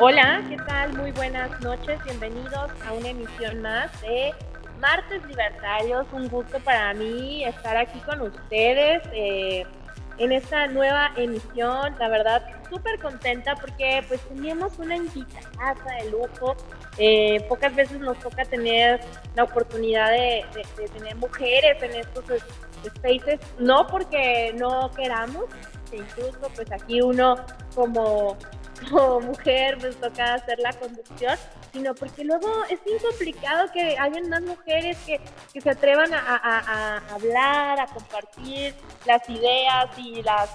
[0.00, 0.96] Hola, ¿qué tal?
[0.96, 4.32] Muy buenas noches, bienvenidos a una emisión más de
[4.80, 6.06] Martes Libertarios.
[6.12, 9.66] Un gusto para mí estar aquí con ustedes eh,
[10.18, 11.96] en esta nueva emisión.
[11.98, 16.54] La verdad, súper contenta porque pues teníamos una invitada de lujo.
[16.96, 19.00] Eh, pocas veces nos toca tener
[19.34, 20.44] la oportunidad de,
[20.96, 22.24] tener mujeres en estos
[22.86, 25.46] spaces, no porque no queramos,
[25.92, 27.34] incluso pues aquí uno
[27.74, 28.36] como
[28.90, 31.36] como mujer pues toca hacer la conducción,
[31.72, 35.20] sino porque luego es bien complicado que hayan más mujeres que,
[35.52, 38.74] que se atrevan a, a, a, hablar, a compartir
[39.06, 40.50] las ideas y las,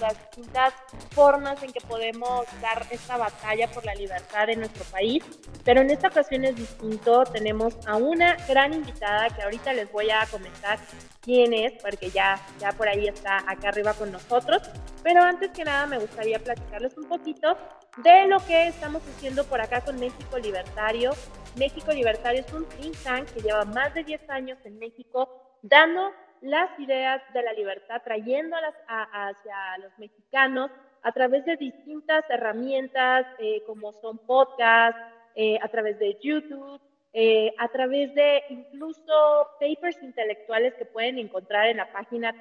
[0.00, 0.74] las distintas
[1.10, 5.24] formas en que podemos dar esta batalla por la libertad en nuestro país.
[5.64, 10.10] Pero en esta ocasión es distinto, tenemos a una gran invitada que ahorita les voy
[10.10, 10.78] a comentar
[11.20, 14.62] quién es, porque ya, ya por ahí está acá arriba con nosotros.
[15.02, 17.56] Pero antes que nada me gustaría platicarles un poquito
[17.98, 21.10] de lo que estamos haciendo por acá con México Libertario.
[21.56, 25.28] México Libertario es un think tank que lleva más de 10 años en México
[25.62, 30.70] dando las ideas de la libertad, trayéndolas hacia los mexicanos
[31.02, 35.00] a través de distintas herramientas eh, como son podcasts,
[35.34, 36.80] eh, a través de YouTube,
[37.12, 42.34] eh, a través de incluso papers intelectuales que pueden encontrar en la página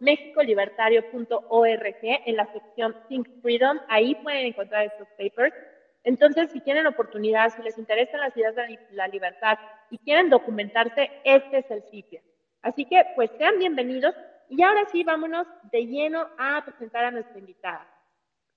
[0.00, 3.78] www.mexicolibertario.org en la sección Think Freedom.
[3.88, 5.54] Ahí pueden encontrar estos papers.
[6.02, 9.58] Entonces, si tienen oportunidad, si les interesan las ideas de la libertad
[9.90, 12.20] y quieren documentarse, este es el sitio.
[12.62, 14.14] Así que, pues sean bienvenidos.
[14.48, 17.86] Y ahora sí, vámonos de lleno a presentar a nuestra invitada.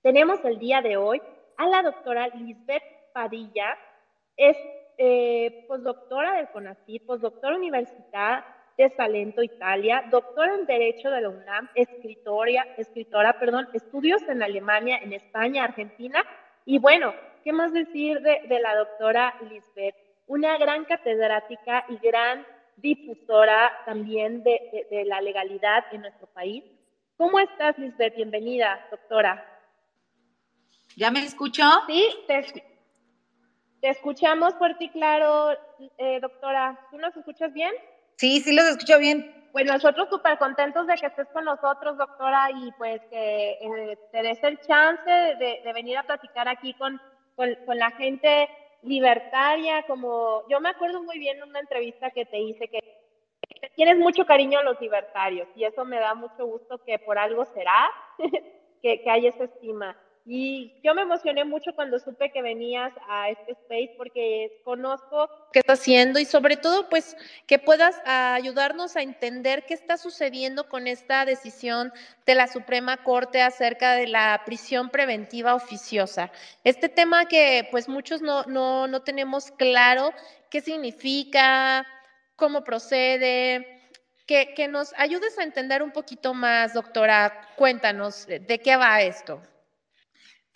[0.02, 1.22] Tenemos el día de hoy
[1.56, 2.82] a la doctora Lisbeth
[3.12, 3.76] Padilla,
[4.36, 4.56] es
[4.98, 8.44] eh, postdoctora del CONACYT, postdoctora universitaria
[8.78, 14.98] de Salento, Italia, doctora en Derecho de la UNAM, escritora, escritora, perdón, estudios en Alemania,
[15.02, 16.24] en España, Argentina.
[16.64, 17.12] Y bueno,
[17.42, 19.96] ¿qué más decir de, de la doctora Lisbeth?
[20.28, 22.46] Una gran catedrática y gran
[22.76, 26.62] difusora también de, de, de, la legalidad en nuestro país.
[27.16, 28.14] ¿Cómo estás, Lisbeth?
[28.14, 29.44] Bienvenida, doctora.
[30.96, 31.64] ¿Ya me escuchó?
[31.88, 32.44] Sí, te,
[33.80, 35.50] te escuchamos fuerte y claro,
[35.96, 36.78] eh, doctora.
[36.92, 37.72] ¿Tú nos escuchas bien?
[38.18, 39.32] Sí, sí los escucho bien.
[39.52, 44.22] Pues nosotros súper contentos de que estés con nosotros, doctora, y pues que eh, te
[44.22, 47.00] des el chance de, de, venir a platicar aquí con,
[47.36, 48.48] la gente
[48.82, 52.80] libertaria, como yo me acuerdo muy bien en una entrevista que te hice que
[53.76, 57.44] tienes mucho cariño a los libertarios y eso me da mucho gusto que por algo
[57.44, 57.88] será
[58.82, 59.96] que, que hay esa estima.
[60.30, 65.60] Y yo me emocioné mucho cuando supe que venías a este space porque conozco qué
[65.60, 67.16] está haciendo y sobre todo pues
[67.46, 71.94] que puedas ayudarnos a entender qué está sucediendo con esta decisión
[72.26, 76.30] de la Suprema Corte acerca de la prisión preventiva oficiosa.
[76.62, 80.12] Este tema que pues muchos no, no, no tenemos claro
[80.50, 81.86] qué significa,
[82.36, 83.94] cómo procede,
[84.26, 87.48] que, que nos ayudes a entender un poquito más, doctora.
[87.56, 89.40] Cuéntanos de qué va esto.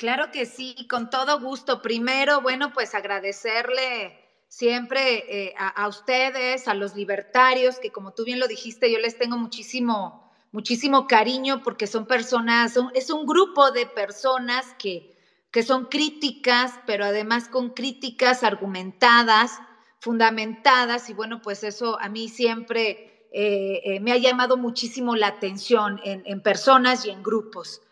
[0.03, 1.81] Claro que sí, con todo gusto.
[1.81, 4.19] Primero, bueno, pues agradecerle
[4.49, 9.17] siempre eh, a, ustedes, a los libertarios, que como tú bien lo dijiste, yo les
[9.17, 15.17] tengo muchísimo, muchísimo cariño porque son personas, son, es un grupo de personas que,
[15.53, 19.61] que son críticas, pero además con críticas argumentadas,
[20.01, 25.29] fundamentadas, y bueno, pues eso a mí siempre eh, eh, me ha llamado muchísimo la
[25.29, 27.83] atención en, personas y en grupos.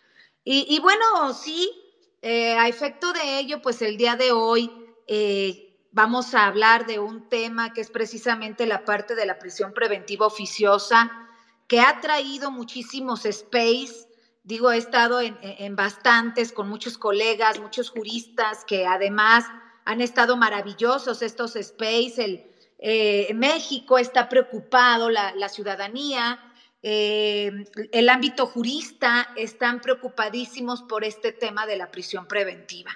[0.43, 1.80] Y bueno, sí,
[2.22, 4.70] eh, a efecto de ello, pues el día de hoy
[5.06, 9.72] eh, vamos a hablar de un tema que es precisamente la parte de la prisión
[9.72, 11.11] preventiva oficiosa,
[11.67, 14.08] que ha traído muchísimos space.
[14.43, 19.44] Digo, he estado en, en bastantes con muchos colegas, muchos juristas que además
[19.84, 22.14] han estado maravillosos estos space.
[22.19, 26.50] El, eh, México está preocupado, la, la ciudadanía,
[26.82, 32.91] eh, el ámbito jurista están preocupadísimos por este tema de la prisión preventiva.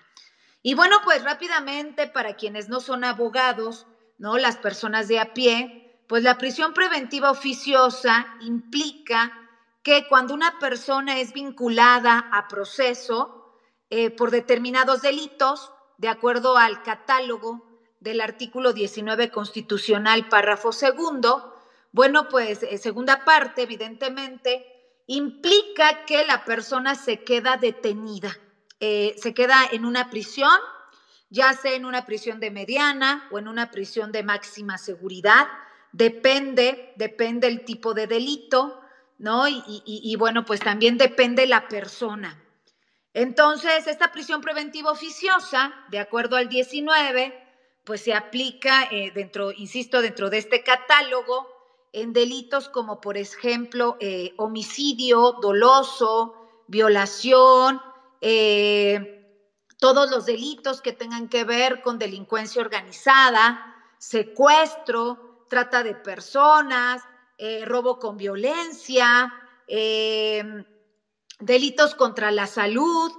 [0.63, 3.87] Y bueno, pues rápidamente, para quienes no son abogados,
[4.17, 4.39] ¿no?
[4.39, 9.33] Las personas de a pie, pues la prisión preventiva oficiosa implica
[9.83, 13.61] que cuando una persona es vinculada a proceso
[13.91, 21.54] eh, por determinados delitos, de acuerdo al catálogo del artículo 19 constitucional, párrafo segundo,
[21.95, 24.67] bueno, pues eh, segunda parte, evidentemente,
[25.07, 28.37] implica que la persona se queda detenida,
[28.81, 30.51] eh, se queda en una prisión,
[31.31, 35.47] ya sea en una prisión de mediana o en una prisión de máxima seguridad,
[35.93, 38.81] depende, depende el tipo de delito,
[39.19, 39.47] ¿no?
[39.47, 42.43] Y, bueno, pues también depende la persona.
[43.13, 47.41] Entonces, esta prisión preventiva oficiosa, de acuerdo al 19,
[47.85, 51.54] pues se aplica eh, dentro, insisto, dentro de este catálogo
[51.95, 56.35] en delitos como, por ejemplo, eh, homicidio doloso,
[56.67, 57.81] violación,
[58.21, 59.41] eh,
[59.79, 67.03] todos los delitos que tengan que ver con delincuencia organizada, secuestro, trata de personas,
[67.65, 69.33] robo con violencia,
[71.39, 73.13] delitos contra la salud,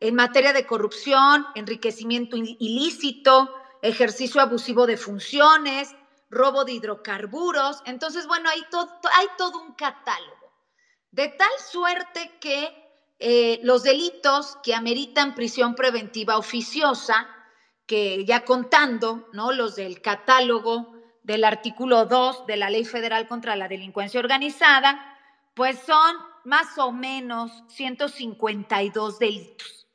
[0.00, 5.94] en materia de corrupción, enriquecimiento ilícito, ejercicio abusivo de funciones,
[6.30, 7.82] robo de hidrocarburos.
[7.84, 10.52] Entonces, bueno, hay todo, un catálogo.
[11.10, 12.72] De tal suerte que
[13.18, 17.28] eh, los delitos que ameritan prisión preventiva oficiosa,
[17.86, 19.52] que ya contando, ¿no?
[19.52, 20.94] Los del catálogo
[21.24, 25.18] del artículo 2 de la Ley Federal contra la Delincuencia Organizada,
[25.54, 29.88] pues son más o menos 152 delitos.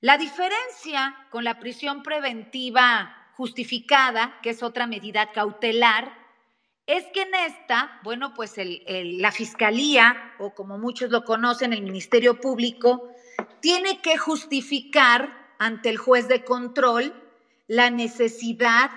[0.00, 6.14] La diferencia con la prisión preventiva justificada, que es otra medida cautelar,
[6.84, 12.38] es que en esta, bueno, pues la Fiscalía, o como muchos lo conocen, el Ministerio
[12.38, 13.14] Público,
[13.60, 17.14] tiene que justificar ante el juez de control
[17.66, 18.90] la necesidad,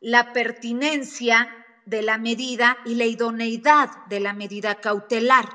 [0.00, 1.48] la pertinencia
[1.84, 5.48] de la medida y la idoneidad de la medida cautelar.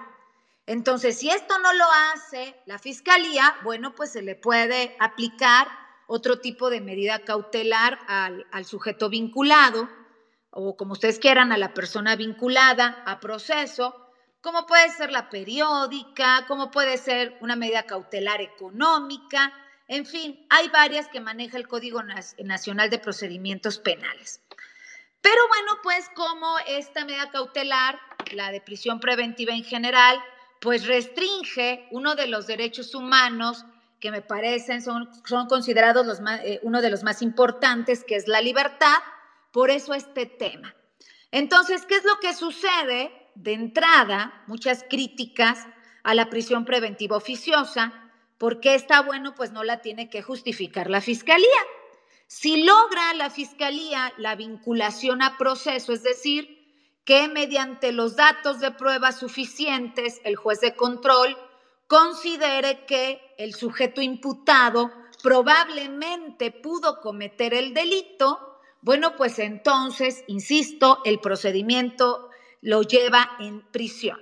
[0.65, 5.67] Entonces, si esto no lo hace la Fiscalía, bueno, pues se le puede aplicar
[6.09, 9.87] otro tipo de medida cautelar al, sujeto vinculado
[10.49, 14.11] o como ustedes quieran, a la persona vinculada a proceso,
[14.41, 19.53] como puede ser la periódica, como puede ser una medida cautelar económica,
[19.87, 24.41] en fin, hay varias que maneja el Código Nacional de Procedimientos Penales.
[25.21, 27.99] Pero bueno, pues como esta medida cautelar,
[28.31, 30.19] la de prisión preventiva en general,
[30.59, 33.65] pues restringe uno de los derechos humanos
[33.99, 38.27] que me parecen son, son considerados los eh, uno de los más importantes, que es
[38.27, 38.97] la libertad,
[39.51, 40.75] por eso este tema.
[41.31, 43.11] Entonces, ¿qué es lo que sucede?
[43.35, 45.67] De entrada, muchas críticas
[46.03, 47.93] a la prisión preventiva oficiosa,
[48.37, 51.47] porque está bueno, pues no la tiene que justificar la fiscalía.
[52.27, 56.59] Si logra la fiscalía la vinculación a proceso, es decir,
[57.03, 61.35] que mediante los datos de prueba suficientes, el juez de control
[61.89, 64.91] considere que el sujeto imputado
[65.23, 72.29] probablemente pudo cometer el delito, bueno, pues entonces, insisto, el procedimiento
[72.61, 74.19] lo lleva en prisión.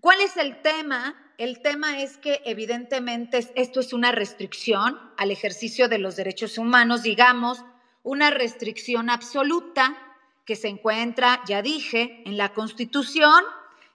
[0.00, 1.34] ¿Cuál es el tema?
[1.36, 7.02] El tema es que evidentemente esto es una restricción al ejercicio de los derechos humanos,
[7.02, 7.62] digamos,
[8.02, 9.98] una restricción absoluta
[10.46, 13.44] que se encuentra, ya dije, en la Constitución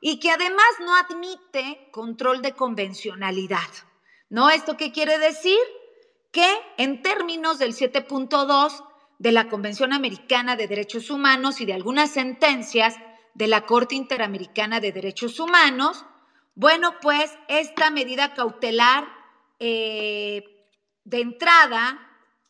[0.01, 3.69] y que además no admite control de convencionalidad.
[4.29, 4.49] ¿No?
[4.49, 5.57] ¿Esto qué quiere decir?
[6.31, 6.47] Que
[6.77, 8.85] en términos del 7.2
[9.17, 12.95] de la Convención Americana de Derechos Humanos y de algunas sentencias
[13.33, 16.05] de la Corte Interamericana de Derechos Humanos,
[16.55, 19.07] bueno, pues esta medida cautelar
[19.59, 20.43] eh,
[21.03, 21.99] de entrada,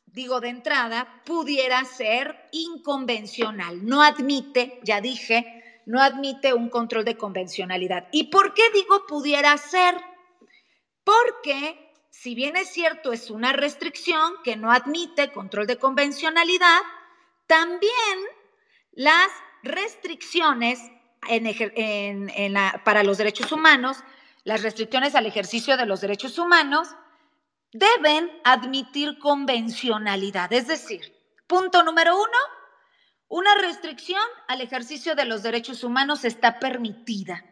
[0.06, 3.86] digo de entrada, pudiera ser inconvencional.
[3.86, 5.59] No admite, ya dije,
[5.90, 8.10] no admite un control de convencionalidad.
[8.12, 9.96] ¿Y por qué digo pudiera ser?
[11.04, 16.80] Porque si bien es cierto es una restricción que no admite control de convencionalidad,
[17.48, 18.20] también
[18.92, 19.30] las
[19.64, 20.80] restricciones
[22.84, 23.98] para los derechos humanos,
[24.44, 26.88] las restricciones al ejercicio de los derechos humanos,
[27.74, 30.54] deben admitir convencionalidad.
[30.54, 31.18] Es decir,
[31.48, 32.38] punto número uno,
[33.30, 37.46] una restricción al ejercicio de los derechos humanos está permitida.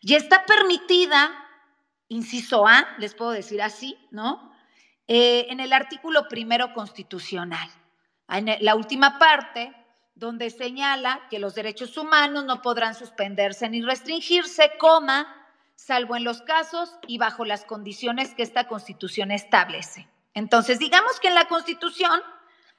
[0.00, 1.32] Y está permitida,
[2.08, 4.52] inciso A, les puedo decir así, ¿no?
[5.06, 7.68] Eh, en el artículo primero constitucional.
[8.28, 9.72] En la última parte,
[10.14, 15.26] donde señala que los derechos humanos no podrán suspenderse ni restringirse, coma,
[15.76, 20.08] salvo en los casos y bajo las condiciones que esta constitución establece.
[20.34, 22.20] Entonces, digamos que en la constitución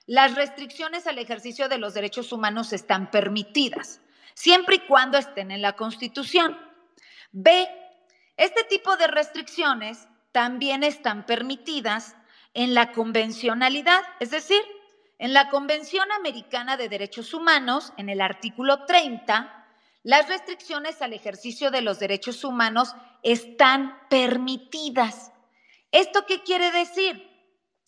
[0.06, 4.02] las restricciones al ejercicio de los derechos humanos están permitidas,
[4.34, 6.58] siempre y cuando estén en la Constitución.
[7.32, 7.68] B,
[8.38, 12.16] este tipo de restricciones también están permitidas
[12.54, 14.62] en la convencionalidad, es decir,
[15.20, 19.68] en la Convención Americana de Derechos Humanos, en el artículo 30,
[20.04, 25.32] las restricciones al ejercicio de los derechos humanos están permitidas.
[25.92, 27.30] ¿Esto qué quiere decir?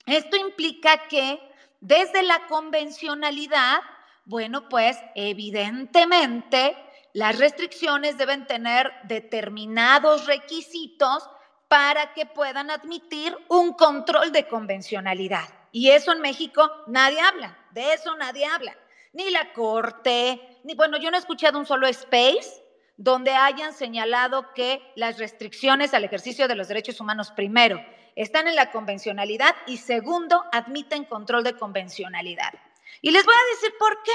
[0.06, 1.40] Esto implica que
[1.86, 3.80] desde la convencionalidad,
[4.26, 6.76] bueno, pues evidentemente
[7.14, 11.30] las restricciones deben tener determinados requisitos
[11.68, 15.48] para que puedan admitir un control de convencionalidad.
[15.72, 18.76] Y eso en México nadie habla, de eso nadie habla.
[19.14, 22.64] Ni la Corte, ni bueno, yo no he escuchado un solo space
[22.98, 27.80] donde hayan señalado que las restricciones al ejercicio de los derechos humanos, primero,
[28.16, 32.54] están en la convencionalidad y segundo, admiten control de convencionalidad.
[33.02, 34.12] Y les voy a decir por qué.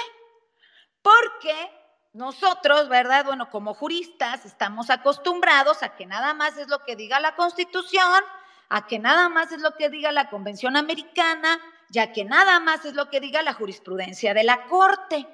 [1.02, 1.70] Porque
[2.12, 3.24] nosotros, ¿verdad?
[3.24, 8.24] Bueno, como juristas estamos acostumbrados a que nada más es lo que diga la Constitución,
[8.68, 12.84] a que nada más es lo que diga la Convención Americana, ya que nada más
[12.84, 15.26] es lo que diga la jurisprudencia de la Corte.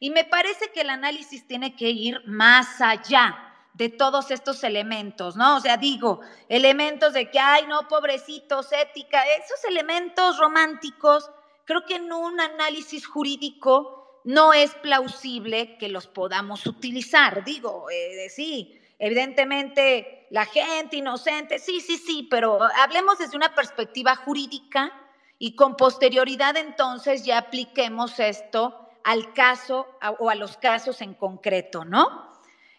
[0.00, 5.36] Y me parece que el análisis tiene que ir más allá de todos estos elementos,
[5.36, 5.56] ¿no?
[5.56, 11.30] O sea, digo, elementos de que, ay, no, pobrecitos, ética, esos elementos románticos,
[11.64, 17.44] creo que en un análisis jurídico no es plausible que los podamos utilizar.
[17.44, 24.14] Digo, eh, sí, evidentemente la gente inocente, sí, sí, sí, pero hablemos desde una perspectiva
[24.14, 24.92] jurídica
[25.38, 29.86] y con posterioridad entonces ya apliquemos esto al caso
[30.20, 32.32] o a los casos en concreto, ¿no?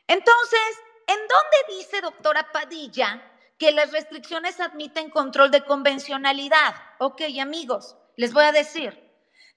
[0.08, 0.60] Entonces,
[1.07, 3.21] ¿en dónde dice, doctora Padilla,
[3.57, 6.75] que las restricciones admiten control de convencionalidad?
[7.00, 9.01] Ok, amigos, les voy a decir.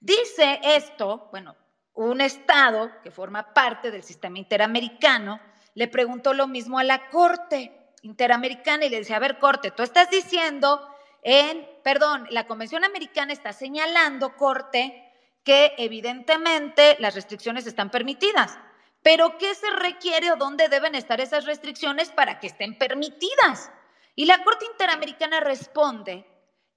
[0.01, 1.57] Dice esto, bueno,
[1.95, 5.41] un Estado que forma parte del sistema interamericano
[5.75, 9.83] le preguntó lo mismo a la Corte Interamericana y le decía, a ver, Corte, tú
[9.83, 10.89] estás diciendo
[11.23, 15.13] en, perdón, la Convención Americana está señalando, Corte,
[15.43, 18.59] que evidentemente las restricciones están permitidas.
[19.03, 23.71] Pero ¿qué se requiere o dónde deben estar esas restricciones para que estén permitidas?
[24.15, 26.27] Y la Corte Interamericana responde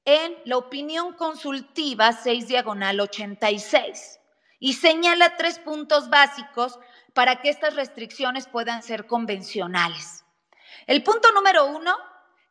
[0.06, 4.20] en la opinión consultiva 6 diagonal 86
[4.60, 6.80] y señala tres puntos básicos
[7.14, 10.24] para que estas restricciones puedan ser convencionales.
[10.88, 11.96] El punto número uno,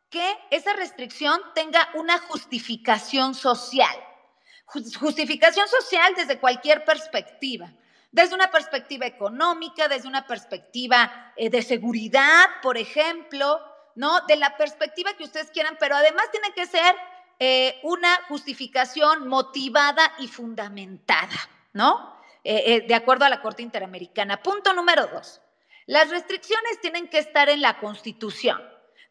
[0.09, 3.95] que esa restricción tenga una justificación social.
[4.65, 7.73] Justificación social desde cualquier perspectiva,
[8.11, 13.59] desde una perspectiva económica, desde una perspectiva eh, de seguridad, por ejemplo,
[13.95, 14.21] ¿no?
[14.21, 16.95] De la perspectiva que ustedes quieran, pero además tiene que ser
[17.39, 21.37] eh, una justificación motivada y fundamentada.
[21.73, 22.19] ¿no?
[22.43, 24.41] Eh, de acuerdo a la Corte Interamericana.
[24.41, 25.41] Punto número dos.
[25.85, 28.61] Las restricciones tienen que estar en la Constitución.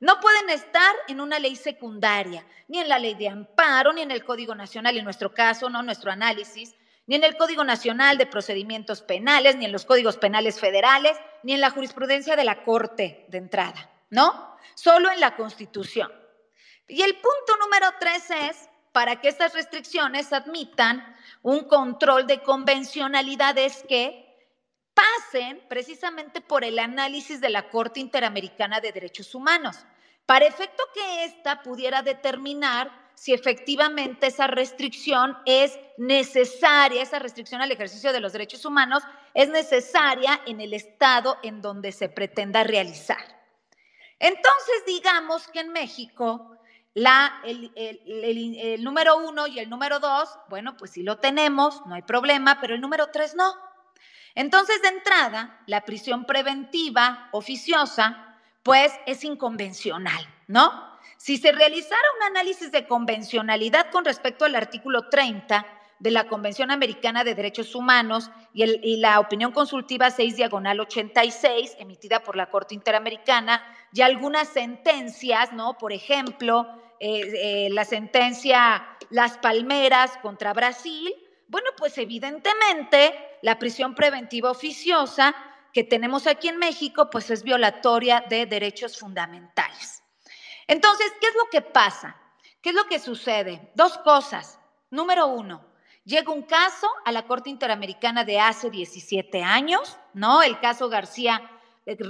[0.01, 4.11] No pueden estar en una ley secundaria, ni en la ley de amparo, ni en
[4.11, 6.75] el Código Nacional, en nuestro caso, no nuestro análisis,
[7.11, 11.55] ni en el Código Nacional de Procedimientos Penales, ni en los códigos penales federales, ni
[11.55, 14.57] en la jurisprudencia de la Corte de entrada, ¿no?
[14.77, 16.09] Solo en la Constitución.
[16.87, 23.85] Y el punto número tres es para que estas restricciones admitan un control de convencionalidades
[23.89, 24.33] que
[24.95, 29.79] pasen precisamente por el análisis de la Corte Interamericana de Derechos Humanos,
[30.27, 37.71] para efecto que ésta pudiera determinar si efectivamente esa restricción es necesaria, esa restricción al
[37.71, 39.03] ejercicio de los derechos humanos
[39.35, 43.23] es necesaria en el estado en donde se pretenda realizar.
[44.19, 46.57] Entonces, digamos que en México
[46.95, 52.03] el, el, número uno y el número dos, bueno, pues sí lo tenemos, no hay
[52.03, 53.55] problema, pero el número tres no.
[54.35, 60.90] Entonces, de entrada, la prisión preventiva oficiosa, pues es inconvencional, ¿no?
[61.23, 65.67] Si se realizara un análisis de convencionalidad con respecto al artículo 30
[65.99, 72.23] de la Convención Americana de Derechos Humanos y, la opinión consultiva 6 diagonal 86 emitida
[72.23, 73.63] por la Corte Interamericana
[73.93, 75.77] y algunas sentencias, ¿no?
[75.77, 76.67] Por ejemplo,
[77.01, 81.15] eh, eh, la sentencia Las Palmeras contra Brasil,
[81.49, 83.13] bueno, pues evidentemente
[83.43, 85.35] la prisión preventiva oficiosa
[85.75, 90.00] que tenemos aquí en México, pues es violatoria de derechos fundamentales.
[90.71, 92.15] Entonces, ¿qué es lo que pasa?
[92.63, 93.73] ¿Qué es lo que sucede?
[93.75, 94.61] Dos cosas.
[94.89, 95.65] Número uno,
[96.05, 100.43] llega un caso a la Corte Interamericana de hace 17 años, ¿no?
[100.43, 101.43] El caso García,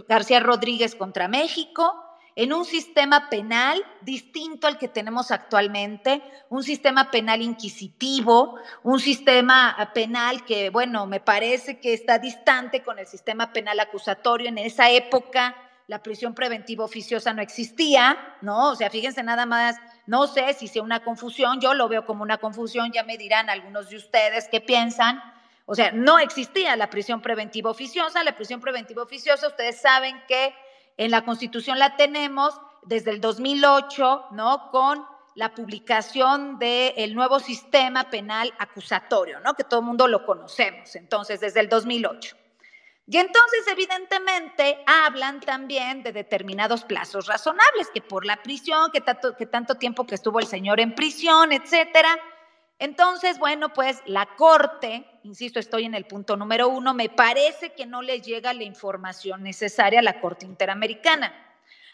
[0.06, 2.04] García Rodríguez contra México
[2.36, 9.90] en un sistema penal distinto al que tenemos actualmente, un sistema penal inquisitivo, un sistema
[9.94, 14.50] penal que, bueno, me parece que está distante con el sistema penal acusatorio.
[14.50, 15.56] En esa época
[15.90, 18.70] la prisión preventiva oficiosa no existía, ¿no?
[18.70, 19.74] O sea, fíjense nada más,
[20.06, 23.50] no sé si sea una confusión, yo lo veo como una confusión, ya me dirán
[23.50, 25.20] algunos de ustedes qué piensan.
[25.66, 30.54] O sea, no existía la prisión preventiva oficiosa, la prisión preventiva oficiosa, ustedes saben que
[30.96, 34.70] en la Constitución la tenemos desde el 2008, ¿no?
[34.70, 35.04] Con
[35.34, 39.54] la publicación del nuevo sistema penal acusatorio, ¿no?
[39.54, 42.39] Que todo el mundo lo conocemos, entonces, desde el 2008.
[43.12, 49.36] Y entonces, evidentemente, hablan también de determinados plazos razonables, que por la prisión, que tanto,
[49.36, 52.16] que tanto tiempo que estuvo el señor en prisión, etcétera.
[52.78, 57.84] Entonces, bueno, pues la Corte, insisto, estoy en el punto número uno, me parece que
[57.84, 61.34] no le llega la información necesaria a la Corte Interamericana.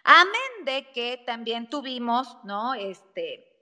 [0.04, 2.75] Amén de que también tuvimos, ¿no?
[2.75, 3.56] Este,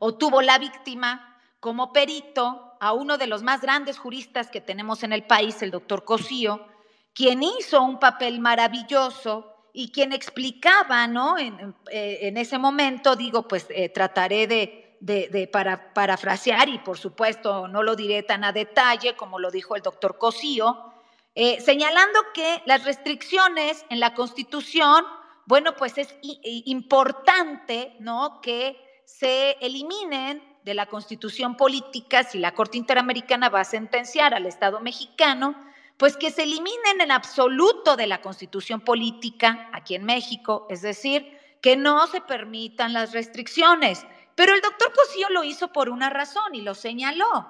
[0.00, 1.33] o tuvo la víctima
[1.64, 5.70] como perito a uno de los más grandes juristas que tenemos en el país, el
[5.70, 6.68] doctor Cosío,
[7.14, 11.38] quien hizo un papel maravilloso y quien explicaba, ¿no?
[11.38, 17.66] En, eh, ese momento, digo, pues eh, trataré de, de, para, parafrasear y por supuesto
[17.66, 20.92] no lo diré tan a detalle como lo dijo el doctor Cosío,
[21.34, 25.02] eh, señalando que las restricciones en la Constitución,
[25.46, 28.42] bueno, pues es importante, ¿no?
[28.42, 34.46] Que se eliminen de la constitución política, si la Corte Interamericana va a sentenciar al
[34.46, 35.54] Estado mexicano,
[35.96, 41.38] pues que se eliminen en absoluto de la constitución política aquí en México, es decir,
[41.60, 44.04] que no se permitan las restricciones.
[44.34, 47.46] Pero el doctor Cosío lo hizo por una razón y lo señaló,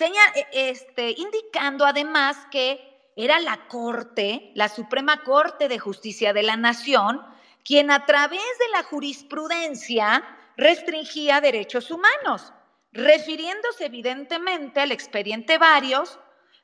[0.00, 6.56] e, este, indicando además que era la Corte, la Suprema Corte de Justicia de la
[6.56, 7.22] Nación,
[7.64, 10.24] quien a través de la jurisprudencia
[10.58, 12.52] restringía derechos humanos,
[12.92, 16.18] refiriéndose evidentemente al expediente Varios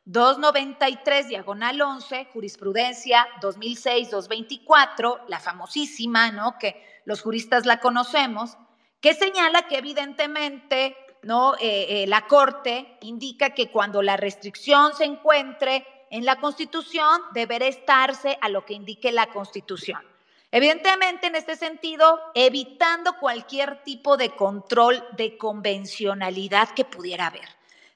[0.07, 6.59] 293 diagonal 11, jurisprudencia 2006-224, la famosísima, ¿no?
[6.59, 8.59] Que los juristas la conocemos,
[9.01, 11.55] que señala que evidentemente, ¿no?
[11.55, 17.67] Eh, eh, la Corte indica que cuando la restricción se encuentre en la Constitución, deberá
[17.67, 20.14] estarse a lo que indique la Constitución.
[20.57, 27.49] Evidentemente, en este sentido, evitando cualquier tipo de control de convencionalidad que pudiera haber.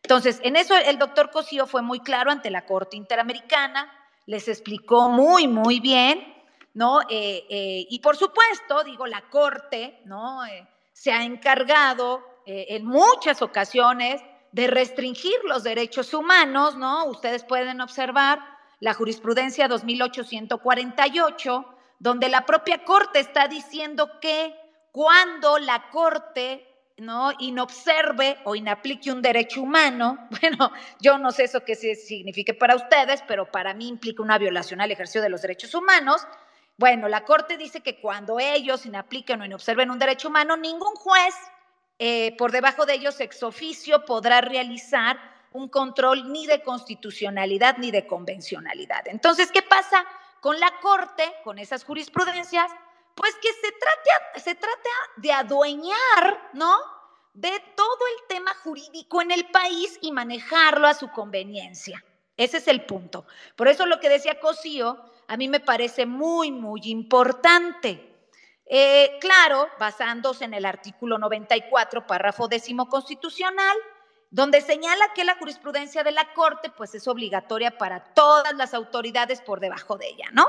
[0.02, 3.88] Entonces, en eso el doctor Cosío fue muy claro ante la Corte Interamericana,
[4.26, 6.34] les explicó muy, muy bien,
[6.74, 7.02] ¿no?
[7.02, 10.44] Eh, eh, y por supuesto, digo, la Corte, ¿no?
[10.44, 17.04] Eh, se ha encargado en muchas ocasiones de restringir los derechos humanos, ¿no?
[17.04, 18.40] Ustedes pueden observar
[18.80, 24.54] la jurisprudencia 2848 donde la propia Corte está diciendo que
[24.92, 26.64] cuando la Corte
[26.98, 27.32] ¿no?
[27.38, 33.22] inobserve o inaplique un derecho humano, bueno, yo no sé eso qué signifique para ustedes,
[33.26, 36.26] pero para mí implica una violación al ejercicio de los derechos humanos.
[36.76, 41.34] Bueno, la Corte dice que cuando ellos inapliquen o inobserven un derecho humano, ningún juez
[41.98, 45.18] eh, por debajo de ellos ex oficio podrá realizar
[45.50, 49.08] un control ni de constitucionalidad ni de convencionalidad.
[49.08, 50.04] Entonces, ¿qué pasa
[50.40, 52.70] con la Corte, con esas jurisprudencias,
[53.14, 56.76] pues que se trate, se trata de adueñar, ¿no?
[57.34, 62.04] De todo el tema jurídico en el país y manejarlo a su conveniencia.
[62.36, 63.26] Ese es el punto.
[63.56, 68.08] Por eso lo que decía Cosío a mí me parece muy, muy importante.
[68.64, 73.76] Eh, claro, basándose en el artículo 94, párrafo décimo constitucional,
[74.30, 79.40] donde señala que la jurisprudencia de la Corte pues es obligatoria para todas las autoridades
[79.40, 80.46] por debajo de ella, ¿no?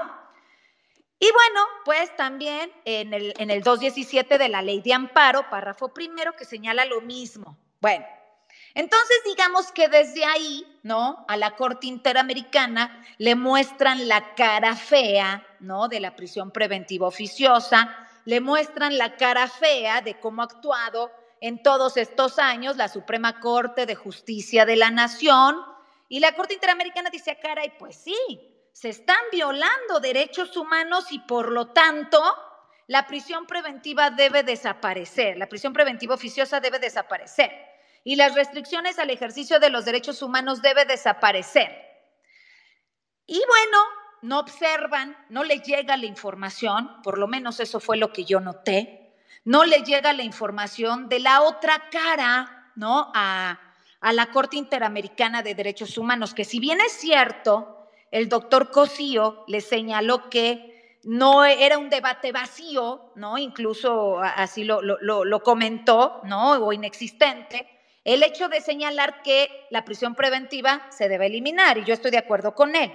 [1.21, 5.93] Y bueno, pues también en el, en el 217 de la ley de amparo, párrafo
[5.93, 7.57] primero, que señala lo mismo.
[7.81, 8.05] Bueno,
[8.73, 11.25] entonces digamos que desde ahí, ¿no?
[11.27, 15.89] A la Corte Interamericana le muestran la cara fea, ¿no?
[15.89, 21.63] De la prisión preventiva oficiosa, le muestran la cara fea de cómo ha actuado en
[21.63, 25.57] todos estos años la Suprema Corte de Justicia de la Nación
[26.07, 28.15] y la Corte Interamericana dice, ah, caray, pues sí,
[28.73, 32.21] se están violando derechos humanos y por lo tanto
[32.87, 37.51] la prisión preventiva debe desaparecer, la prisión preventiva oficiosa debe desaparecer
[38.03, 41.69] y las restricciones al ejercicio de los derechos humanos debe desaparecer.
[43.25, 43.77] Y bueno,
[44.21, 48.39] no observan, no les llega la información, por lo menos eso fue lo que yo
[48.39, 48.98] noté,
[49.49, 53.11] no le llega la información de la otra cara, ¿no?
[53.15, 53.59] A,
[53.99, 59.61] la Corte Interamericana de Derechos Humanos, que si bien es cierto, el doctor Cosío le
[59.61, 63.39] señaló que no era un debate vacío, ¿no?
[63.39, 66.51] Incluso así lo, lo, comentó, ¿no?
[66.51, 67.67] O inexistente.
[68.03, 72.19] El hecho de señalar que la prisión preventiva se debe eliminar, y yo estoy de
[72.19, 72.93] acuerdo con él,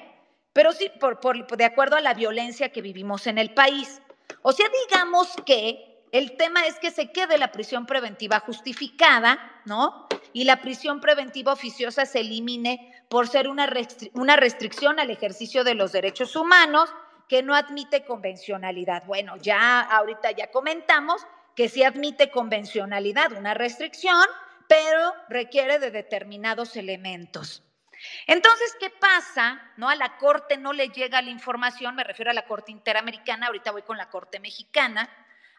[0.53, 4.01] pero sí por, por, de acuerdo a la violencia que vivimos en el país.
[4.43, 10.07] O sea, digamos que el tema es que se quede la prisión preventiva justificada, ¿no?
[10.33, 13.68] Y la prisión preventiva oficiosa se elimine por ser una,
[14.12, 16.88] una restricción al ejercicio de los derechos humanos
[17.29, 19.05] que no admite convencionalidad.
[19.07, 24.24] Bueno, ya ahorita ya comentamos que sí admite convencionalidad, una restricción,
[24.68, 27.64] pero requiere de determinados elementos.
[28.29, 29.61] Entonces, ¿qué pasa?
[29.77, 29.88] ¿No?
[29.88, 33.72] A la Corte no le llega la información, me refiero a la Corte Interamericana, ahorita
[33.72, 35.11] voy con la Corte Mexicana.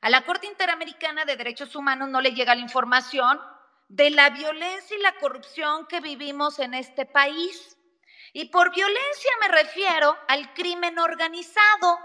[0.06, 3.42] A la Corte Interamericana de Derechos Humanos no le llega la información
[3.88, 7.76] de la violencia y la corrupción que vivimos en este país.
[8.32, 11.98] Y por violencia me refiero al crimen organizado.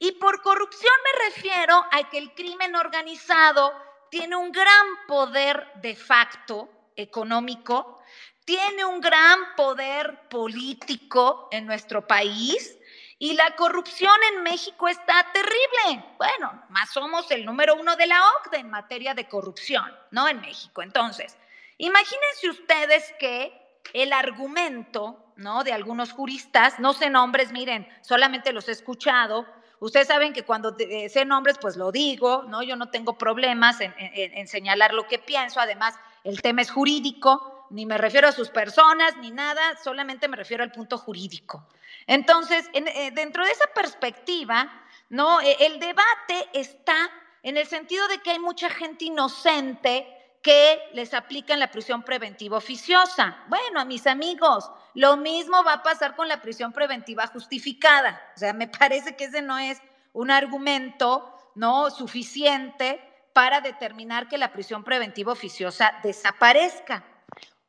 [0.00, 3.72] Y por corrupción me refiero a que el crimen organizado
[4.10, 8.02] tiene un gran poder de facto económico,
[8.44, 12.76] tiene un gran poder político en nuestro país
[13.18, 16.04] y la corrupción en México está terrible.
[16.18, 20.28] Bueno, más somos el número uno de la OCDE en materia de corrupción, ¿no?
[20.28, 20.82] En México.
[20.82, 21.36] Entonces,
[21.78, 23.52] imagínense ustedes que
[23.92, 25.62] el argumento, ¿no?
[25.62, 29.46] De algunos juristas, no sé nombres, miren, solamente los he escuchado.
[29.78, 32.62] Ustedes saben que cuando sé nombres, pues lo digo, ¿no?
[32.62, 35.60] Yo no tengo problemas en, en señalar lo que pienso.
[35.60, 40.36] Además, el tema es jurídico ni me refiero a sus personas, ni nada, solamente me
[40.36, 41.66] refiero al punto jurídico.
[42.06, 44.70] Entonces, eh, dentro de esa perspectiva,
[45.08, 45.40] ¿no?
[45.40, 47.10] E, el debate está
[47.42, 50.06] en el sentido de que hay mucha gente inocente
[50.40, 53.38] que les aplican la prisión preventiva oficiosa.
[53.48, 58.22] Bueno, a mis amigos, lo mismo va a pasar con la prisión preventiva justificada.
[58.36, 59.82] O sea, me parece que ese no es
[60.12, 63.00] un argumento no suficiente
[63.32, 67.02] para determinar que la prisión preventiva oficiosa desaparezca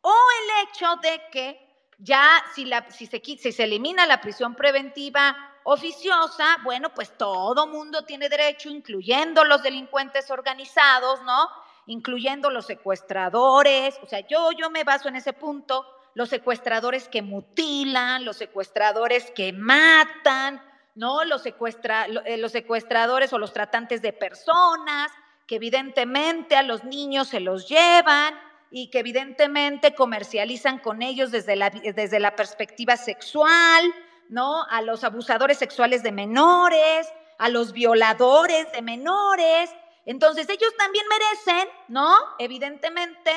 [0.07, 1.65] o el hecho de que
[1.97, 2.69] ya si,
[3.07, 9.43] se, si se elimina la prisión preventiva oficiosa, bueno, pues todo mundo tiene derecho, incluyendo
[9.43, 11.49] los delincuentes organizados, ¿no?
[11.87, 17.23] Incluyendo los secuestradores, o sea, yo, yo me baso en ese punto, los secuestradores que
[17.23, 20.61] mutilan, los secuestradores que matan,
[20.93, 21.23] ¿no?
[21.23, 25.11] Los, secuestra, eh, los secuestradores o los tratantes de personas,
[25.47, 28.35] que evidentemente a los niños se los llevan,
[28.71, 33.93] y que evidentemente comercializan con ellos desde la, desde la perspectiva sexual,
[34.30, 34.63] ¿no?
[34.63, 39.73] A los abusadores sexuales de menores, a los violadores de menores.
[40.06, 42.15] Entonces ellos también merecen, ¿no?
[42.39, 43.32] Evidentemente,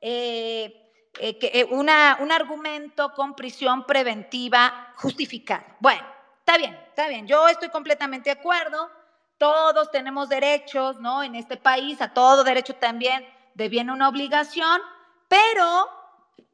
[0.00, 5.64] eh, eh, que, eh, una, un argumento con prisión preventiva justificado.
[5.80, 6.06] Bueno,
[6.38, 8.90] está bien, está bien, yo estoy completamente de acuerdo.
[9.38, 11.22] Todos tenemos derechos, ¿no?
[11.22, 13.24] En este país, a todo derecho también
[13.58, 14.80] deviene una obligación,
[15.26, 15.90] pero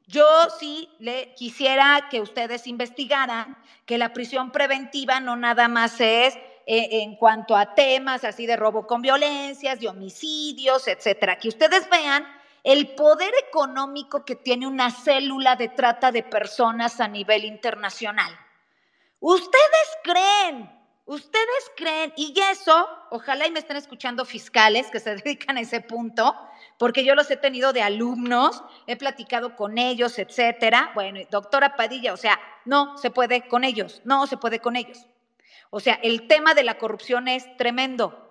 [0.07, 0.27] yo
[0.59, 7.03] sí le quisiera que ustedes investigaran que la prisión preventiva no nada más es eh,
[7.03, 11.37] en cuanto a temas así de robo con violencias, de homicidios, etcétera.
[11.37, 12.25] Que ustedes vean
[12.63, 18.35] el poder económico que tiene una célula de trata de personas a nivel internacional.
[19.19, 20.75] ¿Ustedes creen
[21.07, 25.81] ¿Ustedes creen, y eso, ojalá y me estén escuchando fiscales que se dedican a ese
[25.81, 26.35] punto,
[26.77, 30.91] porque yo los he tenido de alumnos, he platicado con ellos, etcétera.
[30.93, 35.05] Bueno, doctora Padilla, o sea, no se puede con ellos, no se puede con ellos.
[35.69, 38.21] O sea, el tema de la corrupción es tremendo.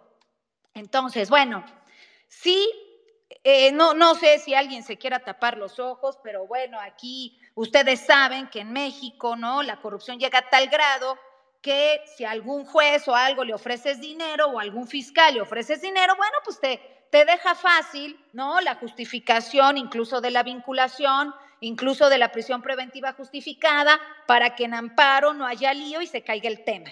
[0.74, 1.64] Entonces, bueno,
[2.28, 2.68] sí,
[3.42, 8.00] eh, no, no sé si alguien se quiera tapar los ojos, pero bueno, aquí ustedes
[8.00, 9.62] saben que en México, ¿no?
[9.62, 11.18] La corrupción llega a tal grado
[11.64, 16.14] que si algún juez o algo le ofreces dinero o algún fiscal le ofreces dinero,
[16.14, 18.60] bueno, pues te, te deja fácil, ¿no?
[18.60, 24.74] La justificación incluso de la vinculación, incluso de la prisión preventiva justificada, para que en
[24.74, 26.90] amparo no haya lío y se caiga el tema.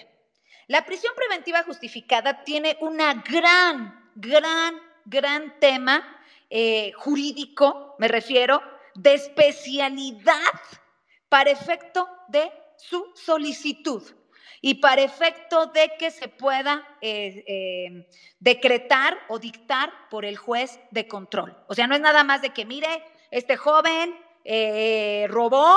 [0.65, 8.63] La prisión preventiva justificada tiene una gran, gran, gran tema eh, jurídico, me refiero,
[8.95, 10.59] de especialidad
[11.29, 14.01] para efecto de su solicitud
[14.65, 18.07] y para efecto de que se pueda eh, eh,
[18.39, 21.53] decretar o dictar por el juez de control.
[21.67, 25.75] O sea, no es nada más de que, mire, este joven eh, robó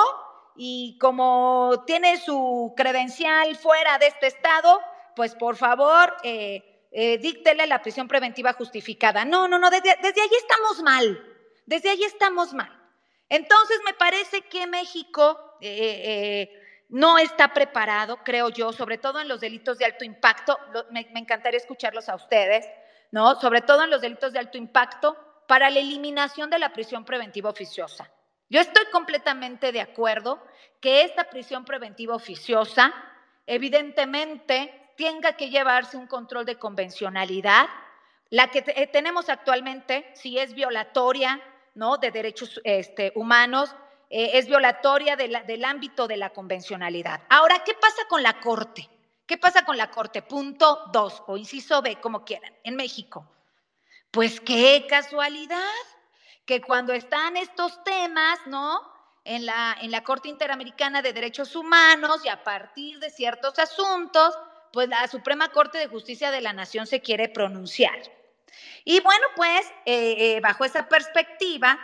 [0.54, 4.80] y como tiene su credencial fuera de este estado,
[5.16, 9.24] pues por favor, díctele la prisión preventiva justificada.
[9.24, 12.72] No, no, no, desde, desde allí estamos mal, desde allí estamos mal.
[13.28, 15.56] Entonces me parece que México
[16.88, 20.58] no está preparado, creo yo, sobre todo en los delitos de alto impacto,
[20.90, 22.66] me, encantaría escucharlos a ustedes,
[23.10, 23.40] ¿no?
[23.40, 25.16] Sobre todo en los delitos de alto impacto,
[25.48, 28.10] para la eliminación de la prisión preventiva oficiosa.
[28.48, 30.44] Yo estoy completamente de acuerdo
[30.80, 32.92] que esta prisión preventiva oficiosa,
[33.46, 37.66] evidentemente, tenga que llevarse un control de convencionalidad.
[38.30, 41.40] La que eh, tenemos actualmente, si es violatoria,
[41.74, 41.98] ¿no?
[41.98, 43.74] De derechos este, humanos,
[44.10, 47.22] eh, es violatoria del ámbito de la convencionalidad.
[47.28, 48.88] Ahora, ¿qué pasa con la Corte?
[49.26, 50.22] ¿Qué pasa con la Corte?
[50.22, 53.28] Punto dos, o inciso B, como quieran, en México.
[54.10, 55.58] Pues qué casualidad
[56.44, 58.96] que cuando están estos temas, ¿no?
[59.26, 64.38] en la, en la Corte Interamericana de Derechos Humanos y a partir de ciertos asuntos,
[64.72, 67.98] pues la Suprema Corte de Justicia de la Nación se quiere pronunciar.
[68.84, 71.76] Y bueno, pues eh, eh, bajo esa perspectiva,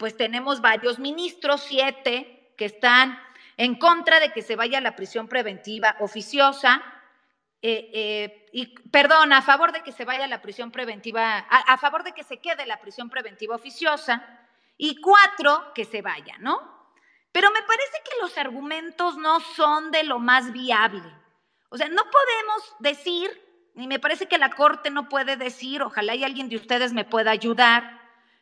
[0.00, 3.20] pues tenemos varios ministros, siete, que están
[3.58, 6.82] en contra de que se vaya a la prisión preventiva oficiosa,
[7.60, 11.76] eh, y perdón, a favor de que se vaya a la prisión preventiva, a, a
[11.76, 14.26] favor de que se quede la prisión preventiva oficiosa,
[14.78, 16.58] y cuatro, que se vaya, ¿no?
[17.30, 21.14] Pero me parece que los argumentos no son de lo más viable.
[21.68, 23.30] O sea, no podemos decir,
[23.76, 27.04] y me parece que la Corte no puede decir, ojalá y alguien de ustedes me
[27.04, 27.99] pueda ayudar,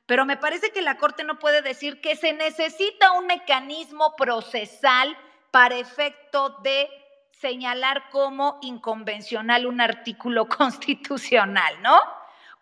[0.09, 5.15] pero me parece que la Corte no puede decir que se necesita un mecanismo procesal
[5.51, 6.89] para efecto de
[7.31, 12.01] señalar como inconvencional un artículo constitucional, ¿no?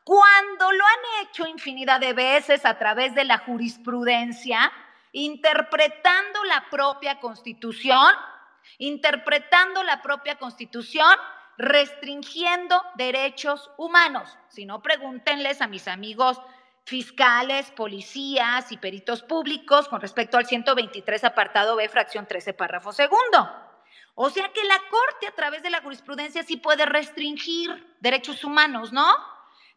[0.03, 4.73] Cuando lo han hecho infinidad de veces a través de la jurisprudencia,
[5.13, 8.13] interpretando la propia constitución,
[8.79, 11.17] interpretando la propia constitución,
[11.59, 14.37] restringiendo derechos humanos.
[14.49, 16.41] Si no, pregúntenles a mis amigos
[16.87, 23.51] fiscales, policías y peritos públicos con respecto al 123 apartado B, fracción 13, párrafo segundo.
[24.15, 28.93] O sea que la Corte a través de la jurisprudencia sí puede restringir derechos humanos,
[28.93, 29.07] ¿no?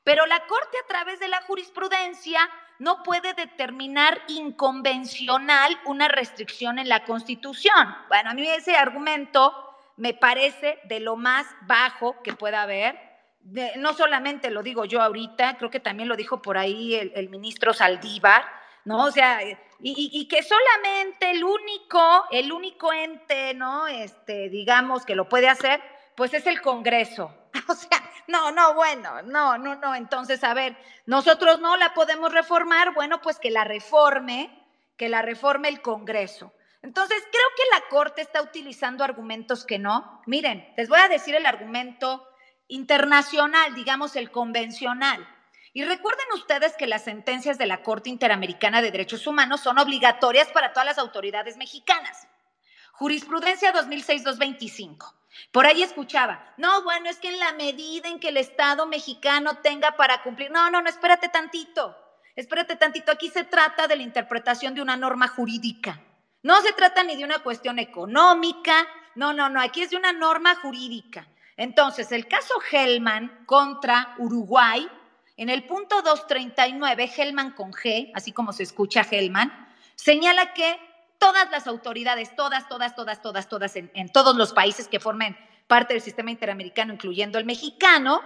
[0.04, 2.40] Pero la Corte a través de la jurisprudencia
[2.78, 7.96] no puede determinar inconvencional una restricción en la Constitución.
[8.08, 9.52] Bueno, a mí ese argumento
[9.98, 13.09] me parece de lo más bajo que pueda haber.
[13.42, 17.74] No solamente lo digo yo ahorita, creo que también lo dijo por ahí el, ministro
[17.74, 18.44] Saldívar,
[18.86, 19.06] ¿no?
[19.06, 23.88] O sea, y, y, que solamente el único, el único ente, ¿no?
[23.88, 25.82] Este, digamos, que lo puede hacer,
[26.16, 27.34] pues es el Congreso.
[27.68, 29.96] O sea, no, no, bueno, no, no, no.
[29.96, 35.22] Entonces, a ver, nosotros no la podemos reformar, bueno, pues que la reforme, que la
[35.22, 36.54] reforme el Congreso.
[36.82, 40.22] Entonces, creo que la Corte está utilizando argumentos que no.
[40.26, 42.29] Miren, les voy a decir el argumento
[42.70, 45.28] internacional, digamos el convencional.
[45.74, 50.48] Y recuerden ustedes que las sentencias de la Corte Interamericana de Derechos Humanos son obligatorias
[50.50, 52.28] para todas las autoridades mexicanas.
[52.94, 55.14] Jurisprudencia 2006-225.
[55.52, 59.58] Por ahí escuchaba, no, bueno, es que en la medida en que el Estado mexicano
[59.58, 61.96] tenga para cumplir, no, no, no, espérate tantito,
[62.36, 66.02] espérate tantito, aquí se trata de la interpretación de una norma jurídica,
[66.42, 70.14] no se trata ni de una cuestión económica, no, no, no, aquí es de una
[70.14, 71.28] norma jurídica.
[71.60, 74.88] Entonces, el caso Hellman contra Uruguay,
[75.36, 80.80] en el punto 239, Hellman con G, así como se escucha Hellman, señala que
[81.18, 85.94] todas las autoridades, todas, todas, todas, todas, todas, en, todos los países que formen parte
[85.94, 88.22] del sistema interamericano, incluyendo el mexicano,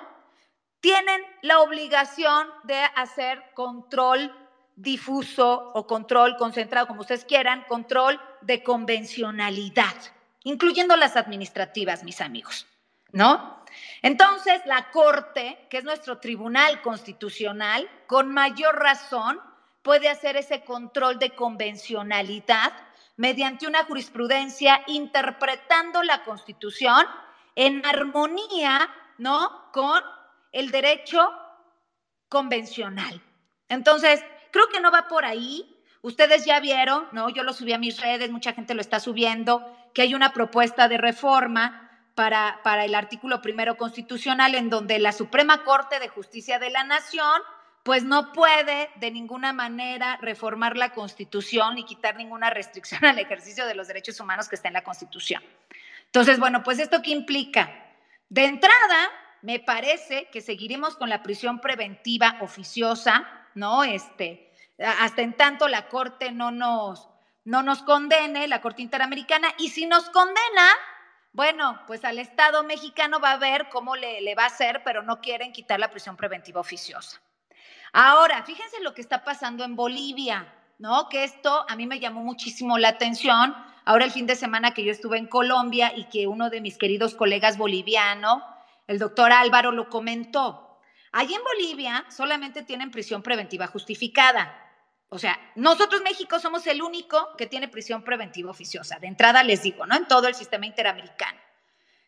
[0.80, 4.32] tienen la obligación de hacer control
[4.76, 9.96] difuso o control concentrado, como ustedes quieran, control de convencionalidad,
[10.44, 12.68] incluyendo las administrativas, mis amigos,
[13.14, 13.64] ¿no?
[14.02, 19.40] Entonces, la Corte, que es nuestro tribunal constitucional, con mayor razón
[19.82, 22.74] puede hacer ese control de convencionalidad
[23.16, 27.06] mediante una jurisprudencia interpretando la Constitución
[27.56, 29.72] en armonía, ¿no?
[29.72, 30.02] Con
[30.52, 31.32] el derecho
[32.28, 33.22] convencional.
[33.70, 35.70] Entonces, creo que no va por ahí.
[36.02, 37.30] Ustedes ya vieron, ¿no?
[37.30, 40.88] Yo lo subí a mis redes, mucha gente lo está subiendo, que hay una propuesta
[40.88, 41.83] de reforma
[42.16, 46.84] para, para el artículo primero constitucional en donde la Suprema Corte de Justicia de la
[46.84, 47.42] Nación
[47.84, 53.66] pues no puede de ninguna manera reformar la Constitución y quitar ninguna restricción al ejercicio
[53.68, 55.44] de los derechos humanos que está en la Constitución.
[56.06, 57.72] Entonces, bueno, pues esto qué implica?
[58.30, 59.10] De entrada,
[59.42, 63.84] me parece que seguiremos con la prisión preventiva oficiosa, ¿no?
[63.84, 64.52] Este,
[65.00, 67.10] hasta en tanto la Corte no nos,
[67.44, 70.68] no nos condene, la Corte Interamericana, y si nos condena,
[71.34, 75.20] bueno, pues al Estado mexicano va a ver cómo le, va a hacer, pero no
[75.20, 77.20] quieren quitar la prisión preventiva oficiosa.
[77.92, 81.10] Ahora, fíjense lo que está pasando en Bolivia, ¿no?
[81.10, 83.56] Que esto a mí me llamó muchísimo la atención.
[83.84, 86.78] Ahora el fin de semana que yo estuve en Colombia y que uno de mis
[86.78, 88.44] queridos colegas boliviano,
[88.86, 90.80] el doctor Álvaro, lo comentó.
[91.12, 94.63] Allí en Bolivia solamente tienen prisión preventiva justificada.
[95.14, 98.98] O sea, nosotros México somos el único que tiene prisión preventiva oficiosa.
[98.98, 99.96] De entrada les digo, ¿no?
[99.96, 101.40] En todo el sistema interamericano.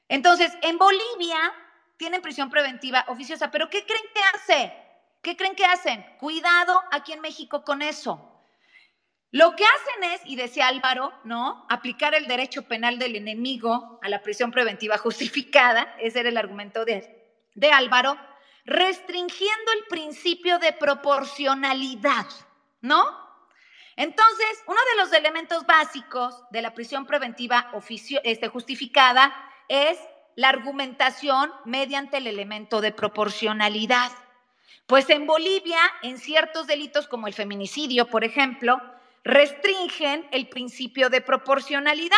[0.09, 1.37] Entonces, en Bolivia
[1.97, 4.73] tienen prisión preventiva oficiosa, pero ¿qué creen que hace?
[5.21, 6.03] ¿Qué creen que hacen?
[6.17, 8.41] Cuidado aquí en México con eso.
[9.29, 11.67] Lo que hacen es, y decía Álvaro, ¿no?
[11.69, 16.85] Aplicar el derecho penal del enemigo a la prisión preventiva justificada, ese era el argumento
[16.85, 18.17] de, de Álvaro,
[18.65, 22.25] restringiendo el principio de proporcionalidad,
[22.85, 23.25] ¿no?
[23.95, 27.71] Entonces, uno de los elementos básicos de la prisión preventiva
[28.23, 29.33] este, justificada
[29.67, 29.97] es
[30.35, 34.11] la argumentación mediante el elemento de proporcionalidad.
[34.85, 38.81] Pues en Bolivia, en ciertos delitos como el feminicidio, por ejemplo,
[39.23, 42.17] restringen el principio de proporcionalidad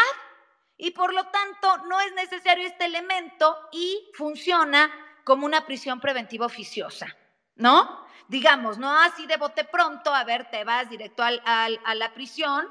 [0.77, 4.91] y por lo tanto no es necesario este elemento y funciona
[5.23, 7.15] como una prisión preventiva oficiosa,
[7.55, 8.06] ¿no?
[8.27, 12.67] Digamos, no así de bote pronto, a ver, te vas directo al, a la prisión,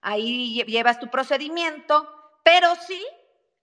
[0.00, 3.04] ahí llevas tu procedimiento, pero sí,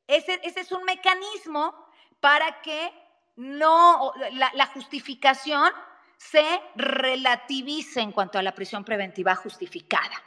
[0.07, 1.73] ese, ese es un mecanismo
[2.19, 2.91] para que
[3.35, 5.71] no, la, justificación
[6.17, 10.23] se relativice en cuanto a la prisión preventiva justificada.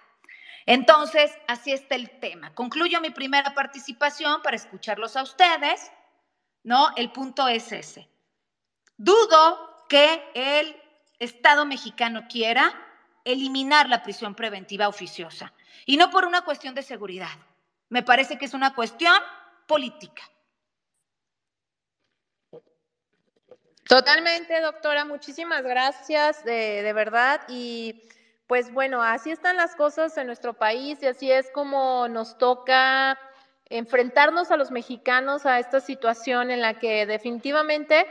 [0.66, 2.54] Entonces, así está el tema.
[2.54, 5.90] Concluyo mi primera participación para escucharlos a ustedes,
[6.62, 6.90] ¿no?
[6.96, 8.08] El punto es ese.
[8.98, 10.76] Dudo que el
[11.18, 12.72] Estado mexicano quiera
[13.24, 15.52] eliminar la prisión preventiva oficiosa,
[15.84, 17.36] y no por una cuestión de seguridad.
[17.88, 19.14] Me parece que es una cuestión
[19.66, 20.22] política.
[23.88, 25.06] Totalmente, doctora.
[25.06, 27.40] Muchísimas gracias, de, verdad.
[27.48, 28.02] Y
[28.46, 33.18] pues bueno, así están las cosas en nuestro país y así es como nos toca
[33.70, 38.06] enfrentarnos a los mexicanos a esta situación en la que definitivamente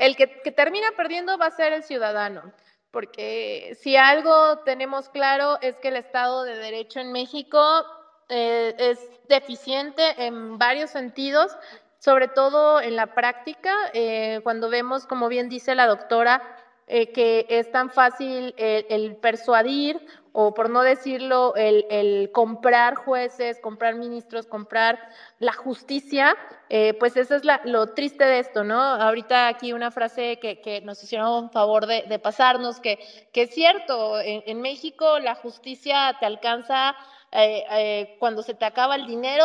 [0.00, 2.52] el que, termina perdiendo va a ser el ciudadano.
[2.90, 7.84] Porque si algo tenemos claro es que el Estado de Derecho en México
[8.28, 11.56] eh, es deficiente en varios sentidos
[12.00, 16.42] sobre todo en la práctica, eh, cuando vemos, como bien dice la doctora,
[16.86, 20.00] eh, que es tan fácil el, persuadir
[20.32, 24.98] o por no decirlo, el, comprar jueces, comprar ministros, comprar
[25.38, 26.36] la justicia,
[26.68, 28.80] eh, pues eso es lo triste de esto, ¿no?
[28.80, 32.98] Ahorita aquí una frase que, nos hicieron favor de, pasarnos, que,
[33.32, 36.96] que, es cierto, en México la justicia te alcanza
[37.32, 39.44] eh, eh, cuando se te acaba el dinero,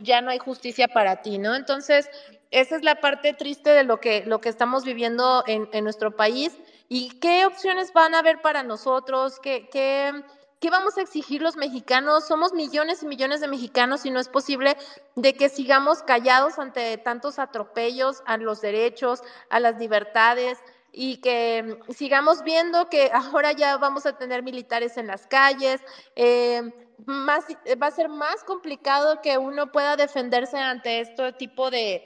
[0.00, 1.56] ya no hay justicia para ti, ¿no?
[1.56, 2.08] Entonces,
[2.52, 6.56] esa es la parte triste de lo que, lo que estamos viviendo en, nuestro país.
[6.88, 9.40] ¿Y qué opciones van a haber para nosotros?
[9.40, 10.12] ¿Qué, qué,
[10.60, 12.26] qué vamos a exigir los mexicanos?
[12.26, 14.76] Somos millones y millones de mexicanos y no es posible
[15.14, 20.58] de que sigamos callados ante tantos atropellos a los derechos, a las libertades,
[20.96, 25.80] y que sigamos viendo que ahora ya vamos a tener militares en las calles,
[26.14, 26.62] eh,
[27.06, 27.44] más,
[27.82, 32.04] va a ser más complicado que uno pueda defenderse ante este tipo de,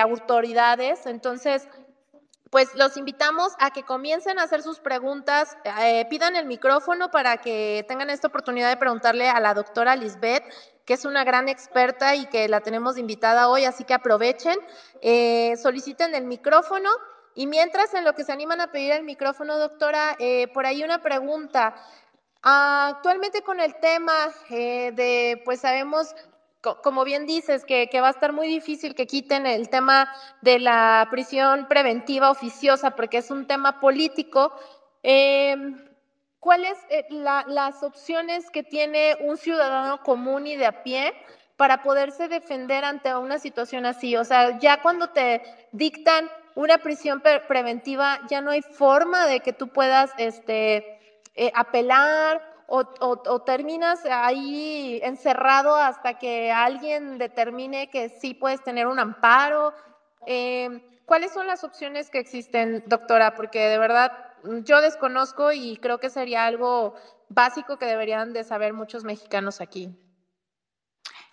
[0.00, 1.06] autoridades.
[1.06, 1.68] Entonces,
[2.50, 7.36] pues los invitamos a que comiencen a hacer sus preguntas, eh, pidan el micrófono para
[7.36, 10.42] que tengan esta oportunidad de preguntarle a la doctora Lisbeth,
[10.84, 14.58] que es una gran experta y que la tenemos invitada hoy, así que aprovechen,
[15.00, 16.90] eh, soliciten el micrófono.
[17.36, 20.82] Y mientras en lo que se animan a pedir el micrófono, doctora, eh, por ahí
[20.82, 21.76] una pregunta.
[22.42, 24.12] Actualmente con el tema
[24.48, 26.14] eh, de, pues sabemos,
[26.60, 31.08] como bien dices, que, va a estar muy difícil que quiten el tema de la
[31.10, 34.52] prisión preventiva oficiosa porque es un tema político.
[35.02, 35.76] Em,
[36.38, 41.12] ¿Cuáles eh, las opciones que tiene un ciudadano común y de a pie
[41.56, 44.16] para poderse defender ante una situación así?
[44.16, 45.42] O sea, ya cuando te
[45.72, 50.98] dictan una prisión preventiva, ya no hay forma de que tú puedas, este,
[51.34, 59.00] eh, apelar o, terminas ahí encerrado hasta que alguien determine que sí puedes tener un
[59.00, 59.74] amparo.
[60.26, 63.34] Eh, ¿Cuáles son las opciones que existen, doctora?
[63.34, 64.12] Porque de verdad
[64.64, 66.94] yo desconozco y creo que sería algo
[67.28, 69.90] básico que deberían de saber muchos mexicanos aquí.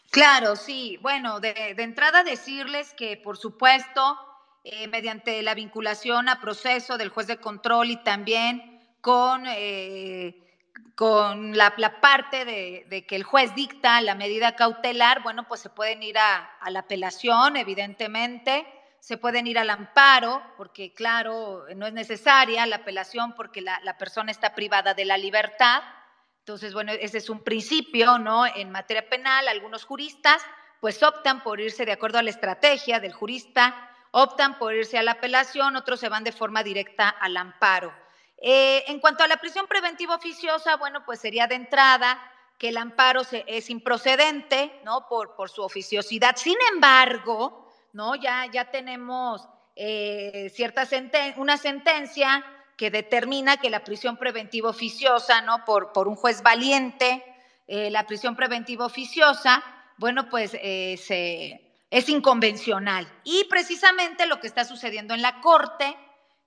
[0.09, 0.97] Claro, sí.
[1.01, 4.17] Bueno, de, entrada decirles que, por supuesto,
[4.63, 10.46] eh, mediante la vinculación a proceso del juez de control y también con, eh,
[10.95, 16.01] con la, parte de, que el juez dicta la medida cautelar, bueno, pues se pueden
[16.01, 18.65] ir a, la apelación, evidentemente,
[18.99, 23.97] se pueden ir al amparo, porque claro, no es necesaria la apelación porque la, la
[23.97, 25.84] persona está privada de la libertad.
[26.39, 28.45] Entonces, bueno, ese es un principio, ¿no?
[28.47, 30.41] En materia penal, algunos juristas
[30.80, 35.03] pues optan por irse de acuerdo a la estrategia del jurista, optan por irse a
[35.03, 37.93] la apelación, otros se van de forma directa al amparo.
[38.39, 42.19] Eh, en cuanto a la prisión preventiva oficiosa, bueno, pues sería de entrada
[42.57, 45.07] que el amparo es improcedente, ¿no?
[45.07, 46.35] Por, por, su oficiosidad.
[46.38, 48.15] Sin embargo, ¿no?
[48.15, 50.88] Ya, ya tenemos eh, cierta
[51.38, 52.43] una sentencia
[52.75, 55.65] que determina que la prisión preventiva oficiosa, ¿no?
[55.65, 57.23] Por, por un juez valiente,
[57.67, 59.63] eh, la prisión preventiva oficiosa,
[59.97, 63.07] bueno, pues se, es inconvencional.
[63.23, 65.95] Y precisamente lo que está sucediendo en la Corte,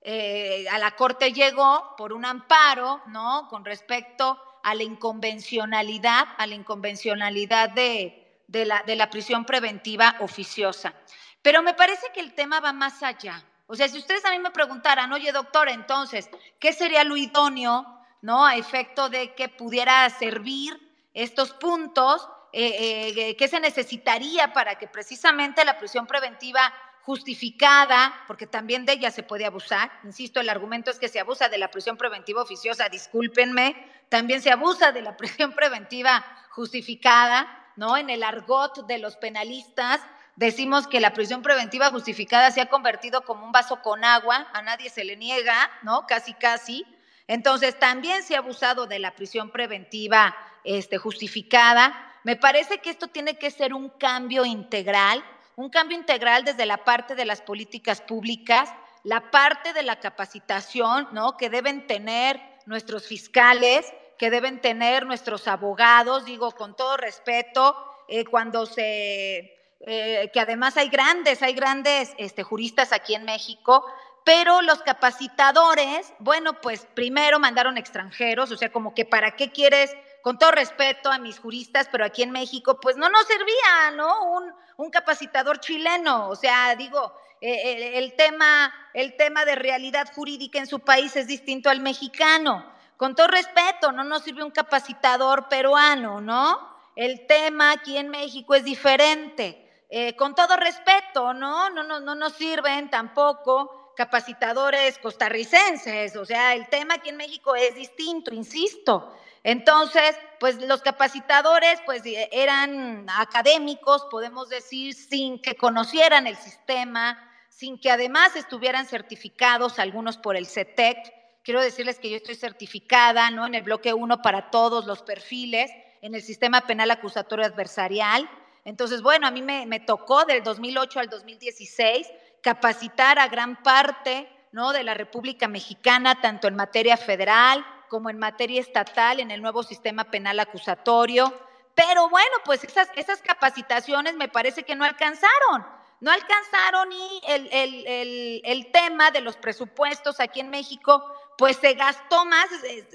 [0.03, 3.49] eh, a la Corte llegó por un amparo, ¿no?
[3.49, 10.17] Con respecto a la inconvencionalidad, a la inconvencionalidad de, de, la, de la prisión preventiva
[10.21, 10.95] oficiosa.
[11.43, 13.45] Pero me parece que el tema va más allá.
[13.67, 16.29] O sea, si ustedes a mí me preguntaran, oye doctor, entonces,
[16.59, 17.87] ¿qué sería lo idóneo,
[18.23, 18.45] no?
[18.45, 20.79] A efecto de que pudiera servir
[21.15, 26.73] estos puntos, eh, eh, ¿qué se necesitaría para que precisamente la prisión preventiva
[27.11, 31.49] justificada, porque también de ella se puede abusar, insisto, el argumento es que se abusa
[31.49, 33.75] de la prisión preventiva oficiosa, discúlpenme,
[34.09, 37.97] también se abusa de la prisión preventiva justificada, ¿no?
[37.97, 40.01] En el argot de los penalistas
[40.37, 44.63] decimos que la prisión preventiva justificada se ha convertido como un vaso con agua, a
[44.63, 46.07] nadie se le niega, ¿no?
[46.07, 46.87] Casi, casi.
[47.27, 51.93] Entonces, también se ha abusado de la prisión preventiva este, justificada.
[52.23, 55.25] Me parece que esto tiene que ser un cambio integral
[55.61, 58.73] un cambio integral desde la parte de las políticas públicas,
[59.05, 61.37] la parte de la capacitación, ¿no?
[61.37, 67.77] Que deben tener nuestros fiscales, que deben tener nuestros abogados, digo con todo respeto,
[68.09, 73.85] eh, cuando se, eh, que además hay grandes, hay grandes este, juristas aquí en México,
[74.25, 79.95] pero los capacitadores, bueno, pues primero mandaron extranjeros, o sea, como que para qué quieres
[80.23, 84.33] con todo respeto a mis juristas, pero aquí en México, pues no nos servía, ¿no?
[84.77, 90.67] Un, capacitador chileno, o sea, digo, eh, el, tema, el tema de realidad jurídica en
[90.67, 92.65] su país es distinto al mexicano.
[92.97, 96.59] Con todo respeto, no nos sirve un capacitador peruano, ¿no?
[96.97, 99.85] El tema aquí en México es diferente.
[99.91, 101.69] Eh, con todo respeto, ¿no?
[101.71, 107.55] No, no, no nos sirven tampoco capacitadores costarricenses, o sea, el tema aquí en México
[107.55, 109.15] es distinto, insisto.
[109.45, 117.19] Entonces, pues los capacitadores pues e, eran académicos, podemos decir, sin que conocieran el sistema,
[117.51, 120.97] sin que además estuvieran certificados algunos por el CETEC.
[121.45, 123.47] Quiero decirles que yo estoy certificada, ¿no?
[123.47, 125.71] En el bloque 1 para todos los perfiles,
[126.01, 128.31] en el sistema penal acusatorio adversarial.
[128.65, 132.07] Entonces, bueno, a mí me, me tocó del 2008 al 2016
[132.43, 134.73] capacitar a gran parte, ¿no?
[134.73, 139.63] De la República Mexicana, tanto en materia federal, como en materia estatal en el nuevo
[139.63, 141.33] sistema penal acusatorio.
[141.75, 145.67] Pero bueno, pues esas, capacitaciones me parece que no alcanzaron.
[146.01, 151.05] No alcanzaron y el, el tema de los presupuestos aquí en México,
[151.37, 152.49] pues se gastó más,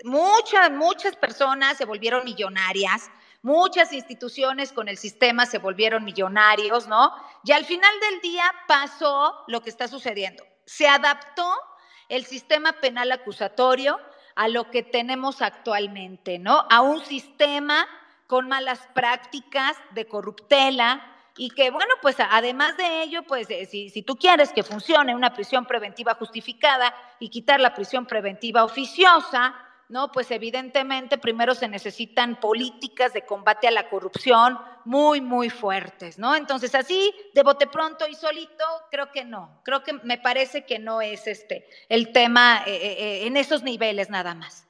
[0.03, 3.09] muchas, muchas personas se volvieron millonarias,
[3.45, 7.13] muchas instituciones con el sistema se volvieron millonarios, ¿no?
[7.43, 10.43] Y al final del día pasó lo que está sucediendo.
[10.65, 11.47] Se adaptó
[12.09, 13.99] el sistema penal acusatorio
[14.35, 16.65] a lo que tenemos actualmente, ¿no?
[16.71, 17.87] A un sistema
[18.25, 21.05] con malas prácticas de corruptela
[21.37, 25.13] y que, bueno, pues además de ello, pues eh, si, si tú quieres que funcione
[25.13, 29.53] una prisión preventiva justificada y quitar la prisión preventiva oficiosa,
[29.89, 30.11] ¿no?
[30.11, 36.35] Pues evidentemente primero se necesitan políticas de combate a la corrupción muy, muy fuertes, ¿no?
[36.35, 40.79] Entonces así, de bote pronto y solito, creo que no, creo que me parece que
[40.79, 44.64] no es este el tema eh, eh, eh, en esos niveles nada más.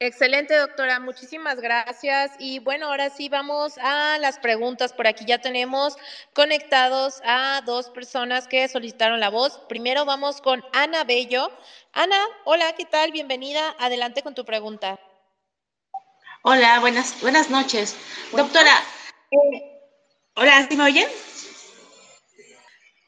[0.00, 1.00] Excelente, doctora.
[1.00, 2.30] Muchísimas gracias.
[2.38, 4.92] Y bueno, ahora sí vamos a las preguntas.
[4.92, 5.96] Por aquí ya tenemos
[6.34, 9.58] conectados a dos personas que solicitaron la voz.
[9.68, 11.50] Primero vamos con Ana Bello.
[11.92, 13.10] Ana, hola, ¿qué tal?
[13.10, 13.74] Bienvenida.
[13.80, 15.00] Adelante con tu pregunta.
[16.42, 17.96] Hola, buenas, buenas noches.
[18.30, 18.72] Doctora,
[19.32, 19.80] eh,
[20.36, 21.08] hola, ¿sí me oyen?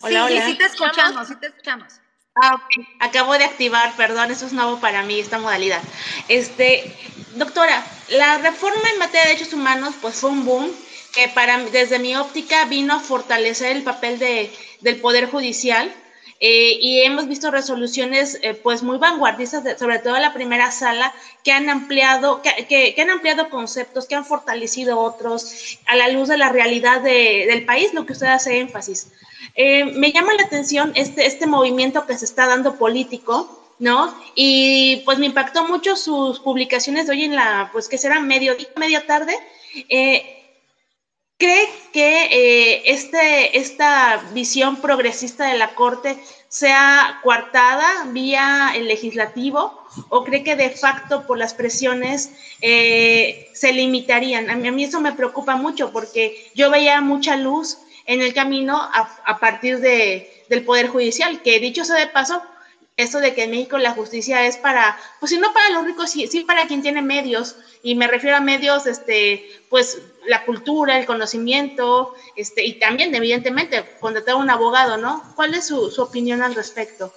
[0.00, 0.46] Hola, sí, hola.
[0.46, 2.00] Sí, te escuchamos, sí te escuchamos.
[2.42, 2.56] Ah,
[3.00, 5.82] Acabo de activar, perdón, eso es nuevo para mí, esta modalidad.
[6.28, 6.96] Este,
[7.34, 10.70] doctora, la reforma en materia de derechos humanos, pues fue un boom
[11.12, 15.92] que para, desde mi óptica vino a fortalecer el papel de, del Poder Judicial
[16.42, 21.12] eh, y hemos visto resoluciones eh, pues muy vanguardistas, sobre todo la primera sala,
[21.44, 26.28] que han, ampliado, que, que, han ampliado conceptos, que han fortalecido otros a la luz
[26.28, 29.08] de la realidad de, del país, lo que usted hace énfasis.
[29.54, 34.14] Eh, me llama la atención este, este movimiento que se está dando político, ¿no?
[34.34, 38.56] Y pues me impactó mucho sus publicaciones de hoy en la, pues que será medio
[38.76, 39.36] media tarde.
[39.90, 40.39] Eh,
[41.40, 46.18] ¿Cree que eh, este, esta visión progresista de la Corte
[46.48, 52.30] sea coartada vía el legislativo o cree que de facto por las presiones
[52.60, 54.50] se limitarían?
[54.50, 58.34] A mí, a mí, eso me preocupa mucho porque yo veía mucha luz en el
[58.34, 62.42] camino a, partir de, del Poder Judicial, que dicho sea de paso,
[62.98, 66.10] esto de que en México la justicia es para, pues si no para los ricos,
[66.10, 70.98] sí, sí, para quien tiene medios, y me refiero a medios, este, pues la cultura,
[70.98, 75.32] el conocimiento, este, y también evidentemente contratar a un abogado, ¿no?
[75.36, 77.12] ¿Cuál es su, su opinión al respecto?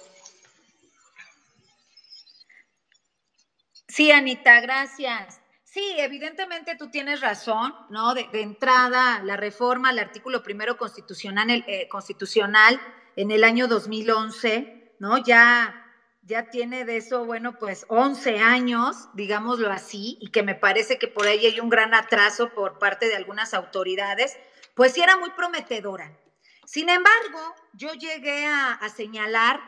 [3.88, 5.40] Sí, Anita, gracias.
[5.62, 8.14] Sí, evidentemente tú tienes razón, ¿no?
[8.14, 12.80] De, entrada, la reforma al artículo primero constitucional, eh, constitucional
[13.16, 15.18] en el año 2011, ¿no?
[15.18, 15.83] Ya
[16.26, 21.06] ya tiene de eso, bueno, pues 11 años, digámoslo así, y que me parece que
[21.08, 24.36] por ahí hay un gran atraso por parte de algunas autoridades,
[24.74, 26.16] pues sí era muy prometedora.
[26.64, 29.60] Sin embargo, yo llegué a, señalar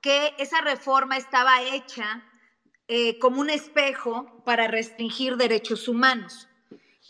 [0.00, 2.22] que esa reforma estaba hecha
[2.86, 6.48] eh, como un espejo para restringir derechos humanos.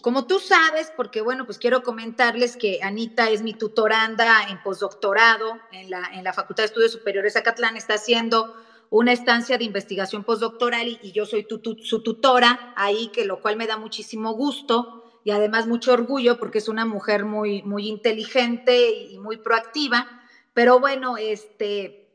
[0.00, 5.58] Como tú sabes, porque bueno, pues quiero comentarles que Anita es mi tutoranda en postdoctorado
[5.72, 8.56] en la, en la Facultad de Estudios Superiores Acatlán, está haciendo
[8.96, 11.44] una estancia de investigación postdoctoral y, yo soy
[11.82, 16.58] su tutora ahí, que lo cual me da muchísimo gusto y además mucho orgullo porque
[16.58, 20.22] es una mujer muy, muy inteligente y muy proactiva.
[20.52, 22.08] Pero bueno, este,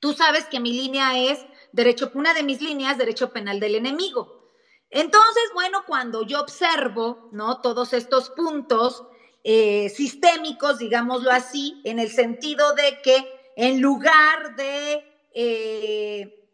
[0.00, 4.50] tú sabes que mi línea es derecho, una de mis líneas, derecho penal del enemigo.
[4.90, 7.60] Entonces, bueno, cuando yo observo, ¿no?
[7.60, 9.04] Todos estos puntos
[9.44, 16.48] eh, sistémicos, digámoslo así, en el sentido de que en lugar de eh,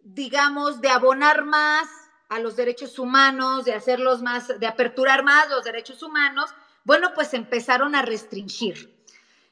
[0.00, 1.88] digamos, de abonar más
[2.28, 7.32] a los derechos humanos, de hacerlos más, de aperturar más los derechos humanos, bueno, pues
[7.32, 8.92] empezaron a restringir.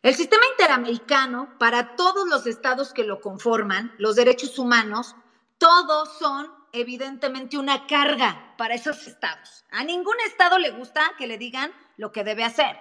[0.03, 5.14] El sistema interamericano, para todos los estados que lo conforman, los derechos humanos,
[5.59, 9.64] todos son evidentemente una carga para esos estados.
[9.70, 12.76] A ningún estado le gusta que le digan lo que debe hacer.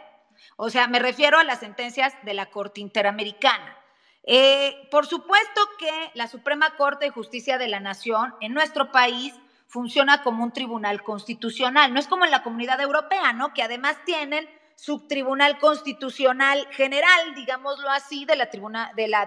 [0.56, 3.78] O sea, me refiero a las sentencias de la Corte Interamericana.
[4.24, 9.34] Eh, por supuesto que la Suprema Corte de Justicia de la Nación en nuestro país
[9.68, 11.94] funciona como un tribunal constitucional.
[11.94, 13.54] No es como en la comunidad europea, ¿no?
[13.54, 19.26] Que además tienen su tribunal constitucional general, digámoslo así, de la, tribuna, de la,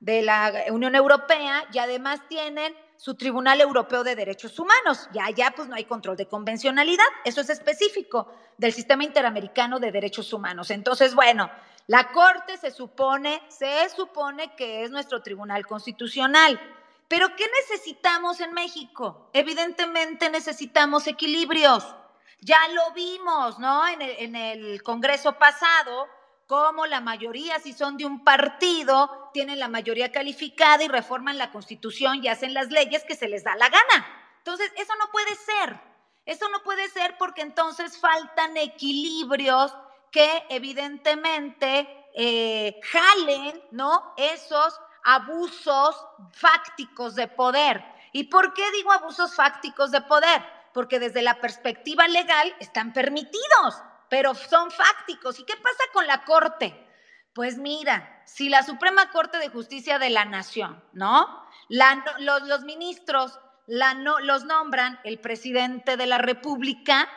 [0.00, 5.08] de la, Unión Europea y además tienen su Tribunal Europeo de Derechos Humanos.
[5.12, 9.90] Ya allá pues no hay control de convencionalidad, eso es específico del sistema interamericano de
[9.90, 10.70] derechos humanos.
[10.70, 11.50] Entonces, bueno,
[11.88, 16.60] la Corte se supone, se supone que es nuestro tribunal constitucional.
[17.08, 19.30] Pero ¿qué necesitamos en México?
[19.32, 21.96] Evidentemente necesitamos equilibrios.
[22.42, 23.88] Ya lo vimos, ¿no?
[23.88, 26.06] En el, en el Congreso pasado,
[26.46, 31.50] como la mayoría, si son de un partido, tienen la mayoría calificada y reforman la
[31.50, 34.06] Constitución y hacen las leyes que se les da la gana.
[34.36, 35.80] Entonces, eso no puede ser.
[36.26, 39.74] Eso no puede ser porque entonces faltan equilibrios
[40.10, 44.14] que evidentemente eh, jalen, ¿no?
[44.16, 45.96] Esos abusos
[46.32, 47.84] fácticos de poder.
[48.12, 50.42] ¿Y por qué digo abusos fácticos de poder?
[50.72, 55.38] Porque desde la perspectiva legal están permitidos, pero son fácticos.
[55.38, 56.86] ¿Y qué pasa con la Corte?
[57.32, 61.46] Pues mira, si la Suprema Corte de Justicia de la Nación, ¿no?
[61.68, 63.38] los, ministros
[63.68, 67.08] no, los nombran el presidente de la República,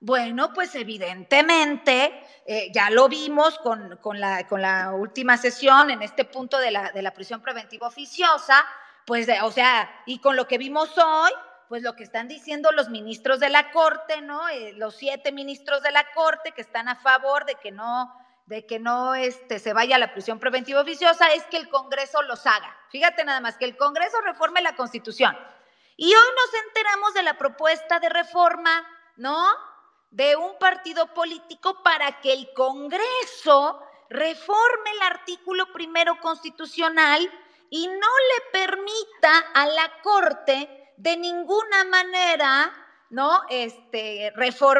[0.00, 6.24] bueno, pues evidentemente, eh, ya lo vimos con, la, con, la, última sesión en este
[6.24, 8.64] punto de la, de la prisión preventiva oficiosa,
[9.04, 11.30] pues, o sea, y con lo que vimos hoy,
[11.68, 14.48] pues lo que están diciendo los ministros de la Corte, ¿no?
[14.48, 18.14] Eh, los siete ministros de la Corte que están a favor de que no,
[18.46, 22.22] de que no este, se vaya a la prisión preventiva oficiosa, es que el Congreso
[22.22, 22.74] los haga.
[22.90, 25.36] Fíjate nada más, que el Congreso reforme la Constitución.
[25.98, 28.86] Y hoy nos enteramos de la propuesta de reforma,
[29.16, 29.67] ¿no?
[30.10, 37.30] De un partido político para que el Congreso reforme el artículo primero constitucional
[37.70, 42.72] y no le permita a la Corte de ninguna manera,
[43.10, 43.42] ¿no?
[43.50, 44.32] Este,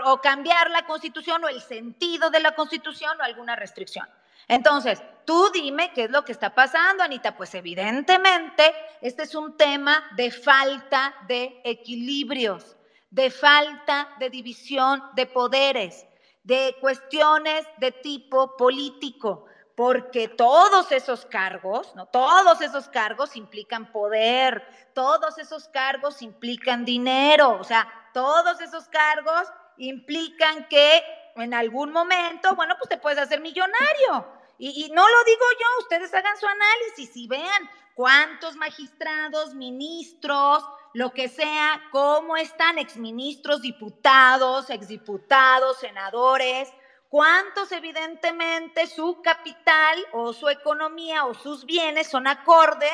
[0.04, 4.08] o cambiar la Constitución o el sentido de la Constitución o alguna restricción.
[4.48, 7.36] Entonces, tú dime qué es lo que está pasando, Anita.
[7.36, 12.77] Pues evidentemente, este es un tema de falta de equilibrios
[13.10, 16.06] de falta de división de poderes,
[16.42, 22.06] de cuestiones de tipo político, porque todos esos cargos, ¿no?
[22.06, 29.48] Todos esos cargos implican poder, todos esos cargos implican dinero, o sea, todos esos cargos
[29.76, 31.02] implican que
[31.36, 34.26] en algún momento, bueno, pues te puedes hacer millonario.
[34.58, 40.64] Y, y, no lo digo yo, ustedes hagan su análisis y vean cuántos magistrados, ministros,
[40.94, 46.72] lo que sea, cómo están exministros, diputados, exdiputados, senadores,
[47.08, 52.90] cuántos evidentemente su capital o su economía o sus bienes son acorde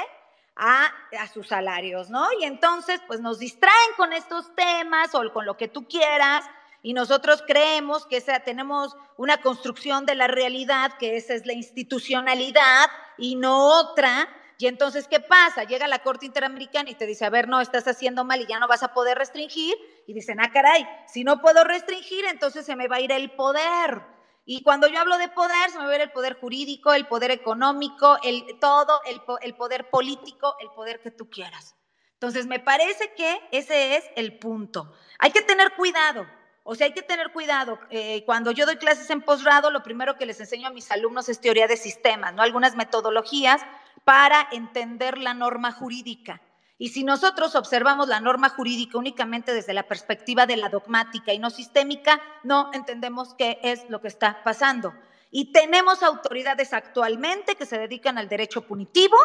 [0.57, 2.27] a, a, sus salarios, ¿no?
[2.41, 6.45] Y entonces, pues nos distraen con estos temas o con lo que tú quieras
[6.85, 11.55] y nosotros creemos que esa, tenemos una construcción de la realidad, que esa es la
[11.55, 14.29] institucionalidad y no otra,
[14.59, 15.65] Y entonces, ¿qué pasa?
[15.65, 18.59] Llega la Corte Interamericana y te dice, a ver, no, estás haciendo mal y ya
[18.59, 19.75] no vas a poder restringir.
[20.07, 23.33] Y dicen, ah, caray, si no puedo restringir, entonces se me va a ir el
[23.33, 24.03] poder.
[24.47, 27.07] Y cuando yo hablo de poder, se me va a ir el poder jurídico, el
[27.07, 31.75] poder económico, el todo, el, poder político, el poder que tú quieras.
[32.13, 34.93] Entonces, me parece que ese es el punto.
[35.19, 36.27] Hay que tener cuidado.
[36.63, 37.79] O sea, hay que tener cuidado.
[37.91, 41.29] Eh, cuando yo doy clases en posgrado, lo primero que les enseño a mis alumnos
[41.29, 42.43] es teoría de sistemas, ¿no?
[42.43, 43.63] Algunas metodologías
[44.05, 46.41] para entender la norma jurídica.
[46.77, 51.39] Y si nosotros observamos la norma jurídica únicamente desde la perspectiva de la dogmática y
[51.39, 54.93] no sistémica, no entendemos qué es lo que está pasando.
[55.31, 59.17] Y tenemos autoridades actualmente que se dedican al derecho punitivo,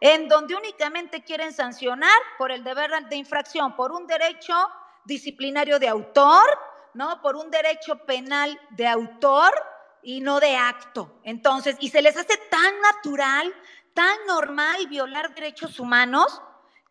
[0.00, 4.54] en donde únicamente quieren sancionar por el deber de infracción, por un derecho
[5.04, 6.46] disciplinario de autor,
[6.94, 7.20] ¿no?
[7.20, 9.52] Por un derecho penal de autor
[10.02, 11.20] y no de acto.
[11.22, 13.52] Entonces, y se les hace tan natural,
[13.98, 16.40] tan normal violar derechos humanos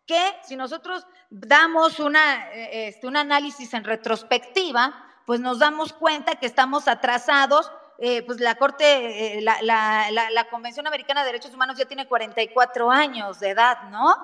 [0.04, 4.92] que si nosotros damos una, eh, este, un análisis en retrospectiva,
[5.24, 7.72] pues nos damos cuenta que estamos atrasados.
[7.98, 12.06] Eh, pues la Corte, eh, la, la, la, Convención Americana de Derechos Humanos ya tiene
[12.06, 14.14] 44 años de edad, ¿no?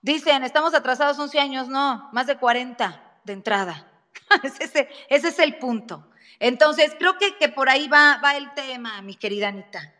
[0.00, 3.90] Dicen, estamos atrasados 11 años, no, más de 40 de entrada.
[4.60, 6.08] ese, es el punto.
[6.38, 9.94] Entonces, creo que, que por ahí va, va el tema, mi querida Anita.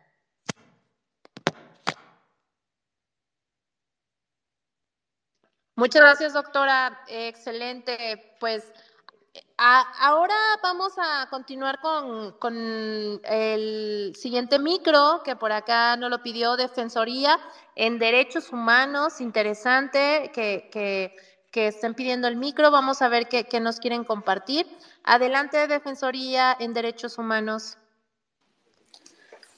[5.81, 7.01] Muchas gracias, doctora.
[7.09, 8.37] Excelente.
[8.39, 8.71] Pues
[9.57, 17.39] ahora vamos a continuar con, el siguiente micro, que por acá nos lo pidió Defensoría
[17.75, 19.21] en Derechos Humanos.
[19.21, 21.17] Interesante que, que
[21.51, 22.71] que estén pidiendo el micro.
[22.71, 24.67] Vamos a ver qué, nos quieren compartir.
[25.03, 27.77] Adelante, Defensoría en Derechos Humanos.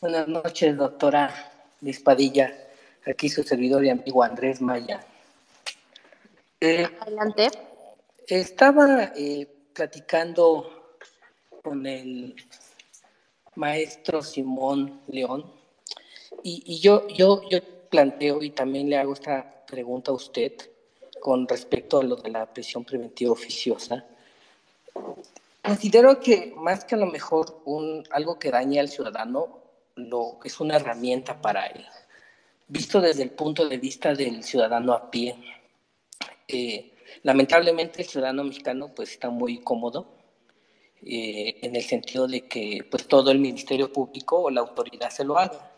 [0.01, 1.31] Buenas noches, doctora
[1.81, 2.53] Liz Padilla.
[3.07, 5.05] Aquí su servidor y amigo Andrés Maya.
[6.65, 7.51] Eh, Adelante.
[8.25, 10.95] Estaba eh, platicando
[11.61, 12.37] con el
[13.57, 15.45] maestro Simón León
[16.45, 17.59] y, y yo, yo, yo
[17.91, 20.53] planteo y también le hago esta pregunta a usted
[21.19, 24.07] con respecto a lo de la prisión preventiva oficiosa,
[25.65, 29.59] considero que más que a lo mejor un, algo que dañe al ciudadano,
[29.97, 31.85] lo, es una herramienta para él.
[32.69, 35.37] Visto desde el punto de vista del ciudadano a pie,
[37.23, 40.23] lamentablemente el ciudadano mexicano pues está muy cómodo
[41.05, 45.25] eh, en el sentido de que pues todo el Ministerio Público o la autoridad se
[45.25, 45.73] lo haga.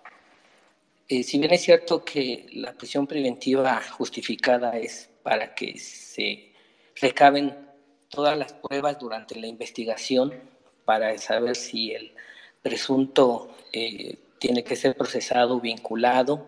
[1.09, 6.53] Eh, si bien es cierto que la prisión preventiva justificada es para que se
[6.97, 7.57] recaben
[8.11, 10.35] todas las pruebas durante la investigación
[10.85, 12.13] para saber si el
[12.63, 16.47] presunto eh, tiene que ser procesado, vinculado.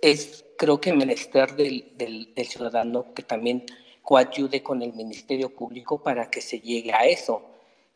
[0.00, 3.66] Es, creo que menester del, del, ciudadano que también
[4.00, 7.42] coayude con el Ministerio Público para que se llegue a eso,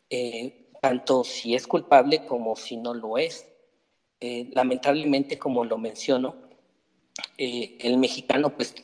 [0.09, 3.47] eh, tanto si es culpable como si no lo es.
[4.19, 6.35] Eh, lamentablemente, como lo menciono,
[7.37, 8.75] el mexicano pues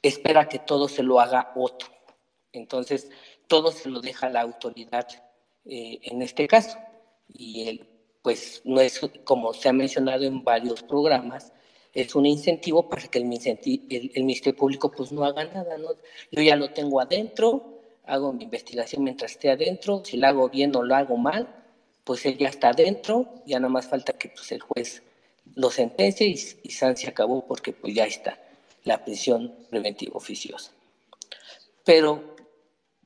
[0.00, 1.90] espera que todo se lo haga otro.
[2.52, 3.10] Entonces,
[3.46, 5.06] todo se lo deja la autoridad
[5.66, 6.78] eh, en este caso.
[7.28, 7.88] Y él,
[8.22, 11.52] pues, no es, como se ha mencionado en varios programas,
[11.94, 13.24] es un incentivo para que el,
[14.14, 15.78] el, Ministerio Público pues no haga nada.
[15.78, 15.88] ¿no?
[16.30, 20.74] Yo ya lo tengo adentro, hago mi investigación mientras esté adentro, si la hago bien
[20.76, 21.48] o lo hago mal,
[22.04, 25.02] pues él ya está adentro, ya nada más falta que pues, el juez
[25.54, 28.38] lo sentencie y, y San se acabó porque pues ya está
[28.84, 30.72] la prisión preventiva oficiosa.
[31.84, 32.36] Pero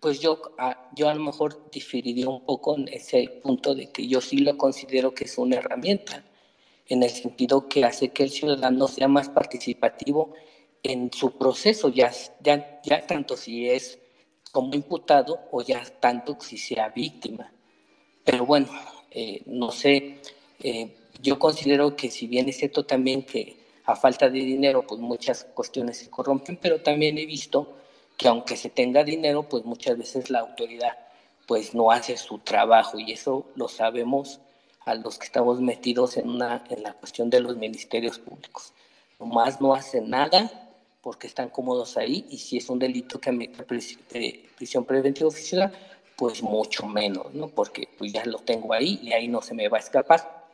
[0.03, 4.09] pues yo, ah, yo a lo mejor diferiría un poco en ese punto de que
[4.09, 6.25] yo sí lo considero que es una herramienta,
[6.89, 10.35] en el sentido que hace que el ciudadano sea más participativo
[10.83, 12.11] en su proceso, ya,
[12.41, 13.99] ya, ya tanto si es
[14.51, 17.53] como imputado o ya tanto si sea víctima.
[18.25, 18.69] Pero bueno,
[19.11, 20.19] eh, no sé,
[20.61, 25.01] eh, yo considero que si bien es cierto también que a falta de dinero, pues
[25.01, 27.77] muchas cuestiones se corrompen, pero también he visto
[28.17, 30.97] que aunque se tenga dinero, pues muchas veces la autoridad
[31.47, 34.41] pues no hace su trabajo y eso lo sabemos
[34.85, 38.73] a los que estamos metidos en, una, en la cuestión de los ministerios públicos.
[39.19, 40.51] Nomás no hacen nada
[41.01, 45.73] porque están cómodos ahí y si es un delito que me prisión preventiva oficial,
[46.17, 47.49] pues mucho menos, ¿no?
[47.49, 50.45] Porque pues ya lo tengo ahí y ahí no se me va a escapar.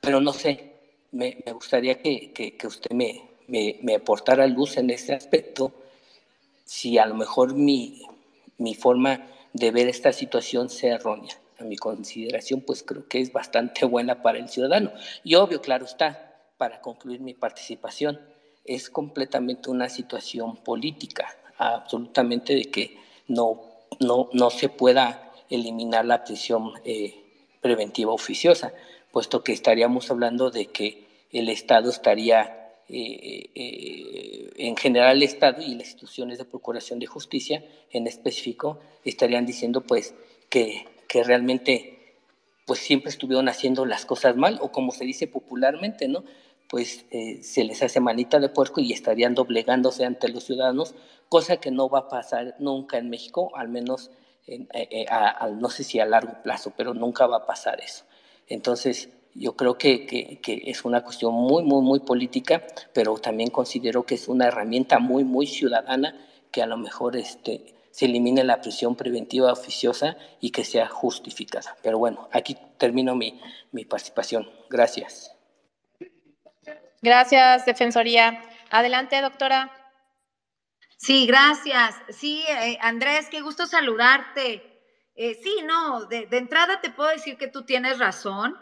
[0.00, 0.72] Pero no sé,
[1.12, 5.72] me, gustaría que, que, usted me, me, aportara luz en ese aspecto,
[6.64, 8.02] si a lo mejor mi,
[8.58, 11.36] mi forma de ver esta situación sea errónea.
[11.60, 14.92] A mi consideración, pues creo que es bastante buena para el ciudadano.
[15.22, 18.20] Y obvio, claro está, para concluir mi participación.
[18.64, 22.98] Es completamente una situación política, absolutamente de que
[23.28, 23.62] no,
[24.00, 27.14] no, no se pueda eliminar la prisión eh,
[27.60, 28.72] preventiva oficiosa,
[29.12, 35.62] puesto que estaríamos hablando de que el Estado estaría eh, eh, en general el Estado
[35.62, 40.14] y las instituciones de procuración de justicia en específico estarían diciendo pues
[40.48, 42.14] que, que realmente
[42.66, 46.22] pues siempre estuvieron haciendo las cosas mal o como se dice popularmente, ¿no?
[46.68, 50.94] Pues eh, se les hace manita de puerco y estarían doblegándose ante los ciudadanos,
[51.28, 54.12] cosa que no va a pasar nunca en México, al menos
[55.58, 58.04] no sé si a largo plazo, pero nunca va a pasar eso.
[58.46, 64.04] Entonces, yo creo que, que, es una cuestión muy, muy, muy política, pero también considero
[64.04, 66.14] que es una herramienta muy, muy ciudadana
[66.52, 71.76] que a lo mejor este, se elimine la prisión preventiva oficiosa y que sea justificada.
[71.82, 73.40] Pero bueno, aquí termino mi,
[73.72, 74.50] mi participación.
[74.68, 75.36] Gracias.
[77.02, 78.42] Gracias, Defensoría.
[78.70, 79.70] Adelante, doctora.
[80.96, 81.94] Sí, gracias.
[82.10, 84.62] Sí, eh, Andrés, qué gusto saludarte.
[85.14, 88.56] Eh, sí, no, de, de entrada te puedo decir que tú tienes razón.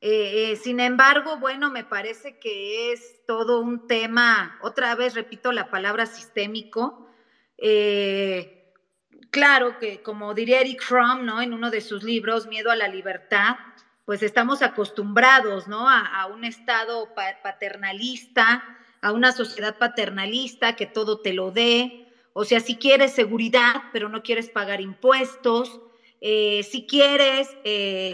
[0.00, 5.50] Eh, eh, sin embargo, bueno, me parece que es todo un tema, otra vez repito
[5.50, 7.08] la palabra sistémico.
[7.56, 8.57] Eh,
[9.30, 11.40] claro que, como diría Eric Fromm, ¿no?
[11.40, 13.56] En uno de sus libros, Miedo a la Libertad,
[14.04, 15.88] pues estamos acostumbrados, ¿no?
[15.88, 18.64] A, un estado paternalista,
[19.02, 22.10] a una sociedad paternalista que todo te lo dé.
[22.32, 25.80] O sea, si quieres seguridad, pero no quieres pagar impuestos.
[26.20, 27.48] si quieres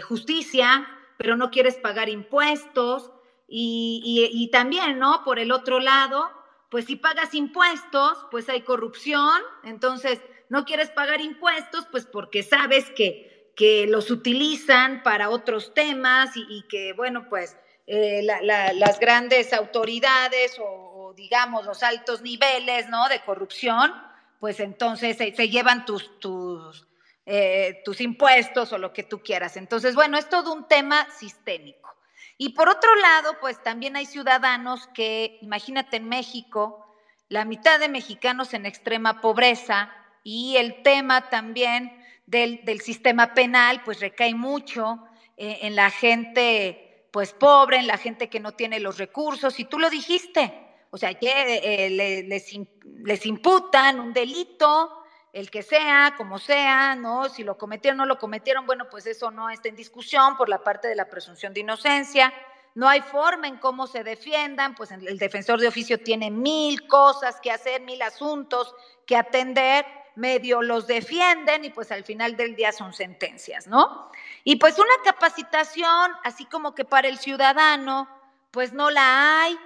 [0.03, 0.85] justicia,
[1.17, 3.11] pero no quieres pagar impuestos.
[3.47, 5.23] Y, también, ¿no?
[5.23, 6.29] Por el otro lado,
[6.69, 10.19] pues si pagas impuestos, pues hay corrupción, entonces
[10.49, 16.63] no quieres pagar impuestos, pues porque sabes que, que los utilizan para otros temas y,
[16.67, 23.07] que, bueno, pues eh, las grandes autoridades o, digamos los altos niveles, ¿no?
[23.07, 23.93] De corrupción,
[24.39, 26.87] pues entonces se, llevan tus, tus,
[27.25, 29.55] eh, tus impuestos o lo que tú quieras.
[29.55, 31.95] Entonces, bueno, es todo un tema sistémico.
[32.37, 36.85] Y por otro lado, pues también hay ciudadanos que, imagínate en México,
[37.29, 39.89] la mitad de mexicanos en extrema pobreza
[40.27, 45.03] y el tema también del, sistema penal, pues recae mucho
[45.37, 49.59] eh, en la gente, pues pobre, en la gente que no tiene los recursos.
[49.59, 50.51] Y tú lo dijiste,
[50.89, 52.43] o sea, que eh, les,
[52.83, 57.29] les imputan un delito, el que sea, como sea, ¿no?
[57.29, 60.49] Si lo cometieron o no lo cometieron, bueno, pues eso no está en discusión por
[60.49, 62.33] la parte de la presunción de inocencia.
[62.73, 67.39] No hay forma en cómo se defiendan, pues el defensor de oficio tiene mil cosas
[67.39, 68.73] que hacer, mil asuntos
[69.05, 74.09] que atender, medio los defienden y pues al final del día son sentencias, ¿no?
[74.43, 78.09] Y pues una capacitación, así como que para el ciudadano,
[78.51, 79.57] pues no la hay.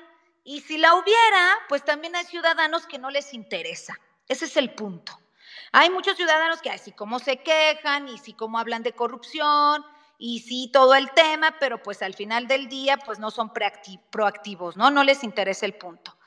[0.43, 3.99] Y si la hubiera, pues también hay ciudadanos que no les interesa.
[4.27, 5.19] Ese es el punto.
[5.71, 9.85] Hay muchos ciudadanos que así como se quejan y sí como hablan de corrupción
[10.17, 14.75] y sí todo el tema, pero pues al final del día pues no son proactivos,
[14.75, 14.89] ¿no?
[14.91, 16.18] No les interesa el punto.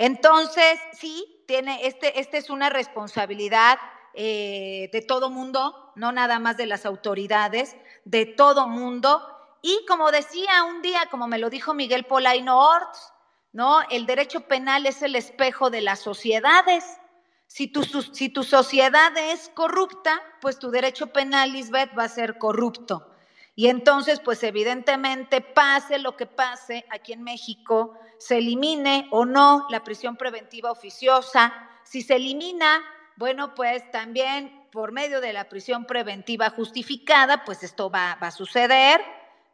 [0.00, 3.78] Entonces, sí, tiene, este, este es una responsabilidad
[4.14, 7.76] eh, de todo mundo, no nada más de las autoridades,
[8.06, 9.20] de todo mundo.
[9.60, 13.12] Y como decía un día, como me lo dijo Miguel Polaino Orts,
[13.52, 13.82] ¿no?
[13.90, 16.82] El derecho penal es el espejo de las sociedades.
[17.46, 22.38] Si tu, si tu sociedad es corrupta, pues tu derecho penal, Lisbeth, va a ser
[22.38, 23.06] corrupto.
[23.54, 29.66] Y entonces, pues evidentemente, pase lo que pase aquí en México, se elimine o no
[29.70, 31.52] la prisión preventiva oficiosa.
[31.82, 32.80] Si se elimina,
[33.16, 38.30] bueno, pues también por medio de la prisión preventiva justificada, pues esto va, va a
[38.30, 39.00] suceder.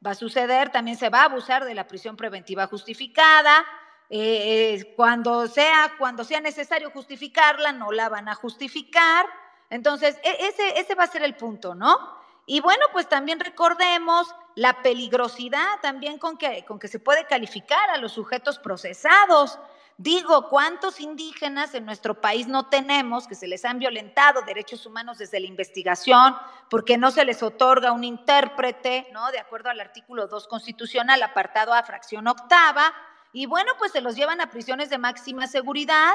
[0.04, 3.64] Va a suceder, también se va a abusar de la prisión preventiva justificada
[4.08, 9.26] eh, cuando, sea, cuando sea necesario justificarla, no la van a justificar.
[9.70, 11.98] Entonces, e, ese, ese va a ser el punto, ¿no?
[12.46, 17.90] Y bueno, pues también recordemos la peligrosidad también con que, con que se puede calificar
[17.90, 19.58] a los sujetos procesados.
[19.98, 25.18] Digo, ¿cuántos indígenas en nuestro país no tenemos que se les han violentado derechos humanos
[25.18, 26.36] desde la investigación
[26.70, 29.30] porque no se les otorga un intérprete, ¿no?
[29.32, 32.92] De acuerdo al artículo 2 constitucional, apartado A, fracción octava,
[33.32, 36.14] y bueno, pues se los llevan a prisiones de máxima seguridad,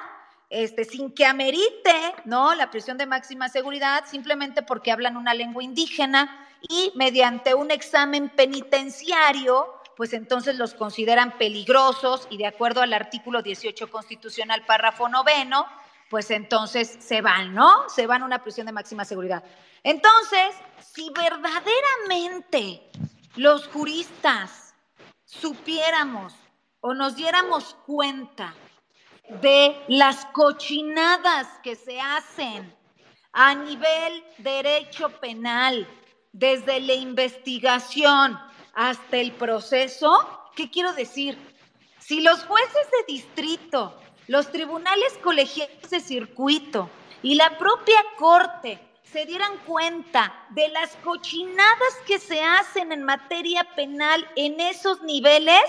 [0.52, 2.54] este, sin que amerite, ¿no?
[2.56, 8.30] La prisión de máxima seguridad, simplemente porque hablan una lengua indígena y mediante un examen
[8.30, 15.66] penitenciario, pues entonces los consideran peligrosos y de acuerdo al artículo 18 constitucional, párrafo noveno,
[16.10, 17.88] pues entonces se van, ¿no?
[17.88, 19.46] Se van a una prisión de máxima seguridad.
[19.84, 20.54] Entonces,
[20.94, 22.92] si verdaderamente
[23.38, 24.76] los juristas
[25.24, 26.34] supiéramos
[26.82, 28.54] o nos diéramos cuenta
[29.40, 32.76] de las cochinadas que se hacen
[33.32, 35.88] a nivel derecho penal,
[36.34, 38.40] desde la investigación
[38.74, 41.38] hasta el proceso, ¿qué quiero decir?
[42.00, 46.90] Si los jueces de distrito, los tribunales colegiales de circuito
[47.22, 53.68] y la propia corte se dieran cuenta de las cochinadas que se hacen en materia
[53.76, 55.62] penal en esos niveles,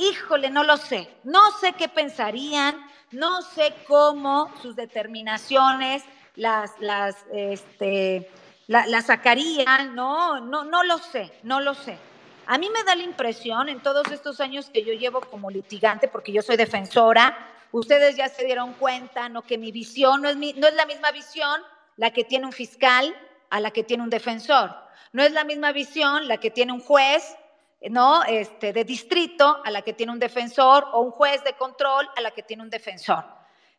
[0.00, 2.80] híjole, no lo sé, no sé qué pensarían,
[3.12, 6.02] no sé cómo sus determinaciones
[6.36, 8.30] las, las, este,
[8.66, 11.98] las sacarían, no, no, no lo sé, no lo sé.
[12.46, 16.08] A mí me da la impresión en todos estos años que yo llevo como litigante,
[16.08, 17.36] porque yo soy defensora,
[17.72, 19.42] ustedes ya se dieron cuenta, ¿no?
[19.42, 21.60] Que mi visión no es, no es la misma visión
[21.96, 23.14] la que tiene un fiscal
[23.50, 24.74] a la que tiene un defensor.
[25.12, 27.36] No es la misma visión la que tiene un juez,
[27.88, 28.22] ¿no?
[28.24, 32.20] Este, de distrito a la que tiene un defensor o un juez de control a
[32.20, 33.24] la que tiene un defensor.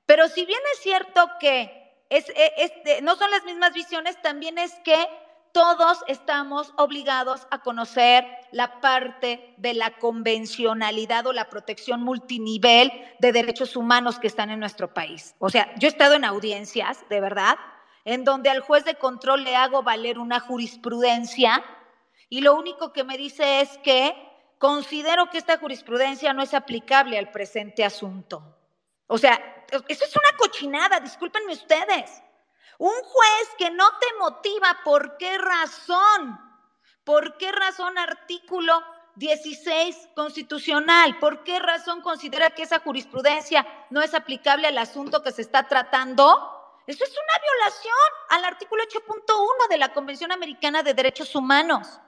[0.05, 2.71] Pero si bien es cierto que es, es,
[3.03, 5.07] no son las mismas visiones, también es que
[5.51, 13.31] todos estamos obligados a conocer la parte de la convencionalidad o la protección multinivel de
[13.31, 15.35] derechos humanos que están en nuestro país.
[15.39, 17.57] O sea, yo he estado en audiencias, de verdad,
[18.05, 21.63] en donde al juez de control le hago valer una jurisprudencia
[22.31, 24.15] y lo único que me dice es que
[24.57, 28.57] considero que esta jurisprudencia no es aplicable al presente asunto.
[29.07, 32.23] O sea, eso es una cochinada, discúlpenme ustedes.
[32.77, 36.39] Un juez que no te motiva, ¿por qué razón?
[37.03, 38.81] ¿Por qué razón artículo
[39.15, 41.19] 16 constitucional?
[41.19, 45.67] ¿Por qué razón considera que esa jurisprudencia no es aplicable al asunto que se está
[45.67, 46.79] tratando?
[46.87, 47.93] Eso es una violación
[48.29, 51.99] al artículo 8.1 de la Convención Americana de Derechos Humanos.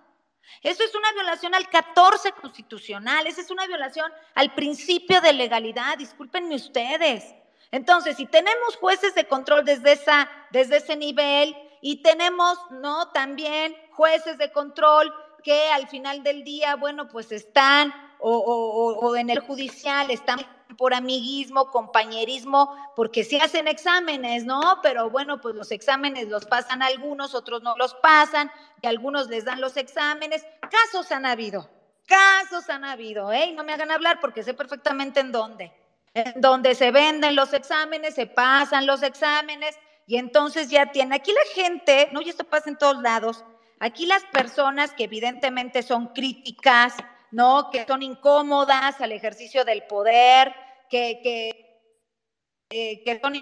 [0.62, 5.98] Eso es una violación al 14 constitucional, eso es una violación al principio de legalidad,
[5.98, 7.36] discúlpenme ustedes.
[7.72, 13.10] Entonces, si tenemos jueces de control desde, esa, desde ese nivel y tenemos, ¿no?
[13.10, 15.14] También jueces de control
[15.44, 20.40] que al final del día, bueno, pues están o, en el judicial, están
[20.76, 24.80] por amiguismo, compañerismo, porque sí hacen exámenes, ¿no?
[24.82, 28.52] Pero bueno, pues los exámenes los pasan algunos, otros no los pasan,
[28.82, 30.46] y algunos les dan los exámenes.
[30.62, 31.70] Casos han habido,
[32.06, 33.54] casos han habido, ¿eh?
[33.56, 35.74] no me hagan hablar porque sé perfectamente en dónde
[36.14, 41.32] en donde se venden los exámenes, se pasan los exámenes y entonces ya tiene, aquí
[41.32, 43.44] la gente, no, y esto pasa en todos lados,
[43.80, 46.96] aquí las personas que evidentemente son críticas,
[47.32, 47.70] ¿no?
[47.72, 50.54] Que son incómodas al ejercicio del poder,
[50.94, 53.34] que, que, eh, son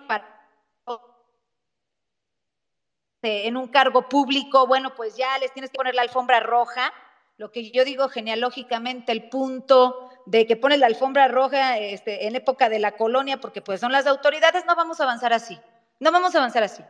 [3.23, 6.93] en un cargo público, bueno, pues ya les tienes que poner la alfombra roja,
[7.35, 12.37] lo que yo digo genealógicamente, el punto de que pones la alfombra roja este, en
[12.37, 15.59] época de la colonia, porque pues son las autoridades, no vamos a avanzar así,
[15.99, 16.81] no vamos a avanzar así.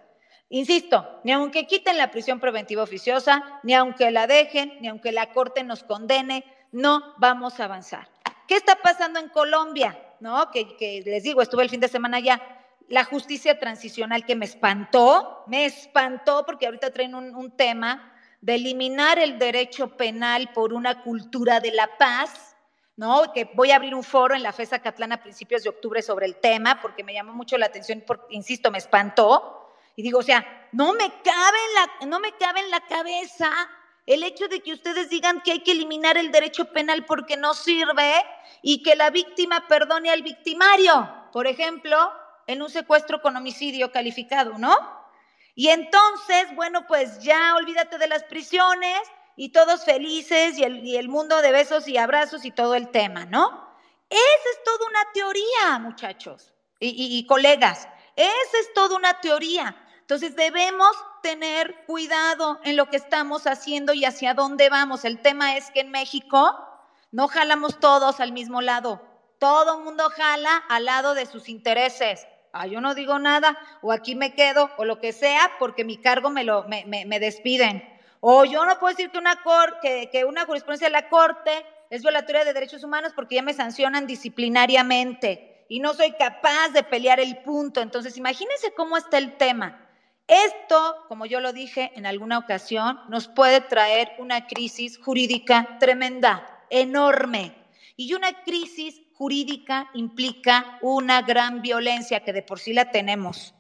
[0.50, 5.34] Insisto, ni aunque quiten la prisión preventiva oficiosa, ni aunque la dejen, ni aunque la
[5.34, 8.08] corte nos condene, no vamos a avanzar.
[8.48, 9.98] ¿Qué está pasando en Colombia?
[10.22, 10.50] ¿No?
[10.52, 12.42] Que, les digo, estuve el fin de semana allá.
[12.88, 19.20] La justicia transicional que me espantó, me espantó porque ahorita traen un, tema de eliminar
[19.20, 22.56] el derecho penal por una cultura de la paz,
[22.96, 23.34] ¿no?
[23.34, 26.28] Que voy a abrir un foro en la FESA Catlán a principios de octubre sobre
[26.28, 29.74] el tema, porque me llamó mucho la atención, porque, insisto, me espantó.
[29.96, 33.52] Y digo, o sea, no me cabe en la, no me cabe en la cabeza
[34.14, 37.54] el hecho de que ustedes digan que hay que eliminar el derecho penal porque no
[37.54, 38.14] sirve
[38.62, 42.12] y que la víctima perdone al victimario, por ejemplo,
[42.48, 44.76] en un secuestro con homicidio calificado, ¿no?
[45.56, 49.00] Y entonces, bueno, pues ya olvídate de las prisiones,
[49.36, 53.76] y todos felices y el, mundo de besos y abrazos y todo el tema, ¿no?
[54.10, 57.88] Esa es toda una teoría, muchachos y, y colegas.
[58.16, 59.81] Esa es toda una teoría.
[60.12, 60.92] Entonces debemos
[61.24, 65.06] tener cuidado en lo que estamos haciendo y hacia dónde vamos.
[65.06, 66.54] El tema es que en México
[67.14, 69.02] no jalamos todos al mismo lado.
[69.40, 72.28] Todo mundo jala al lado de sus intereses.
[72.52, 75.96] Ah, yo no digo nada, o aquí me quedo, o lo que sea, porque mi
[75.96, 77.82] cargo me, lo, me, me, me despiden.
[78.20, 82.02] O yo no puedo decir que una, cor, que, una jurisprudencia de la Corte es
[82.02, 87.22] violatoria de derechos humanos porque ya me sancionan disciplinariamente y no soy capaz de pelear
[87.22, 87.80] el punto.
[87.80, 89.88] Entonces, imagínense cómo está el tema.
[90.32, 96.64] Esto, como yo lo dije en alguna ocasión, nos puede traer una crisis jurídica tremenda,
[96.70, 97.54] enorme.
[97.98, 103.54] Y una crisis jurídica implica una gran violencia que de por sí la tenemos,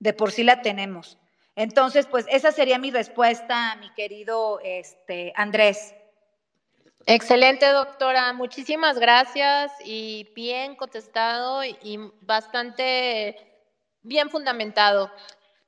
[0.00, 1.16] de por sí la tenemos.
[1.56, 5.94] Entonces, pues esa sería mi respuesta, mi querido este, Andrés.
[7.06, 8.34] Excelente, doctora.
[8.34, 13.34] Muchísimas gracias y bien contestado y bastante
[14.02, 15.10] bien fundamentado.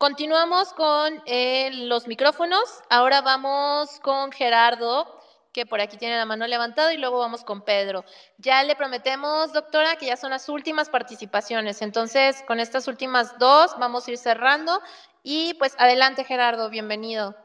[0.00, 2.64] Continuamos con eh, los micrófonos.
[2.88, 5.20] Ahora vamos con Gerardo,
[5.52, 8.06] que por aquí tiene la mano levantada, y luego vamos con Pedro.
[8.38, 11.82] Ya le prometemos, doctora, que ya son las últimas participaciones.
[11.82, 14.80] Entonces, con estas últimas dos vamos a ir cerrando.
[15.22, 17.36] Y pues adelante, Gerardo, bienvenido.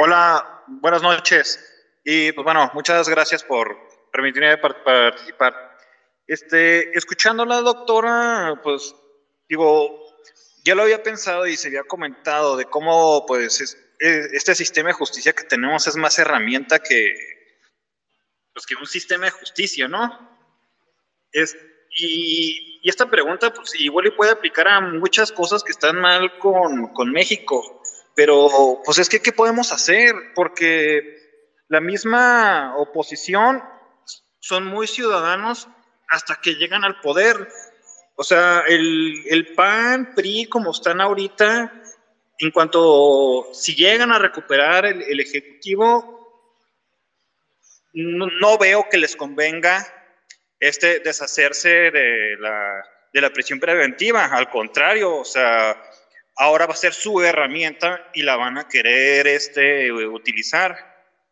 [0.00, 1.62] Hola, buenas noches.
[2.02, 3.76] Y pues bueno, muchas gracias por
[4.10, 5.76] permitirme participar.
[6.26, 8.94] Este, escuchando a la doctora, pues
[9.48, 10.04] digo,
[10.64, 15.32] ya lo había pensado y se había comentado de cómo pues este sistema de justicia
[15.32, 17.14] que tenemos es más herramienta que,
[18.52, 20.36] pues, que un sistema de justicia, ¿no?
[21.32, 21.56] Es,
[21.90, 26.38] y, y, esta pregunta pues igual y puede aplicar a muchas cosas que están mal
[26.38, 27.82] con, con México,
[28.14, 30.14] pero pues es que ¿qué podemos hacer?
[30.34, 31.18] Porque
[31.68, 33.62] la misma oposición
[34.40, 35.68] son muy ciudadanos
[36.08, 37.48] hasta que llegan al poder.
[38.20, 41.72] O sea, el, el PAN, PRI, como están ahorita,
[42.40, 46.50] en cuanto si llegan a recuperar el, Ejecutivo,
[47.92, 49.86] no, veo que les convenga
[50.58, 54.24] este deshacerse de la, de la prisión preventiva.
[54.24, 55.80] Al contrario, o sea,
[56.38, 60.76] ahora va a ser su herramienta y la van a querer este, utilizar.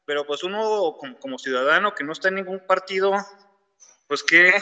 [0.04, 3.12] Pero pues uno como, como ciudadano que no está en ningún partido,
[4.06, 4.54] pues ¿qué,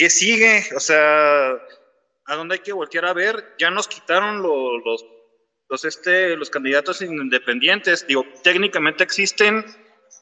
[0.00, 0.64] ¿qué sigue?
[0.74, 1.50] O sea,
[2.24, 3.54] ¿a dónde hay que voltear a ver?
[3.58, 5.04] Ya nos quitaron los, los,
[5.68, 8.06] los, este, los candidatos independientes.
[8.06, 9.62] Digo, técnicamente existen,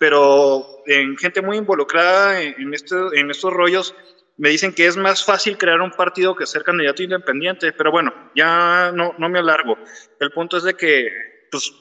[0.01, 3.95] pero en gente muy involucrada en, este, en estos rollos
[4.37, 8.33] me dicen que es más fácil crear un partido que ser candidato independiente, pero bueno,
[8.35, 9.79] ya no, no me alargo.
[10.19, 11.09] El punto es de que,
[11.53, 11.73] pues,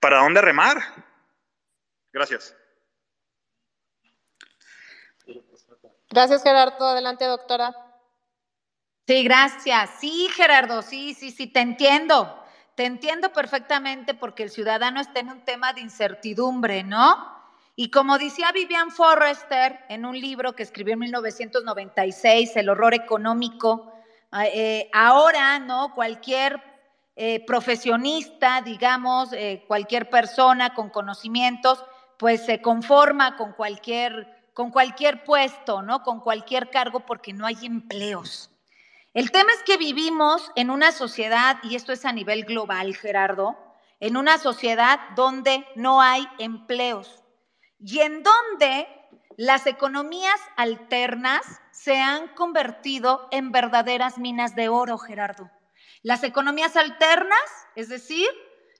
[0.00, 0.78] ¿para dónde remar?
[2.10, 2.56] Gracias.
[6.14, 6.86] Gracias, Gerardo.
[6.86, 7.74] Adelante, doctora.
[9.04, 9.90] Sí, gracias.
[9.98, 12.40] Sí, Gerardo, sí, sí, sí, te entiendo.
[12.76, 17.34] Te entiendo perfectamente porque el ciudadano está en un tema de incertidumbre, ¿no?
[17.74, 23.92] Y como decía Vivian Forrester en un libro que escribió en 1996, El horror económico,
[24.40, 25.94] eh, ahora, ¿no?
[25.96, 26.62] Cualquier
[27.16, 31.84] eh, profesionista, digamos, eh, cualquier persona con conocimientos,
[32.20, 36.02] pues se conforma con cualquier con cualquier puesto, ¿no?
[36.02, 38.50] Con cualquier cargo porque no hay empleos.
[39.12, 43.56] El tema es que vivimos en una sociedad, y esto es a nivel global, Gerardo,
[44.00, 47.22] en una sociedad donde no hay empleos
[47.78, 48.88] y en donde
[49.36, 51.42] las economías alternas
[51.72, 55.50] se han convertido en verdaderas minas de oro, Gerardo.
[56.02, 57.40] Las economías alternas,
[57.76, 58.28] es decir,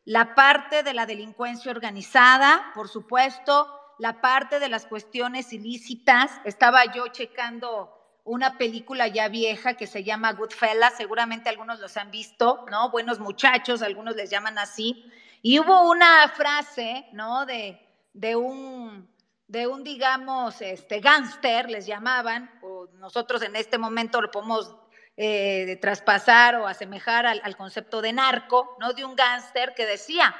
[0.04, 6.30] la parte de la delincuencia organizada, por supuesto, la parte de las cuestiones ilícitas.
[6.44, 7.90] Estaba yo checando
[8.24, 12.90] una película ya vieja que se llama Goodfellas, seguramente algunos los han visto, ¿no?
[12.90, 15.10] Buenos muchachos, algunos les llaman así.
[15.42, 17.44] Y hubo una frase, ¿no?
[17.44, 17.78] De,
[18.14, 19.06] de un,
[19.46, 24.74] de un, digamos, este, gángster, les llamaban, o nosotros en este momento lo podemos
[25.18, 28.94] eh, traspasar o asemejar al, al concepto de narco, ¿no?
[28.94, 30.34] De un gángster que decía,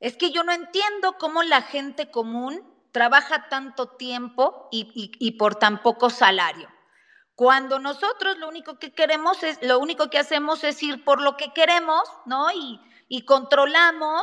[0.00, 5.82] es que yo no entiendo cómo la gente común trabaja tanto tiempo y, por tan
[5.82, 6.68] poco salario.
[7.34, 11.36] Cuando nosotros lo único que queremos es, lo único que hacemos es ir por lo
[11.36, 12.48] que queremos, ¿no?
[12.50, 14.22] Y, controlamos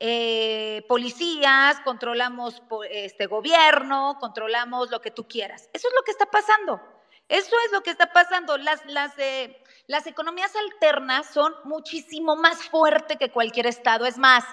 [0.00, 5.68] eh, policías, controlamos este gobierno, controlamos lo que tú quieras.
[5.72, 6.80] Eso es lo que está pasando.
[7.28, 8.56] Eso es lo que está pasando.
[8.56, 14.06] Las, las, eh, las economías alternas son muchísimo más fuertes que cualquier Estado.
[14.06, 14.44] Es más,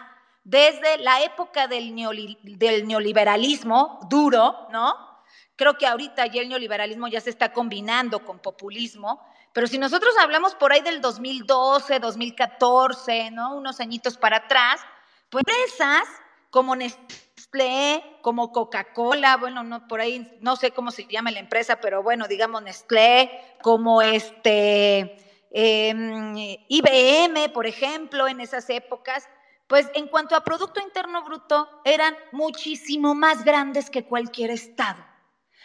[0.45, 4.95] desde la época del, neoliberalismo duro, ¿no?
[5.55, 10.13] Creo que ahorita ya el neoliberalismo ya se está combinando con populismo, pero si nosotros
[10.19, 13.55] hablamos por ahí del 2012, 2014, ¿no?
[13.55, 14.81] Unos añitos para atrás,
[15.29, 16.03] pues empresas
[16.51, 21.79] como Nestlé, como Coca-Cola, bueno, no por ahí no sé cómo se llama la empresa,
[21.81, 23.31] pero bueno, digamos Nestlé,
[23.63, 25.17] como este
[25.49, 26.35] em,
[26.67, 29.27] IBM, por ejemplo, en esas épocas,
[29.67, 35.03] pues en cuanto a Producto Interno Bruto, eran muchísimo más grandes que cualquier Estado,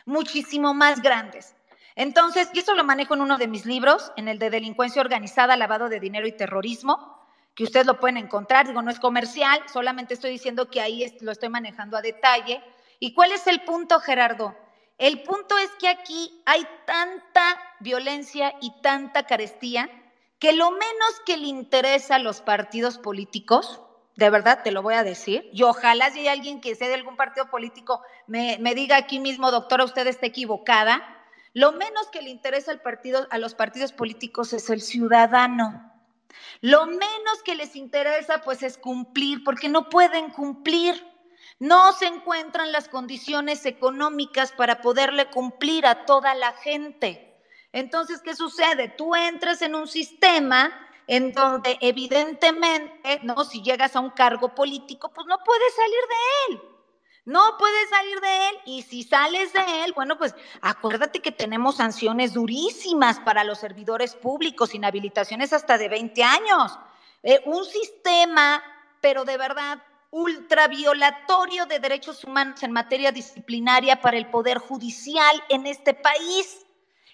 [0.07, 1.55] muchísimo más grandes.
[1.97, 5.57] Entonces, y eso lo manejo en uno de mis libros, en el de delincuencia organizada,
[5.57, 7.19] lavado de dinero y terrorismo,
[7.55, 11.33] que ustedes lo pueden encontrar, digo, no es comercial, solamente estoy diciendo que ahí lo
[11.33, 12.63] estoy manejando a detalle.
[13.01, 14.57] ¿Y cuál es el punto, Gerardo?
[14.97, 19.91] El punto es que aquí hay tanta violencia y tanta carestía
[20.39, 23.83] que lo menos que le interesa a los partidos políticos
[24.21, 26.95] de verdad te lo voy a decir, y ojalá si hay alguien que sea de
[26.95, 31.03] algún partido político me, me diga aquí mismo, doctora, usted está equivocada,
[31.55, 35.91] lo menos que le interesa al partido, a los partidos políticos es el ciudadano.
[36.61, 41.03] Lo menos que les interesa pues es cumplir, porque no pueden cumplir.
[41.59, 47.39] No se encuentran las condiciones económicas para poderle cumplir a toda la gente.
[47.73, 48.89] Entonces, ¿qué sucede?
[48.89, 50.73] Tú entras en un sistema
[51.11, 53.45] en donde evidentemente, ¿no?
[53.45, 56.63] Si llegas a un cargo político, pues no puedes salir de él.
[57.25, 61.79] No puedes salir de él y si sales de él, bueno, pues acuérdate que tenemos
[61.79, 66.79] sanciones durísimas para los servidores públicos, inhabilitaciones hasta de 20 años.
[67.25, 68.63] Eh, un sistema,
[69.01, 69.83] pero de verdad,
[70.13, 76.65] ultraviolatorio de derechos humanos en materia disciplinaria para el Poder Judicial en este país.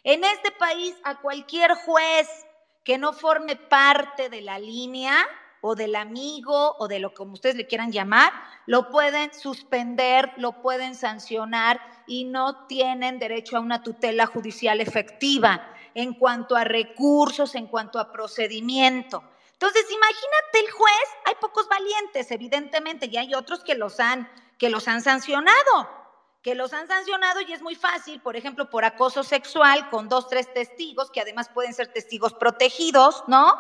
[0.04, 2.45] En este país, a cualquier juez
[2.86, 5.16] que no forme parte de la línea
[5.60, 8.32] o del amigo o de lo como ustedes le quieran llamar,
[8.66, 15.68] lo pueden suspender, lo pueden sancionar y no tienen derecho a una tutela judicial efectiva
[15.94, 19.24] en cuanto a recursos, en cuanto a procedimiento.
[19.54, 24.70] Entonces, imagínate el juez, hay pocos valientes, evidentemente, y hay otros que los han, que
[24.70, 26.05] los han sancionado
[26.46, 30.28] que los han sancionado y es muy fácil, por ejemplo, por acoso sexual con dos,
[30.28, 33.52] tres testigos, que además pueden ser testigos protegidos, ¿no?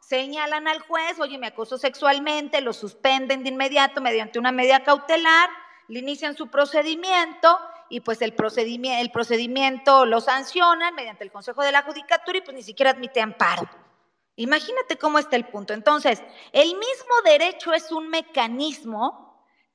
[0.00, 5.48] Señalan al juez, oye, me acoso sexualmente, lo suspenden de inmediato mediante una medida cautelar,
[5.88, 11.62] le inician su procedimiento y pues el procedimiento, el procedimiento lo sancionan mediante el Consejo
[11.62, 13.66] de la Judicatura y pues ni siquiera admite amparo.
[14.36, 15.72] Imagínate cómo está el punto.
[15.72, 16.22] Entonces,
[16.52, 19.24] el mismo derecho es un mecanismo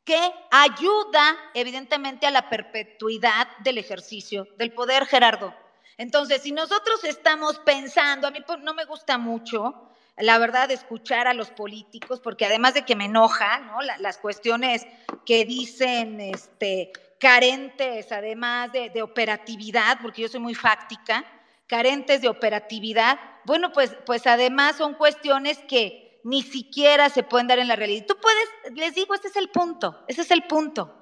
[0.03, 0.19] que
[0.51, 5.53] ayuda evidentemente a la perpetuidad del ejercicio del poder, Gerardo.
[5.97, 11.27] Entonces, si nosotros estamos pensando, a mí pues, no me gusta mucho, la verdad, escuchar
[11.27, 13.81] a los políticos, porque además de que me enoja, ¿no?
[13.81, 14.85] las cuestiones
[15.25, 21.25] que dicen, este, carentes, además de, de, operatividad, porque yo soy muy fáctica,
[21.67, 27.59] carentes de operatividad, bueno, pues, pues además son cuestiones que ni siquiera se pueden dar
[27.59, 28.05] en la realidad.
[28.07, 30.95] Tú puedes, les digo, este es el punto, ese es el punto.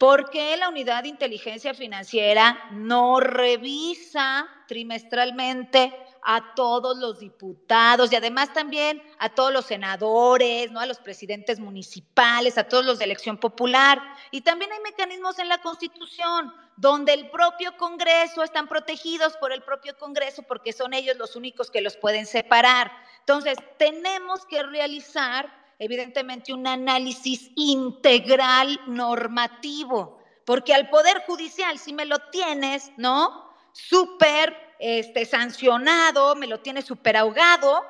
[0.00, 8.16] ¿Por qué la unidad de inteligencia financiera no revisa trimestralmente a todos los diputados y
[8.16, 10.80] además también a todos los senadores, ¿no?
[10.80, 14.00] a los presidentes municipales, a todos los de elección popular?
[14.30, 16.50] Y también hay mecanismos en la Constitución
[16.80, 21.70] donde el propio Congreso están protegidos por el propio Congreso porque son ellos los únicos
[21.70, 22.90] que los pueden separar.
[23.18, 32.06] Entonces, tenemos que realizar, evidentemente, un análisis integral normativo, porque al Poder Judicial, si me
[32.06, 33.52] lo tienes, ¿no?
[33.72, 37.84] Súper este, sancionado, me lo tienes súper ahogado,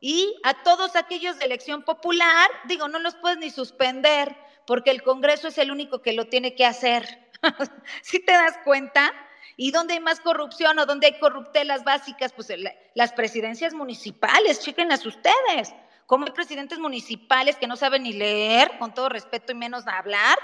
[0.00, 4.36] y a todos aquellos de elección popular, digo, no los puedes ni suspender,
[4.66, 7.30] porque el Congreso es el único que lo tiene que hacer.
[8.02, 9.12] ¿Sí te das cuenta?
[9.56, 12.32] ¿Y dónde hay más corrupción o dónde hay corruptelas básicas?
[12.32, 12.52] Pues
[12.94, 15.74] las presidencias municipales, chéquenlas ustedes.
[16.06, 20.38] Como hay presidentes municipales que no saben ni leer, con todo respeto y menos hablar,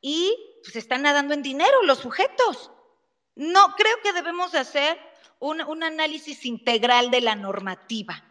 [0.00, 2.70] y pues están nadando en dinero los sujetos.
[3.34, 4.98] No, creo que debemos hacer
[5.38, 8.27] un análisis integral de la normativa.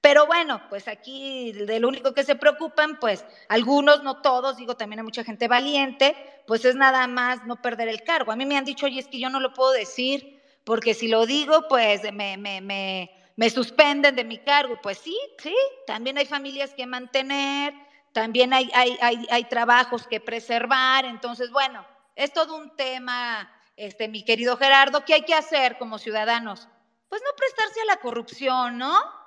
[0.00, 5.00] Pero bueno, pues aquí del único que se preocupan, pues algunos, no todos, digo, también
[5.00, 6.16] hay mucha gente valiente,
[6.46, 8.30] pues es nada más no perder el cargo.
[8.30, 11.08] A mí me han dicho, oye, es que yo no lo puedo decir, porque si
[11.08, 14.78] lo digo, pues me, me, me, suspenden de mi cargo.
[14.80, 15.54] Pues sí, sí,
[15.86, 17.74] también hay familias que mantener,
[18.12, 21.84] también hay, hay, hay, hay trabajos que preservar, entonces, bueno,
[22.14, 26.68] es todo un tema, este, mi querido Gerardo, ¿qué hay que hacer como ciudadanos?
[27.08, 29.18] Pues no prestarse a la corrupción, ¿no?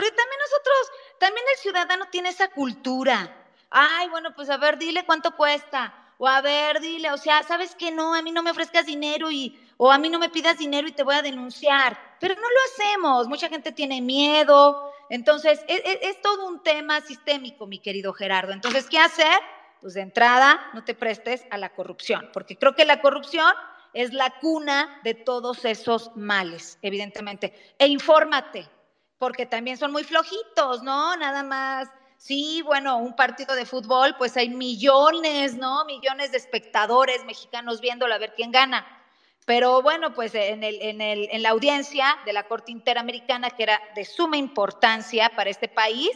[0.00, 3.36] Porque también nosotros, también el ciudadano tiene esa cultura.
[3.68, 5.94] Ay, bueno, pues a ver, dile cuánto cuesta.
[6.16, 7.90] O a ver, dile, o sea, ¿sabes qué?
[7.90, 10.88] No, a mí no me ofrezcas dinero y, o a mí no me pidas dinero
[10.88, 11.98] y te voy a denunciar.
[12.18, 13.28] Pero no lo hacemos.
[13.28, 14.90] Mucha gente tiene miedo.
[15.10, 18.54] Entonces, es, es, es todo un tema sistémico, mi querido Gerardo.
[18.54, 19.38] Entonces, ¿qué hacer?
[19.82, 23.52] Pues de entrada, no te prestes a la corrupción, porque creo que la corrupción
[23.92, 27.74] es la cuna de todos esos males, evidentemente.
[27.78, 28.66] E infórmate,
[29.20, 31.14] porque también son muy flojitos, ¿no?
[31.16, 31.88] Nada más.
[32.16, 35.84] Sí, bueno, un partido de fútbol, pues hay millones, ¿no?
[35.84, 38.86] Millones de espectadores mexicanos viéndolo a ver quién gana.
[39.44, 43.64] Pero bueno, pues en, el, en, el, en la audiencia de la Corte Interamericana, que
[43.64, 46.10] era de suma importancia para este país,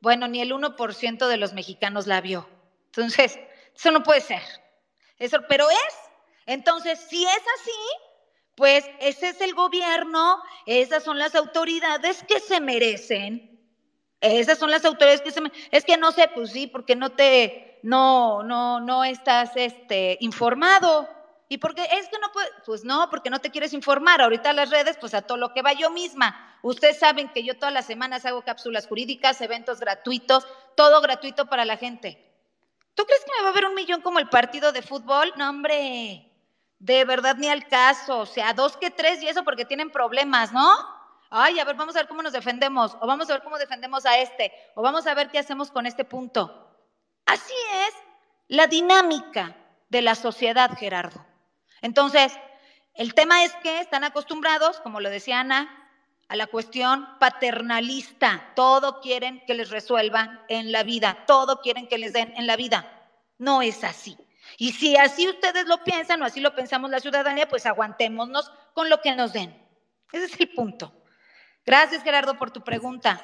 [0.00, 2.48] bueno, ni el 1% de los mexicanos la vio.
[2.86, 3.38] Entonces,
[3.72, 4.42] eso no puede ser.
[5.16, 5.94] Eso, pero es.
[6.46, 8.07] Entonces, si es así,
[8.58, 13.56] pues ese es el gobierno, esas son las autoridades que se merecen
[14.20, 15.52] Esas son las autoridades que se me...
[15.70, 21.08] Es que no sé, pues sí, porque no te, no, no, no estás este, informado.
[21.48, 22.48] ¿Y porque es que no puede?
[22.66, 24.20] Pues no, porque no te quieres informar.
[24.20, 26.58] Ahorita las redes, pues a todo lo que va yo misma.
[26.62, 31.64] Ustedes saben que yo todas las semanas hago cápsulas jurídicas, eventos gratuitos, todo gratuito para
[31.64, 32.28] la gente.
[32.94, 35.32] ¿Tú crees que me va a ver un millón como el partido de fútbol?
[35.36, 36.27] No, hombre,
[36.78, 38.20] de verdad ni al caso.
[38.20, 40.68] O sea, dos que tres y eso porque tienen problemas, ¿no?
[41.30, 44.06] Ay, a ver, vamos a ver cómo nos defendemos, o vamos a ver cómo defendemos
[44.06, 46.74] a este, o vamos a ver qué hacemos con este punto.
[47.26, 47.52] Así
[47.86, 47.94] es
[48.48, 49.54] la dinámica
[49.90, 51.24] de la sociedad, Gerardo.
[51.82, 52.32] Entonces,
[52.94, 55.74] el tema es que están acostumbrados, como lo decía Ana,
[56.28, 58.52] a la cuestión paternalista.
[58.54, 62.56] Todo quieren que les resuelvan en la vida, todo quieren que les den en la
[62.56, 63.10] vida.
[63.36, 64.16] No es así.
[64.56, 68.88] Y si así ustedes lo piensan o así lo pensamos la ciudadanía, pues aguantémonos con
[68.88, 69.54] lo que nos den.
[70.12, 70.92] Ese es el punto.
[71.66, 73.22] Gracias, Gerardo, por tu pregunta.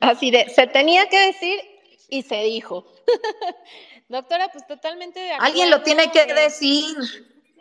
[0.00, 1.60] Así de, se tenía que decir
[2.08, 2.86] y se dijo.
[4.08, 5.46] Doctora, pues totalmente de acuerdo.
[5.46, 6.96] Alguien lo tiene que decir.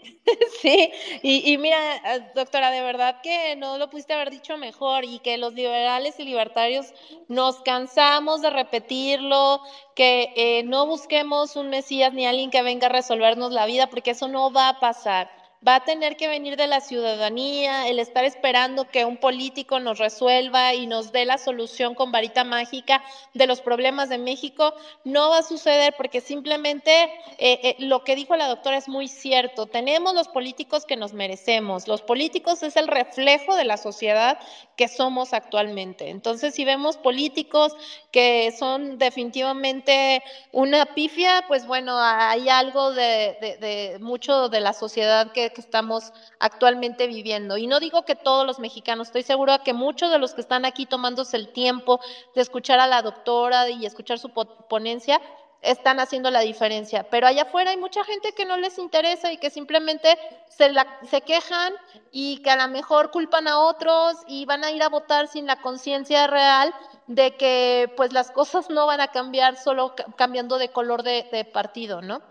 [0.62, 1.78] Sí, y, mira,
[2.16, 6.20] eh, doctora, de verdad que no lo pudiste haber dicho mejor y que los liberales
[6.20, 6.94] y libertarios
[7.28, 9.62] nos cansamos de repetirlo,
[9.96, 14.12] que eh, no busquemos un Mesías ni alguien que venga a resolvernos la vida, porque
[14.12, 18.26] eso no va a pasar va a tener que venir de la ciudadanía, el estar
[18.26, 23.04] esperando que un político nos resuelva y nos dé la solución con varita mágica
[23.34, 24.74] de los problemas de México,
[25.04, 27.04] no va a suceder porque simplemente
[27.38, 29.66] eh, eh, lo que dijo la doctora es muy cierto.
[29.66, 31.88] Tenemos los políticos que nos merecemos.
[31.88, 34.40] Los políticos es el reflejo de la sociedad
[34.76, 36.10] que somos actualmente.
[36.10, 37.74] Entonces, si vemos políticos
[38.12, 45.32] que son definitivamente una pifia, pues bueno, hay algo de, de mucho de la sociedad
[45.32, 47.58] que que estamos actualmente viviendo.
[47.58, 50.66] Y no digo que todos los mexicanos, estoy segura que muchos de los que están
[50.66, 52.00] aquí tomándose el tiempo
[52.36, 55.22] de escuchar a la doctora y escuchar su ponencia,
[55.64, 57.04] están haciendo la diferencia.
[57.10, 60.18] Pero allá afuera hay mucha gente que no les interesa y que simplemente
[60.50, 60.72] se,
[61.10, 61.74] se quejan
[62.12, 65.48] y que a lo mejor culpan a otros y van a ir a votar sin
[65.48, 66.74] la conciencia real
[67.08, 72.02] de que pues las cosas no van a cambiar solo cambiando de color de partido,
[72.02, 72.22] ¿no?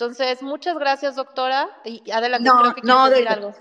[0.00, 1.68] Entonces, muchas gracias, doctora.
[1.84, 3.52] Y adelante, creo que no, decir algo.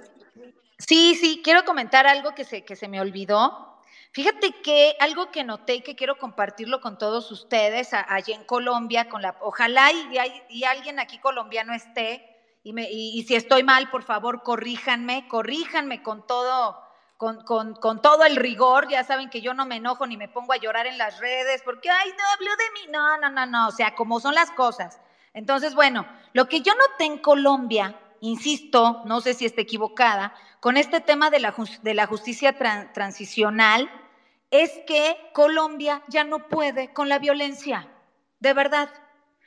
[0.78, 3.82] Sí, sí, quiero comentar algo que se, que se me olvidó.
[4.12, 9.10] Fíjate que algo que noté y que quiero compartirlo con todos ustedes allí en Colombia,
[9.10, 12.24] con la, ojalá y, alguien aquí colombiano esté,
[12.64, 16.78] y, me, y, si estoy mal, por favor, corríjanme, corríjanme con todo,
[17.18, 18.88] con, con, con, todo el rigor.
[18.90, 21.64] Ya saben que yo no me enojo ni me pongo a llorar en las redes
[21.66, 22.92] porque, ay, no habló de mí.
[22.92, 23.68] No, no, no, no.
[23.70, 25.00] O sea, como son las cosas.
[25.38, 30.78] Entonces, bueno, lo que yo noté en Colombia, insisto, no sé si esté equivocada, con
[30.78, 31.54] este tema de la,
[31.84, 32.58] de la justicia
[32.92, 33.88] transicional,
[34.50, 37.88] es que Colombia ya no puede con la violencia,
[38.40, 38.90] de verdad,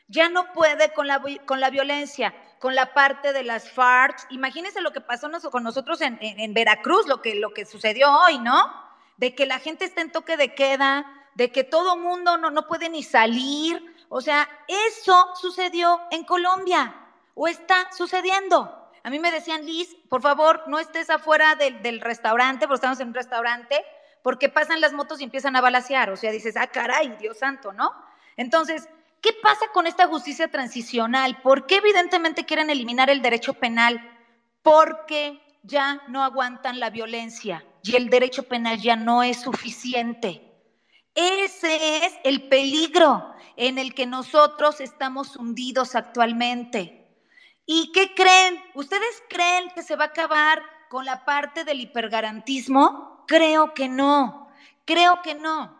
[0.06, 4.30] ya no puede con la, con la violencia, con la parte de las FARC.
[4.30, 8.38] Imagínense lo que pasó con nosotros en, en, Veracruz, lo que, lo que sucedió hoy,
[8.38, 8.72] ¿no?
[9.16, 11.04] De que la gente está en toque de queda,
[11.34, 16.94] de que todo mundo no, no puede ni salir, o sea, eso sucedió en Colombia
[17.34, 18.90] o está sucediendo.
[19.04, 23.08] A mí me decían, Liz, por favor, no estés afuera del, restaurante, porque estamos en
[23.08, 23.84] un restaurante,
[24.24, 26.10] porque pasan las motos y empiezan a balasear.
[26.10, 27.92] O sea, dices, ah, caray, Dios santo, ¿no?
[28.36, 28.88] Entonces,
[29.22, 31.40] ¿qué pasa con esta justicia transicional?
[31.40, 34.00] ¿Por qué evidentemente quieren eliminar el derecho penal?
[34.62, 40.49] Porque ya no aguantan la violencia y el derecho penal ya no es suficiente.
[41.14, 47.00] Ese es el peligro en el que nosotros estamos hundidos actualmente.
[47.66, 48.62] ¿Y qué creen?
[48.74, 53.24] ¿Ustedes creen que se va a acabar con la parte del hipergarantismo?
[53.26, 54.50] Creo que no,
[54.84, 55.78] creo que no.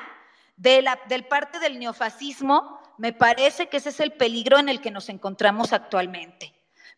[0.55, 4.81] de la, del parte del neofascismo, me parece que ese es el peligro en el
[4.81, 6.53] que nos encontramos actualmente.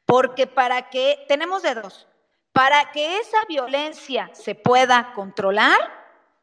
[0.05, 2.07] Porque para que, tenemos de dos,
[2.53, 5.98] para que esa violencia se pueda controlar,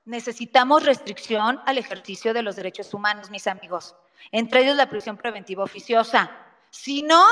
[0.07, 3.95] necesitamos restricción al ejercicio de los derechos humanos, mis amigos,
[4.33, 6.31] entre ellos la prisión preventiva oficiosa.
[6.71, 7.25] Si no,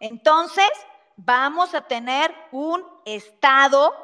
[0.00, 0.68] entonces
[1.16, 3.94] vamos a tener un Estado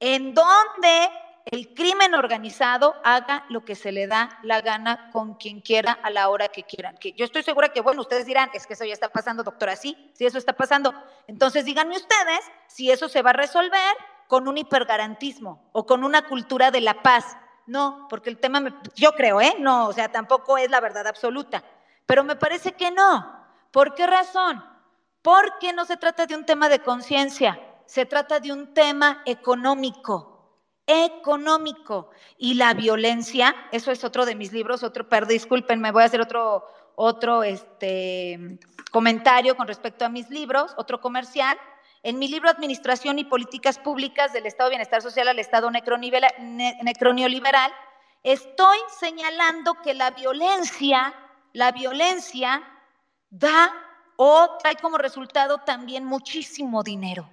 [0.00, 1.08] en donde
[1.44, 6.10] el crimen organizado haga lo que se le da la gana con quien quiera a
[6.10, 6.96] la hora que quieran.
[6.98, 9.76] Que yo estoy segura que, bueno, ustedes dirán, es que eso ya está pasando, doctora,
[9.76, 10.92] sí, sí, eso está pasando.
[11.26, 13.96] Entonces díganme ustedes si eso se va a resolver
[14.28, 17.36] con un hipergarantismo o con una cultura de la paz.
[17.66, 19.56] No, porque el tema, yo creo, ¿eh?
[19.58, 21.64] No, o sea, tampoco es la verdad absoluta.
[22.06, 23.44] Pero me parece que no.
[23.72, 24.64] ¿Por qué razón?
[25.20, 30.38] Porque no se trata de un tema de conciencia, se trata de un tema económico
[30.88, 32.10] económico.
[32.38, 36.20] Y la violencia, eso es otro de mis libros, otro, perdón, discúlpenme, voy a hacer
[36.20, 36.64] otro,
[36.96, 38.58] otro este,
[38.90, 41.56] comentario con respecto a mis libros, otro comercial.
[42.02, 47.72] En mi libro Administración y Políticas Públicas del Estado de Bienestar Social al Estado Necroneoliberal,
[48.22, 51.14] estoy señalando que la violencia,
[51.52, 52.62] la violencia
[53.30, 53.72] da
[54.16, 57.28] o trae como resultado también muchísimo dinero.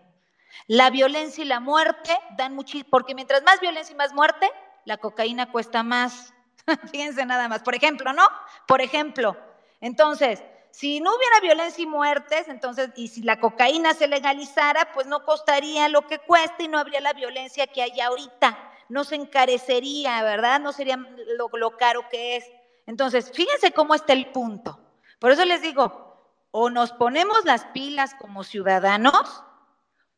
[0.67, 4.49] La violencia y la muerte dan muchísimo, porque mientras más violencia y más muerte,
[4.85, 6.33] la cocaína cuesta más.
[6.91, 7.61] Fíjense nada más.
[7.61, 8.27] Por ejemplo, ¿no?
[8.67, 9.37] Por ejemplo.
[9.79, 10.43] Entonces,
[10.75, 15.23] si no hubiera violencia y muertes, entonces, y si la cocaína se legalizara, pues no
[15.23, 18.59] costaría lo que cuesta y no habría la violencia que hay ahorita.
[18.89, 20.59] No se encarecería, ¿verdad?
[20.59, 20.97] No sería
[21.37, 22.51] lo, lo caro que es.
[22.87, 24.77] Entonces, fíjense cómo está el punto.
[25.17, 26.19] Por eso les digo,
[26.51, 29.45] o nos ponemos las pilas como ciudadanos,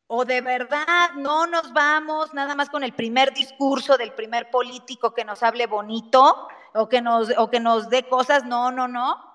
[0.08, 5.14] o de verdad no nos vamos nada más con el primer discurso del primer político
[5.14, 9.27] que nos hable bonito o que nos, o que nos dé cosas, no, no, no.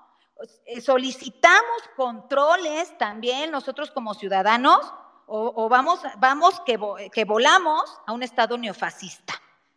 [0.66, 4.92] Eh, solicitamos controles también nosotros como ciudadanos
[5.34, 6.78] o, vamos, vamos que,
[7.10, 9.32] que, volamos a un estado neofascista.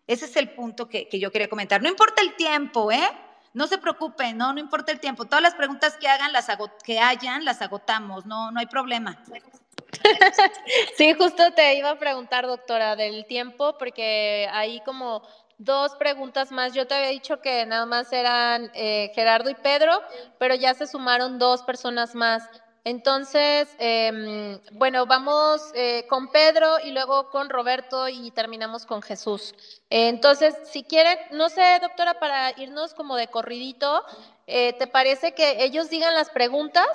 [0.05, 1.81] Ese es el punto que, yo quería comentar.
[1.81, 3.07] No importa el tiempo, ¿eh?
[3.53, 5.23] No se preocupen, no, no importa el tiempo.
[5.23, 6.47] Todas las preguntas que hagan, las
[6.83, 9.23] que hayan, las agotamos, no, no hay problema.
[10.97, 15.21] Sí, justo te iba a preguntar, doctora, del tiempo, porque hay como
[15.57, 16.73] dos preguntas más.
[16.73, 20.01] Yo te había dicho que nada más eran eh, Gerardo y Pedro,
[20.37, 22.43] pero ya se sumaron dos personas más.
[22.83, 29.55] Entonces, em, bueno, vamos eh, con Pedro y luego con Roberto y terminamos con Jesús.
[29.89, 34.03] entonces, si quieren, no sé, doctora, para irnos como de corridito,
[34.45, 36.87] eh, ¿te parece que ellos digan las preguntas?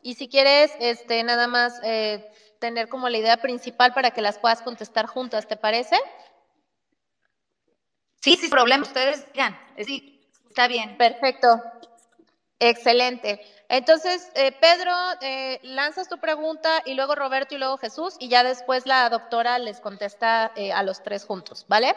[0.00, 1.80] Y si quieres, este, nada más
[2.58, 5.96] tener como la idea principal para que las puedas contestar juntas, ¿te parece?
[8.24, 10.18] Sí, sin problema, ustedes digan, sí,
[10.48, 10.96] está bien.
[10.96, 11.62] Perfecto,
[12.58, 13.38] excelente.
[13.68, 18.42] Entonces, eh, Pedro, eh, lanzas tu pregunta y luego Roberto y luego Jesús y ya
[18.42, 21.94] después la doctora les contesta eh, a los tres juntos, ¿vale?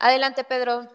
[0.00, 0.88] Adelante, Pedro.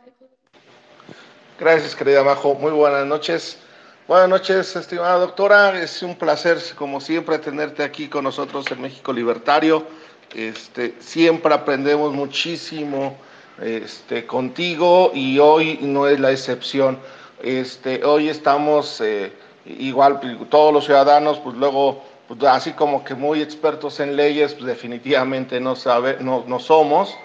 [1.57, 2.53] Gracias, querida Majo.
[2.55, 3.57] Muy buenas noches.
[4.05, 5.81] Buenas noches, estimada doctora.
[5.81, 9.87] Es un placer, como siempre, tenerte aquí con nosotros en México Libertario.
[10.35, 13.17] Este, siempre aprendemos muchísimo
[13.61, 16.99] este, contigo y hoy no es la excepción.
[17.41, 19.33] Este, hoy estamos eh,
[19.65, 20.19] igual,
[20.49, 25.59] todos los ciudadanos, pues luego, pues, así como que muy expertos en leyes, pues definitivamente
[25.59, 27.15] no, sabe, no, no somos,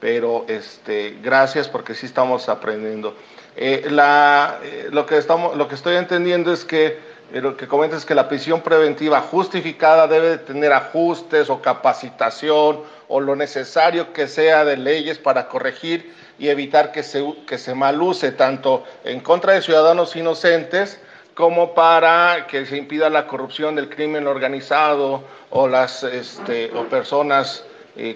[0.00, 3.14] pero este, gracias porque sí estamos aprendiendo.
[3.56, 8.00] Eh, la, eh, lo, que estamos, lo que estoy entendiendo es que lo que comentas
[8.00, 14.28] es que la prisión preventiva justificada debe tener ajustes o capacitación o lo necesario que
[14.28, 19.54] sea de leyes para corregir y evitar que se, que se maluse tanto en contra
[19.54, 21.00] de ciudadanos inocentes
[21.34, 27.64] como para que se impida la corrupción del crimen organizado o las este, o personas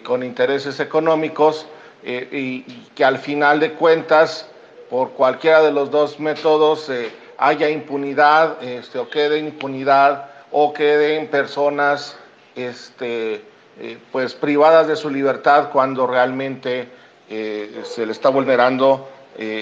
[0.04, 1.66] con intereses económicos
[2.02, 2.62] y
[2.94, 4.48] que al final de cuentas
[4.88, 11.28] por cualquiera de los dos métodos eh, haya impunidad este, o quede impunidad o queden
[11.28, 12.16] personas
[12.56, 13.44] este,
[13.78, 16.88] eh, pues privadas de su libertad cuando realmente
[17.30, 19.08] eh, se le está vulnerando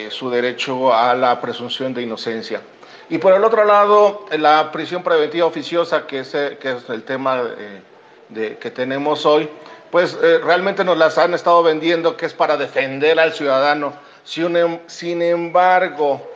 [0.08, 2.62] su derecho a la presunción de inocencia.
[3.10, 7.42] Y por el otro lado, la prisión preventiva oficiosa, que es, que es el tema
[8.30, 9.50] de, que tenemos hoy,
[9.90, 13.92] pues realmente nos las han estado vendiendo que es para defender al ciudadano
[14.24, 16.26] Sin embargo,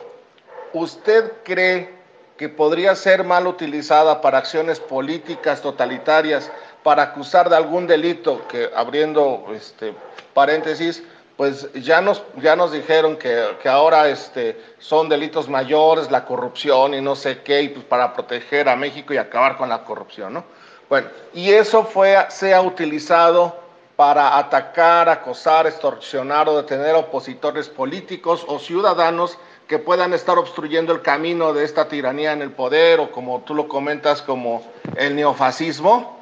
[0.73, 2.01] ¿usted cree
[2.37, 8.69] que podría ser mal utilizada para acciones políticas totalitarias, para acusar de algún delito, que
[8.75, 9.93] abriendo este,
[10.33, 11.03] paréntesis,
[11.37, 17.01] pues ya nos, ya nos dijeron que, ahora este, son delitos mayores, la corrupción y
[17.01, 20.43] no sé qué, y pues para proteger a México y acabar con la corrupción, ¿no?
[20.89, 23.55] Bueno, y eso fue, se ha utilizado
[23.95, 29.37] para atacar, acosar, extorsionar o detener opositores políticos o ciudadanos
[29.71, 33.55] que puedan estar obstruyendo el camino de esta tiranía en el poder o como tú
[33.55, 36.19] lo comentas como el neofascismo.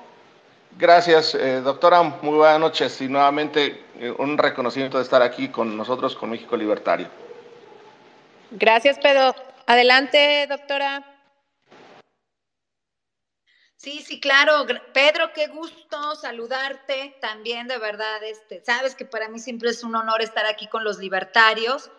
[0.78, 2.04] Gracias, eh, doctora.
[2.04, 6.56] Muy buenas noches y nuevamente eh, un reconocimiento de estar aquí con nosotros, con México
[6.56, 7.08] Libertario.
[8.52, 9.34] Gracias, Pedro.
[9.66, 11.04] Adelante, doctora.
[13.78, 14.68] Sí, sí, claro.
[14.94, 18.24] Pedro, qué gusto saludarte también, de verdad.
[18.24, 21.90] Este, sabes que para mí siempre es un honor estar aquí con los libertarios.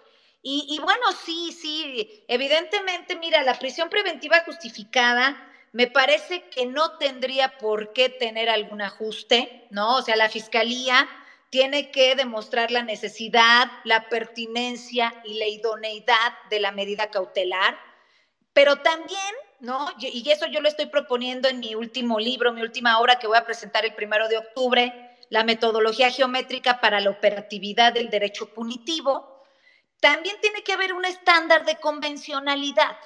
[0.44, 5.36] Y, bueno, sí, sí, evidentemente, mira, la prisión preventiva justificada
[5.72, 9.96] me parece que no tendría por qué tener algún ajuste, ¿no?
[9.96, 11.08] O sea, la fiscalía
[11.50, 17.78] tiene que demostrar la necesidad, la pertinencia y la idoneidad de la medida cautelar,
[18.54, 19.20] pero también
[19.58, 19.88] ¿no?
[19.98, 23.38] Y eso yo lo estoy proponiendo en mi último libro, mi última obra que voy
[23.38, 24.94] a presentar el primero de octubre,
[25.30, 29.26] la metodología geométrica para la operatividad del derecho punitivo.
[30.00, 32.96] También tiene que haber un estándar de convencionalidad.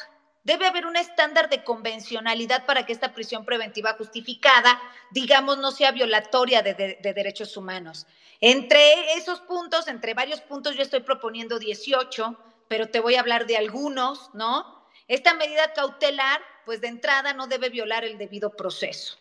[0.44, 4.80] Debe haber un estándar de convencionalidad para que esta prisión preventiva justificada,
[5.10, 8.06] digamos, no sea violatoria de, de derechos humanos.
[8.40, 12.38] Entre esos puntos, entre varios puntos, yo estoy proponiendo 18,
[12.68, 14.86] pero te voy a hablar de algunos, ¿no?
[15.08, 19.16] Esta medida cautelar, pues de entrada no debe violar el debido proceso.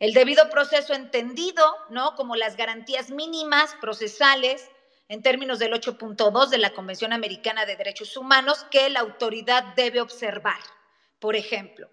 [0.00, 2.14] El debido proceso entendido, ¿no?
[2.16, 4.68] Como las garantías mínimas procesales
[5.08, 10.00] en términos del 8.2 de la Convención Americana de Derechos Humanos que la autoridad debe
[10.00, 10.60] observar.
[11.18, 11.90] Por ejemplo,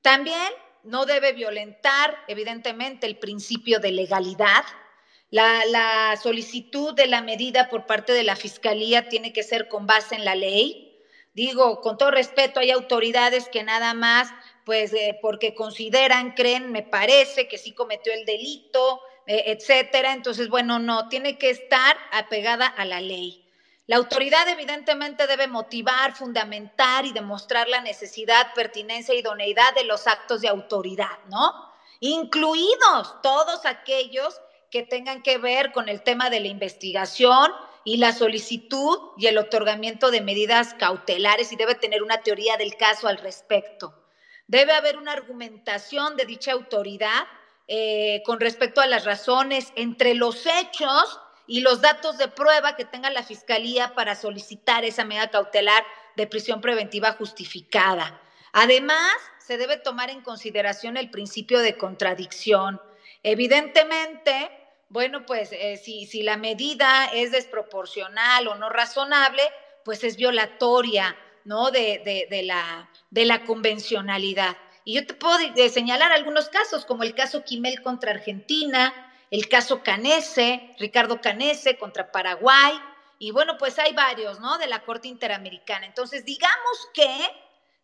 [0.00, 0.52] también
[0.84, 4.64] no debe violentar, evidentemente, el principio de legalidad.
[5.30, 10.14] La, solicitud de la medida por parte de la Fiscalía tiene que ser con base
[10.14, 10.86] en la ley,
[11.36, 14.32] Digo, con todo respeto, hay autoridades que nada más,
[14.64, 20.12] pues eh, porque consideran, creen, me parece que sí cometió el delito, etcétera.
[20.12, 23.46] Entonces, bueno, no, tiene que estar apegada a la ley.
[23.88, 30.08] La autoridad evidentemente debe motivar, fundamentar y demostrar la necesidad, pertinencia y idoneidad de los
[30.08, 31.52] actos de autoridad, ¿no?
[32.00, 34.40] Incluidos todos aquellos
[34.72, 37.52] que tengan que ver con el tema de la investigación
[37.84, 42.76] y la solicitud y el otorgamiento de medidas cautelares y debe tener una teoría del
[42.76, 43.94] caso al respecto.
[44.48, 47.24] Debe haber una argumentación de dicha autoridad
[47.68, 52.84] eh, con respecto a las razones entre los hechos y los datos de prueba que
[52.84, 55.84] tenga la Fiscalía para solicitar esa medida cautelar
[56.16, 58.20] de prisión preventiva justificada.
[58.52, 62.80] Además, se debe tomar en consideración el principio de contradicción.
[63.22, 64.50] Evidentemente,
[64.88, 69.42] bueno, pues eh, si, si la medida es desproporcional o no razonable,
[69.84, 71.70] pues es violatoria, ¿no?
[71.70, 74.56] De, de, la, de la convencionalidad.
[74.86, 75.36] Y yo te puedo
[75.68, 78.94] señalar algunos casos, como el caso Quimel contra Argentina,
[79.30, 82.80] el caso Canese, Ricardo Canese contra Paraguay,
[83.18, 84.56] y bueno, pues hay varios, ¿no?
[84.56, 85.84] De la Corte Interamericana.
[85.84, 87.10] Entonces, digamos que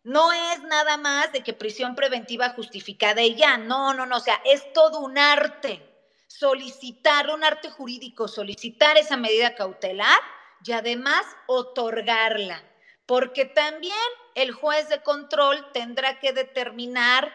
[0.03, 4.19] no es nada más de que prisión preventiva justificada y ya, no, no, no, o
[4.19, 5.93] sea, es todo un arte
[6.39, 10.19] solicitar un arte jurídico, solicitar esa medida cautelar
[10.65, 12.63] y además otorgarla,
[13.05, 13.93] porque también
[14.35, 17.33] el juez de control tendrá que determinar,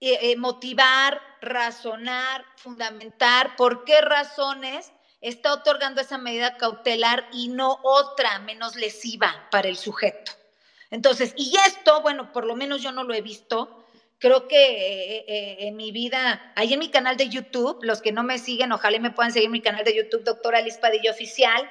[0.00, 7.80] eh, eh, motivar, razonar, fundamentar por qué razones está otorgando esa medida cautelar y no
[7.82, 10.32] otra menos lesiva para el sujeto.
[10.90, 13.84] Entonces, y esto, bueno, por lo menos yo no lo he visto,
[14.18, 18.22] creo que eh, en mi vida, ahí en mi canal de YouTube, los que no
[18.22, 21.68] me siguen, ojalá me puedan seguir mi canal de YouTube, doctora Liz Padilla Oficial.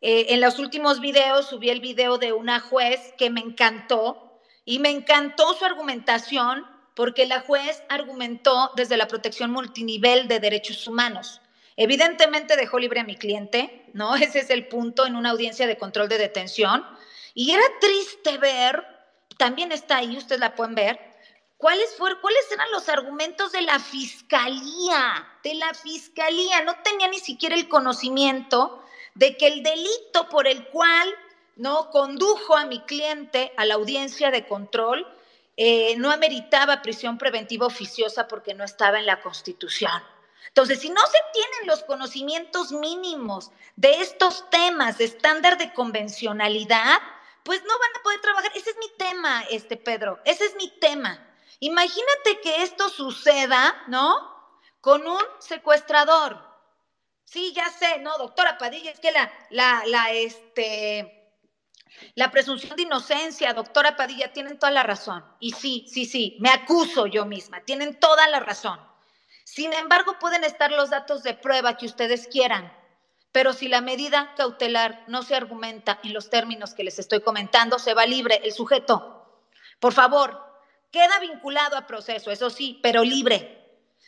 [0.00, 4.78] Eh, en los últimos videos subí el video de una juez que me encantó y
[4.78, 11.40] me encantó su argumentación porque la juez argumentó desde la protección multinivel de derechos humanos.
[11.76, 14.16] Evidentemente dejó libre a mi cliente, ¿no?
[14.16, 16.84] Ese es el punto en una audiencia de control de detención.
[17.34, 18.84] Y era triste ver,
[19.36, 20.98] también está ahí, ustedes la pueden ver,
[21.58, 25.26] ¿Cuáles, fueron, ¿Cuáles eran los argumentos de la fiscalía?
[25.42, 26.62] De la fiscalía.
[26.62, 28.82] No tenía ni siquiera el conocimiento
[29.16, 31.08] de que el delito por el cual
[31.56, 35.06] no condujo a mi cliente a la audiencia de control
[35.56, 40.02] eh, no ameritaba prisión preventiva oficiosa porque no estaba en la Constitución.
[40.48, 46.98] Entonces, si no se tienen los conocimientos mínimos de estos temas de estándar de convencionalidad,
[47.42, 48.52] pues no van a poder trabajar.
[48.54, 51.26] Ese es mi tema, este Pedro, ese es mi tema.
[51.60, 54.14] Imagínate que esto suceda, ¿no?
[54.82, 56.45] Con un secuestrador.
[57.26, 61.34] Sí, ya sé, no, doctora Padilla, es que la, la, la, este,
[62.14, 65.24] la presunción de inocencia, doctora Padilla, tienen toda la razón.
[65.40, 68.80] Y sí, sí, sí, me acuso yo misma, tienen toda la razón.
[69.44, 72.72] Sin embargo, pueden estar los datos de prueba que ustedes quieran,
[73.32, 77.80] pero si la medida cautelar no se argumenta en los términos que les estoy comentando,
[77.80, 79.42] se va libre el sujeto.
[79.80, 80.42] Por favor,
[80.92, 83.55] queda vinculado a proceso, eso sí, pero libre.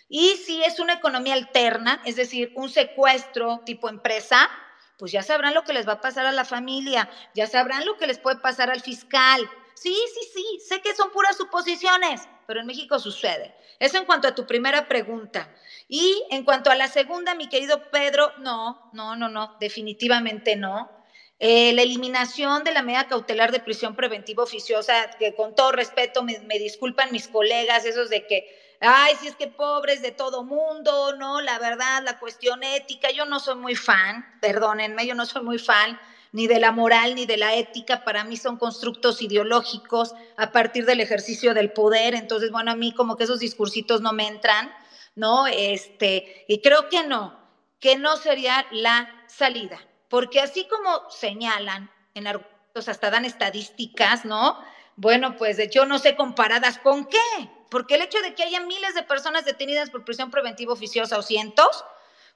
[0.08, 4.48] Y si es una economía alterna, es decir, un secuestro tipo empresa,
[4.96, 7.96] pues ya sabrán lo que les va a pasar a la familia, ya sabrán lo
[7.96, 9.48] que les puede pasar al fiscal.
[9.74, 13.54] Sí, sí, sí, sé que son puras suposiciones, pero en México sucede.
[13.78, 15.54] Eso en cuanto a tu primera pregunta.
[15.86, 20.90] Y en cuanto a la segunda, mi querido Pedro, no, no, no, no, definitivamente no.
[21.38, 26.24] Eh, la eliminación de la medida cautelar de prisión preventiva oficiosa, que con todo respeto
[26.24, 30.44] me, me disculpan mis colegas, esos de que ay, si es que pobres de todo
[30.44, 31.40] mundo, ¿no?
[31.40, 35.58] La verdad, la cuestión ética, yo no soy muy fan, perdónenme, yo no soy muy
[35.58, 35.98] fan
[36.32, 40.84] ni de la moral ni de la ética, para mí son constructos ideológicos a partir
[40.84, 44.70] del ejercicio del poder, entonces, bueno, a mí como que esos discursitos no me entran,
[45.14, 45.46] ¿no?
[45.46, 47.38] Este, y creo que no,
[47.80, 54.58] que no sería la salida, porque así como señalan en argumentos, hasta dan estadísticas, ¿no?
[54.96, 58.94] Bueno, pues yo no sé comparadas con qué, porque el hecho de que haya miles
[58.94, 61.84] de personas detenidas por prisión preventiva oficiosa o cientos,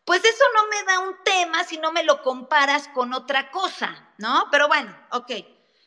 [0.05, 4.13] pues eso no me da un tema si no me lo comparas con otra cosa,
[4.19, 4.49] ¿no?
[4.51, 5.31] Pero bueno, ok.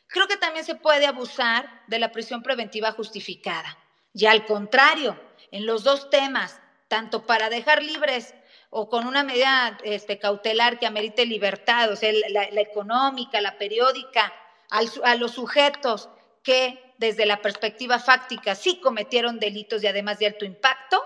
[0.08, 3.76] Creo que también se puede abusar de la prisión preventiva justificada.
[4.14, 5.20] Y al contrario,
[5.50, 8.34] en los dos temas, tanto para dejar libres
[8.70, 14.32] o con una medida este, cautelar que amerite libertad, o sea, la, económica, la periódica,
[14.70, 16.08] a los sujetos
[16.42, 21.02] que desde la perspectiva fáctica sí cometieron delitos y además de alto impacto,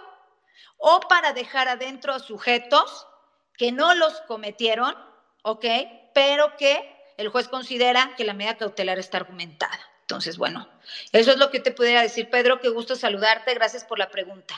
[0.77, 3.07] o para dejar adentro a sujetos
[3.57, 4.95] que no los cometieron,
[5.43, 5.65] ¿ok?
[6.15, 9.79] Pero que el juez considera que la medida cautelar está argumentada.
[10.03, 10.69] Entonces, bueno,
[11.12, 12.61] eso es lo que te pudiera decir, Pedro.
[12.61, 13.55] Qué gusto saludarte.
[13.55, 14.55] Gracias por la pregunta.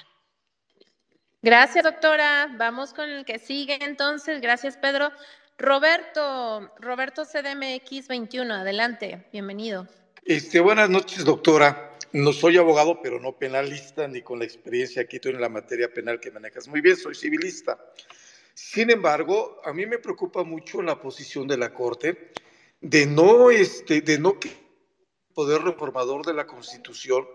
[1.42, 2.48] Gracias, doctora.
[2.52, 4.40] Vamos con el que sigue entonces.
[4.40, 5.10] Gracias, Pedro.
[5.58, 9.86] Roberto, Roberto CDMX 21, adelante, bienvenido.
[10.24, 11.98] Este, buenas noches, doctora.
[12.12, 15.92] No soy abogado, pero no penalista, ni con la experiencia que tengo en la materia
[15.92, 17.76] penal que manejas muy bien, soy civilista.
[18.54, 22.30] Sin embargo, a mí me preocupa mucho la posición de la Corte
[22.80, 24.38] de no, este, de no
[25.34, 27.26] poder reformador de la Constitución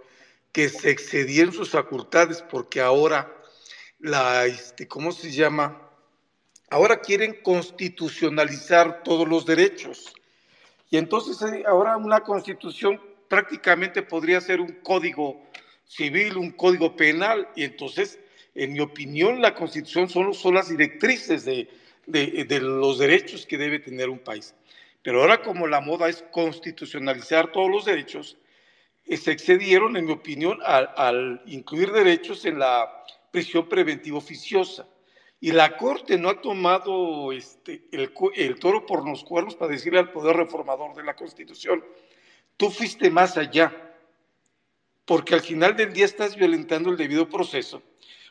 [0.53, 3.35] que se excedía en sus facultades, porque ahora
[3.99, 5.91] la, este, ¿cómo se llama?
[6.69, 10.13] Ahora quieren constitucionalizar todos los derechos.
[10.89, 15.41] Y entonces eh, ahora una constitución prácticamente podría ser un código
[15.85, 18.19] civil, un código penal, y entonces,
[18.55, 21.69] en mi opinión, la constitución son, son las directrices de,
[22.05, 24.53] de, los derechos que debe tener un país.
[25.03, 28.37] Pero ahora como la moda es constitucionalizar todos los derechos,
[29.05, 34.87] eh, se excedieron, en mi opinión, al, al incluir derechos en la prisión preventiva oficiosa.
[35.39, 39.99] Y la Corte no ha tomado este, el, el, toro por los cuernos para decirle
[39.99, 41.83] al Poder Reformador de la Constitución,
[42.57, 43.95] tú fuiste más allá,
[45.05, 47.83] porque al final del día estás violentando el debido proceso,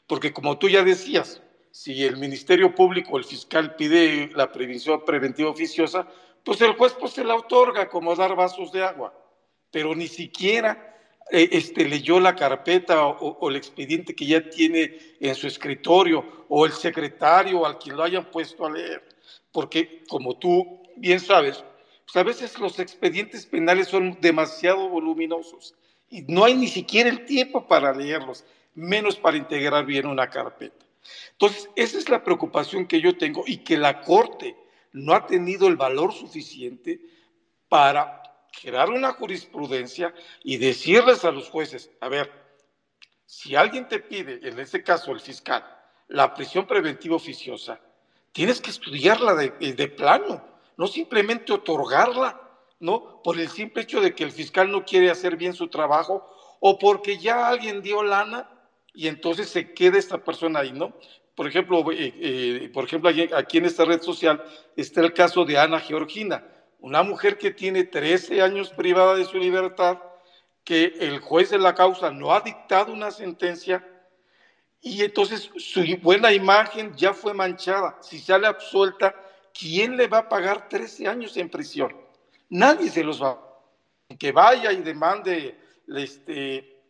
[0.06, 5.04] porque como tú ya decías, si el Ministerio Público o el fiscal pide la prevención
[5.04, 6.08] preventiva oficiosa,
[6.42, 9.14] pues el juez pues se la otorga como dar vasos de agua,
[9.70, 10.95] pero ni siquiera
[11.30, 16.72] este, leyó la carpeta o, el expediente que ya tiene en su escritorio o el
[16.72, 19.02] secretario al quien lo hayan puesto a leer.
[19.52, 21.64] Porque como tú bien sabes,
[22.04, 25.74] pues a veces los expedientes penales son demasiado voluminosos
[26.08, 28.44] y no hay ni siquiera el tiempo para leerlos,
[28.74, 30.86] menos para integrar bien una carpeta.
[31.32, 34.56] Entonces, esa es la preocupación que yo tengo y que la Corte
[34.92, 37.00] no ha tenido el valor suficiente
[37.68, 38.22] para
[38.60, 42.30] crear una jurisprudencia y decirles a los jueces, a ver,
[43.24, 45.64] si alguien te pide, en este caso el fiscal,
[46.08, 47.80] la prisión preventiva oficiosa,
[48.32, 50.44] tienes que estudiarla de, de plano,
[50.76, 52.40] no simplemente otorgarla,
[52.80, 53.22] ¿no?
[53.22, 56.26] Por el simple hecho de que el fiscal no quiere hacer bien su trabajo
[56.60, 58.50] o porque ya alguien dio lana
[58.94, 60.94] y entonces se queda esta persona ahí, ¿no?
[61.34, 64.42] Por ejemplo, eh, eh, por ejemplo, aquí en esta red social
[64.76, 66.44] está el caso de Ana Georgina
[66.86, 69.98] una mujer que tiene 13 años privada de su libertad,
[70.62, 73.84] que el juez de la causa no ha dictado una sentencia
[74.80, 77.98] y entonces su buena imagen ya fue manchada.
[78.02, 79.16] Si sale absuelta,
[79.52, 81.92] ¿quién le va a pagar 13 años en prisión?
[82.50, 83.36] Nadie se los va.
[84.16, 85.58] Que vaya y demande,
[85.88, 86.84] este,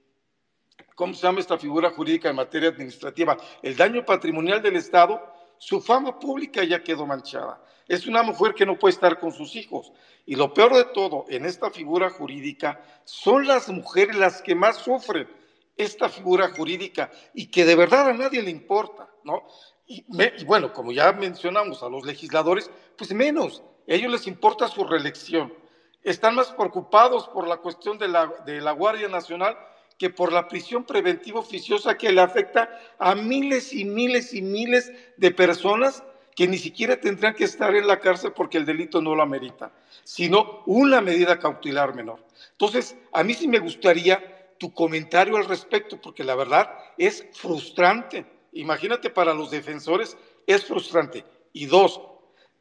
[0.95, 3.39] ¿cómo se llama esta figura jurídica en materia administrativa?
[3.63, 5.23] El daño patrimonial del Estado,
[5.57, 7.63] su fama pública ya quedó manchada.
[7.89, 9.93] Es una mujer que no puede estar con sus hijos.
[10.25, 14.77] Y lo peor de todo, en esta figura jurídica, son las mujeres las que más
[14.79, 15.29] sufren
[15.77, 19.47] esta figura jurídica y que de verdad a nadie le importa, ¿no?
[19.87, 20.05] Y,
[20.45, 25.55] bueno, como ya mencionamos a los legisladores, pues menos, a ellos les importa su reelección.
[26.03, 29.57] Están más preocupados por la cuestión de la, de la Guardia Nacional
[29.97, 32.69] que por la prisión preventiva oficiosa que le afecta
[32.99, 36.03] a miles y miles y miles de personas
[36.37, 39.73] que ni siquiera tendrían que estar en la cárcel porque el delito no lo amerita,
[40.05, 42.23] sino una medida cautelar menor.
[42.53, 48.27] Entonces, a mí sí me gustaría tu comentario al respecto, porque la verdad es frustrante.
[48.53, 51.25] Imagínate para los defensores, es frustrante.
[51.55, 52.03] Y dos,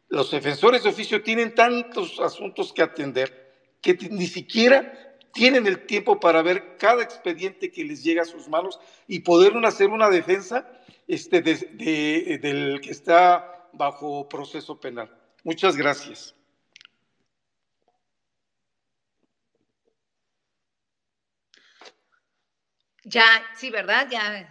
[0.07, 6.17] los defensores de oficio tienen tantos asuntos que atender que ni siquiera tienen el tiempo
[6.17, 10.65] para ver cada expediente que les llega a sus manos y poder hacer una defensa
[11.09, 15.09] este, del que está bajo proceso penal.
[15.43, 16.35] Muchas gracias.
[23.03, 24.07] Ya, sí, ¿verdad?
[24.09, 24.47] Ya.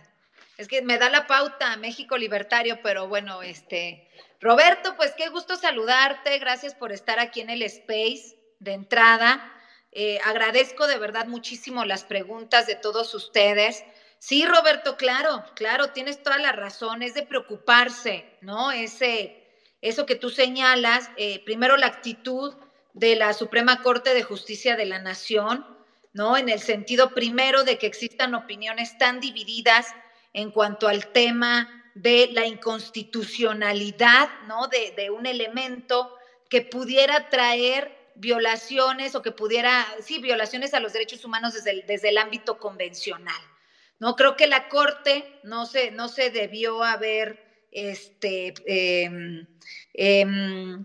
[0.57, 4.01] Es que me da la pauta México Libertario, pero bueno, este.
[4.41, 6.39] Roberto, pues qué gusto saludarte.
[6.39, 9.43] Gracias por estar aquí en el Space de entrada.
[9.91, 13.85] Eh, agradezco de verdad muchísimo las preguntas de todos ustedes.
[14.27, 17.03] Sí, Roberto, claro, claro, tienes toda la razón.
[17.03, 18.73] Es de preocuparse, ¿no?
[18.73, 19.37] Ese,
[19.83, 22.55] eso que tú señalas, eh, primero la actitud
[22.95, 25.67] de la Suprema Corte de Justicia de la Nación,
[26.15, 26.39] ¿no?
[26.39, 29.95] En el sentido primero de que existan opiniones tan divididas
[30.33, 34.69] en cuanto al tema de la inconstitucionalidad, ¿no?
[34.69, 36.17] De, un elemento
[36.49, 41.87] que pudiera traer violaciones o que pudiera, sí, violaciones a los derechos humanos desde el,
[41.87, 43.54] desde el ámbito convencional.
[43.99, 49.47] No creo que la Corte no se, no se debió haber este, em,
[49.93, 50.85] em,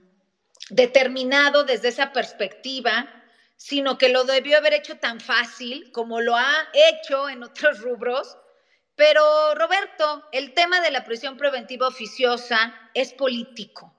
[0.70, 3.20] determinado desde esa perspectiva
[3.60, 8.38] sino que lo debió haber hecho tan fácil como lo ha hecho en otros rubros.
[8.96, 13.96] Pero Roberto, el tema de la prisión preventiva oficiosa es político.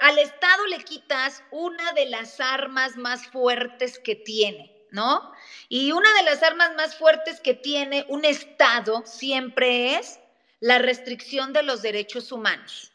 [0.00, 5.32] al Estado le quitas una de las armas más fuertes que tiene, ¿no?
[5.68, 10.20] Y una de las armas más fuertes que tiene un Estado siempre es
[10.60, 12.92] la restricción de los derechos humanos.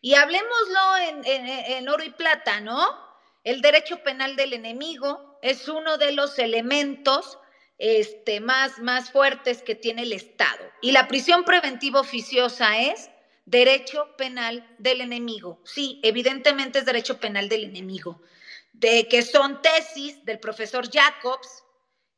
[0.00, 2.88] Y hablemoslo en, oro y plata, ¿no?
[3.44, 7.38] El derecho penal del enemigo es uno de los elementos
[7.76, 10.64] este, más, más fuertes que tiene el Estado.
[10.80, 13.10] Y la prisión preventiva oficiosa es
[13.44, 15.60] derecho penal del enemigo.
[15.64, 18.22] Sí, evidentemente es derecho penal del enemigo.
[18.74, 21.64] De que son tesis del profesor Jacobs,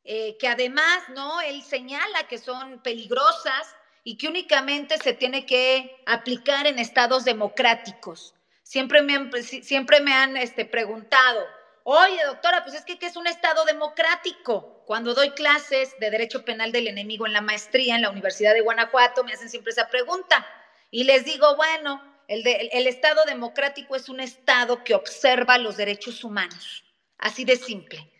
[0.03, 1.41] eh, que además, ¿no?
[1.41, 8.33] Él señala que son peligrosas y que únicamente se tiene que aplicar en estados democráticos.
[8.63, 11.45] Siempre me han, siempre me han este, preguntado,
[11.83, 14.81] oye doctora, pues es que ¿qué es un Estado democrático?
[14.85, 18.61] Cuando doy clases de Derecho Penal del Enemigo en la maestría en la Universidad de
[18.61, 20.47] Guanajuato, me hacen siempre esa pregunta.
[20.89, 26.83] Y les digo, bueno, el, Estado democrático es un Estado que observa los derechos humanos.
[27.17, 28.11] Así de simple.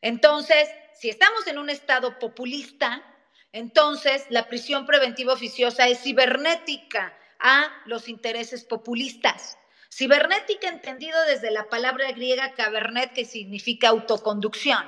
[0.00, 3.02] Entonces, si estamos en un Estado populista,
[3.52, 9.58] entonces la prisión preventiva oficiosa es cibernética a los intereses populistas.
[9.90, 14.84] Cibernética entendido desde la palabra griega cabernet, que significa autoconducción,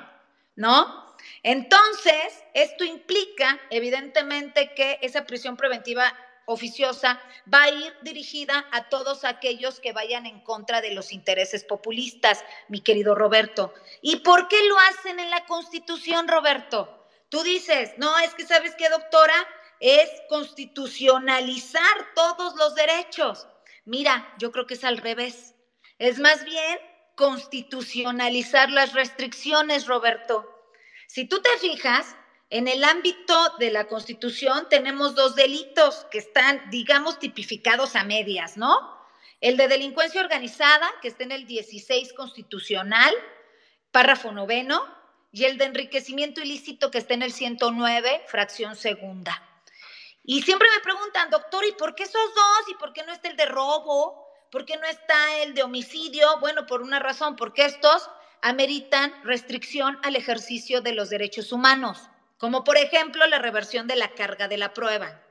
[0.57, 1.17] ¿no?
[1.43, 6.13] Entonces, esto implica, evidentemente, que esa prisión preventiva
[6.47, 7.21] oficiosa
[7.53, 12.45] va a ir dirigida a todos aquellos que vayan en contra de los intereses populistas,
[12.69, 13.75] mi querido Roberto.
[14.01, 17.07] ¿Y por qué lo hacen en la Constitución, Roberto?
[17.29, 19.35] Tú dices, no, es que sabes qué, doctora,
[19.81, 23.47] es constitucionalizar todos los derechos.
[23.85, 25.55] Mira, yo creo que es al revés.
[25.99, 26.79] Es más bien
[27.17, 30.53] constitucionalizar las restricciones, Roberto.
[31.09, 32.17] Si tú te fijas,
[32.51, 38.57] en el ámbito de la Constitución tenemos dos delitos que están, digamos, tipificados a medias,
[38.57, 38.97] ¿no?
[39.41, 43.13] El de delincuencia organizada, que está en el 16 constitucional,
[43.91, 44.87] párrafo noveno,
[45.33, 49.43] y el de enriquecimiento ilícito, que está en el 109, fracción segunda.
[50.23, 52.69] Y siempre me preguntan, doctor, ¿y por qué esos dos?
[52.69, 54.27] ¿Y por qué no está el de robo?
[54.51, 56.39] ¿Por qué no está el de homicidio?
[56.41, 58.09] Bueno, por una razón, porque estos
[58.41, 62.09] ameritan restricción al ejercicio de los derechos humanos,
[62.39, 65.23] como por ejemplo la reversión de la carga de la prueba.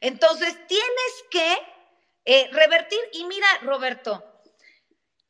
[0.00, 1.58] Entonces, tienes que
[2.24, 3.00] eh, revertir.
[3.12, 4.24] Y mira, Roberto,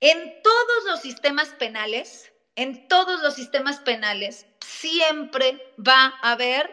[0.01, 6.73] en todos los sistemas penales, en todos los sistemas penales, siempre va a haber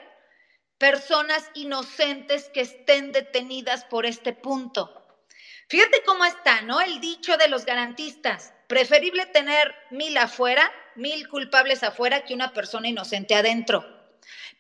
[0.78, 4.98] personas inocentes que estén detenidas por este punto.
[5.68, 6.82] Fíjate cómo está, ¿no?
[6.82, 8.54] El dicho de los garantistas.
[8.68, 14.01] Preferible tener mil afuera, mil culpables afuera, que una persona inocente adentro.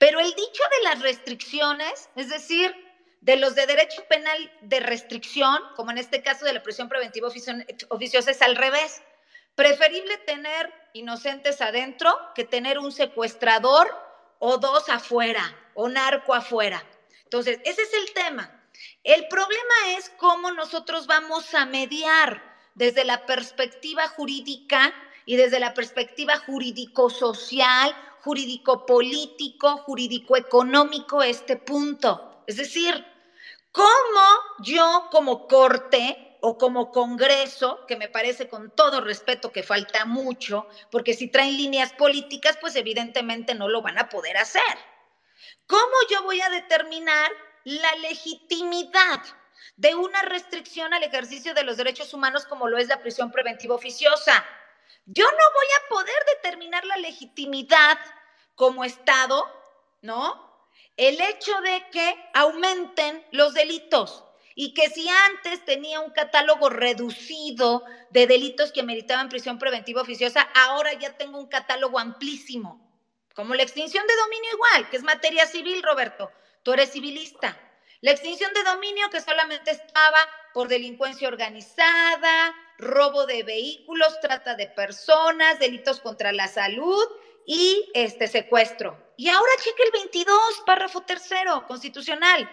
[0.01, 2.73] Pero el dicho de las restricciones, es decir,
[3.19, 7.27] de los de derecho penal de restricción, como en este caso de la prisión preventiva
[7.27, 9.03] oficiosa, es al revés.
[9.53, 13.95] Preferible tener inocentes adentro que tener un secuestrador
[14.39, 16.83] o dos afuera o narco afuera.
[17.25, 18.59] Entonces, ese es el tema.
[19.03, 22.41] El problema es cómo nosotros vamos a mediar
[22.73, 24.95] desde la perspectiva jurídica
[25.31, 32.43] y desde la perspectiva jurídico-social, jurídico-político, jurídico-económico este punto.
[32.47, 32.93] Es decir,
[33.71, 34.25] cómo
[34.59, 40.67] yo como corte o como Congreso, que me parece con todo respeto que falta mucho,
[40.91, 44.61] porque si traen líneas políticas, pues evidentemente no lo van a poder hacer.
[45.65, 47.31] ¿Cómo yo voy a determinar
[47.63, 49.21] la legitimidad
[49.77, 53.75] de una restricción al ejercicio de los derechos humanos como lo es la prisión preventiva
[53.75, 54.45] oficiosa?
[55.13, 57.99] Yo no voy a poder determinar la legitimidad
[58.55, 59.45] como Estado,
[60.01, 60.69] ¿no?
[60.95, 64.23] El hecho de que aumenten los delitos
[64.55, 70.47] y que si antes tenía un catálogo reducido de delitos que meritaban prisión preventiva oficiosa,
[70.55, 72.79] ahora ya tengo un catálogo amplísimo,
[73.35, 76.31] como la extinción de dominio igual, que es materia civil, Roberto,
[76.63, 77.59] tú eres civilista.
[77.99, 80.19] La extinción de dominio que solamente estaba
[80.53, 87.03] por delincuencia organizada, robo de vehículos, trata de personas, delitos contra la salud
[87.45, 88.97] y este secuestro.
[89.17, 92.49] Y ahora cheque el 22, párrafo tercero, constitucional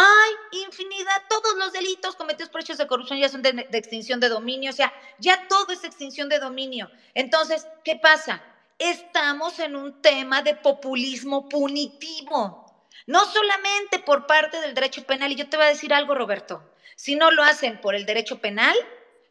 [0.00, 4.28] hay infinidad, todos los delitos cometidos por hechos de corrupción ya son de, extinción de
[4.28, 6.88] dominio, o sea, ya todo es extinción de dominio.
[7.14, 8.40] Entonces, ¿qué pasa?
[8.78, 12.64] Estamos en un tema de populismo punitivo,
[13.08, 16.62] no solamente por parte del derecho penal, y yo te voy a decir algo, Roberto,
[16.98, 18.76] si no lo hacen por el derecho penal,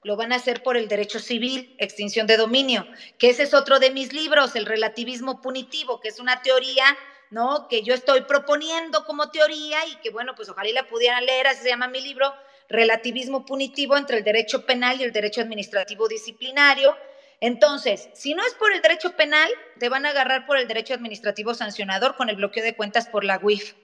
[0.02, 2.88] lo van a hacer por el derecho civil, extinción de dominio,
[3.18, 6.86] que ese es otro de mis libros, el relativismo punitivo, que es una teoría
[7.30, 7.68] ¿no?
[7.68, 11.64] Que yo estoy proponiendo como teoría y que, bueno, pues ojalá la pudieran leer, así
[11.64, 12.34] se llama mi libro,
[12.70, 16.96] Relativismo Punitivo entre el Derecho Penal y el Derecho Administrativo Disciplinario.
[17.42, 20.94] Entonces, si no es por el derecho penal, te van a agarrar por el derecho
[20.96, 23.76] administrativo sancionador con el bloqueo de cuentas por la UIF.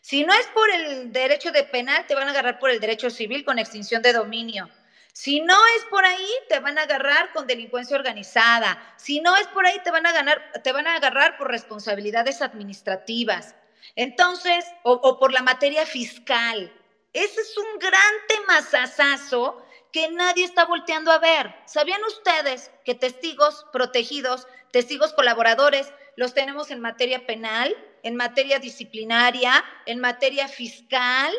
[0.00, 3.10] Si no es por el derecho de penal, te van a agarrar por el derecho
[3.10, 4.70] civil con extinción de dominio.
[5.12, 8.94] Si no es por ahí, te van a agarrar con delincuencia organizada.
[8.96, 12.42] Si no es por ahí, te van a, ganar, te van a agarrar por responsabilidades
[12.42, 13.54] administrativas.
[13.96, 16.72] Entonces, o, por la materia fiscal.
[17.12, 21.54] Ese es un gran temazazazo que nadie está volteando a ver.
[21.66, 29.64] ¿Sabían ustedes que testigos protegidos, testigos colaboradores, los tenemos en materia penal, en materia disciplinaria,
[29.86, 31.32] en materia fiscal?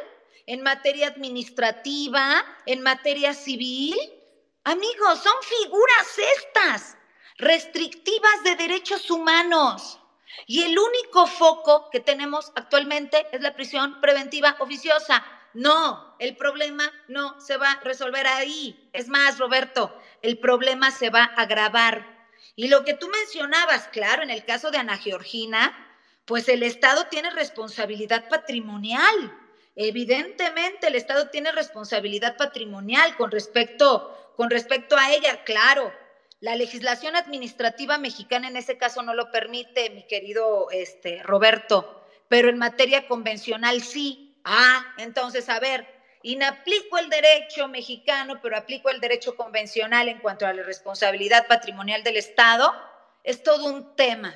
[0.48, 3.96] en materia administrativa, en materia civil.
[4.64, 6.98] Amigos, son figuras estas,
[7.38, 10.00] restrictivas de derechos humanos.
[10.48, 15.26] Y el único foco que tenemos actualmente es la prisión preventiva oficiosa.
[15.54, 18.90] No, el problema no se va a resolver ahí.
[18.94, 22.28] Es más, Roberto, el problema se va a agravar.
[22.56, 25.91] Y lo que tú mencionabas, claro, en el caso de Ana Georgina,
[26.26, 29.38] pues el Estado tiene responsabilidad patrimonial.
[29.76, 35.94] Evidentemente el Estado tiene responsabilidad patrimonial con respecto, con respecto a ella, claro.
[36.40, 42.50] La legislación administrativa mexicana en ese caso no lo permite, mi querido este, Roberto, pero
[42.50, 44.36] en materia convencional sí.
[44.44, 45.88] Ah, entonces, a ver,
[46.24, 52.04] inaplico el derecho mexicano, pero aplico el derecho convencional en cuanto a la responsabilidad patrimonial
[52.04, 52.74] del Estado.
[53.24, 54.34] Es todo un tema.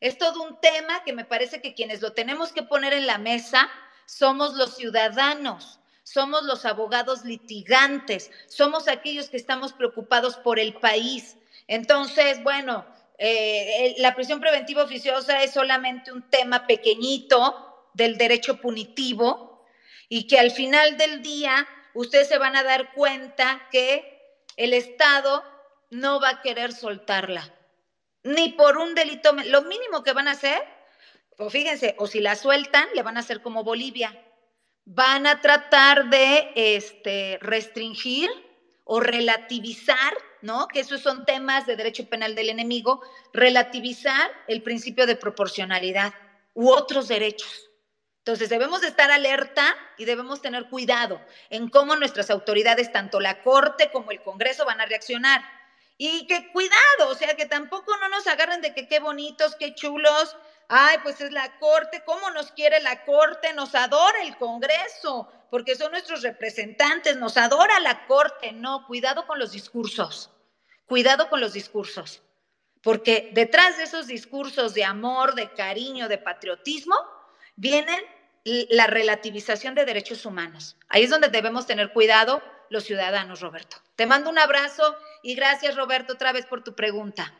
[0.00, 3.18] Es todo un tema que me parece que quienes lo tenemos que poner en la
[3.18, 3.70] mesa
[4.04, 11.36] somos los ciudadanos, somos los abogados litigantes, somos aquellos que estamos preocupados por el país.
[11.66, 12.86] Entonces, bueno,
[13.18, 19.64] eh, la prisión preventiva oficiosa es solamente un tema pequeñito del derecho punitivo
[20.08, 25.42] y que al final del día ustedes se van a dar cuenta que el Estado
[25.90, 27.54] no va a querer soltarla,
[28.26, 29.32] ni por un delito.
[29.46, 30.62] Lo mínimo que van a hacer
[31.38, 34.16] o fíjense, o si la sueltan, le van a hacer como Bolivia.
[34.84, 38.30] Van a tratar de este, restringir
[38.84, 40.68] o relativizar, ¿no?
[40.68, 46.14] Que esos son temas de derecho penal del enemigo, relativizar el principio de proporcionalidad
[46.54, 47.68] u otros derechos.
[48.18, 51.20] Entonces debemos de estar alerta y debemos tener cuidado
[51.50, 55.42] en cómo nuestras autoridades, tanto la Corte como el Congreso, van a reaccionar.
[55.98, 59.74] Y que cuidado, o sea, que tampoco no nos agarren de que qué bonitos, qué
[59.74, 60.36] chulos.
[60.68, 63.52] Ay, pues es la Corte, ¿cómo nos quiere la Corte?
[63.54, 68.52] Nos adora el Congreso, porque son nuestros representantes, nos adora la Corte.
[68.52, 70.30] No, cuidado con los discursos,
[70.86, 72.22] cuidado con los discursos,
[72.82, 76.96] porque detrás de esos discursos de amor, de cariño, de patriotismo,
[77.54, 78.00] vienen
[78.44, 80.76] la relativización de derechos humanos.
[80.88, 83.76] Ahí es donde debemos tener cuidado los ciudadanos, Roberto.
[83.94, 87.32] Te mando un abrazo y gracias, Roberto, otra vez por tu pregunta.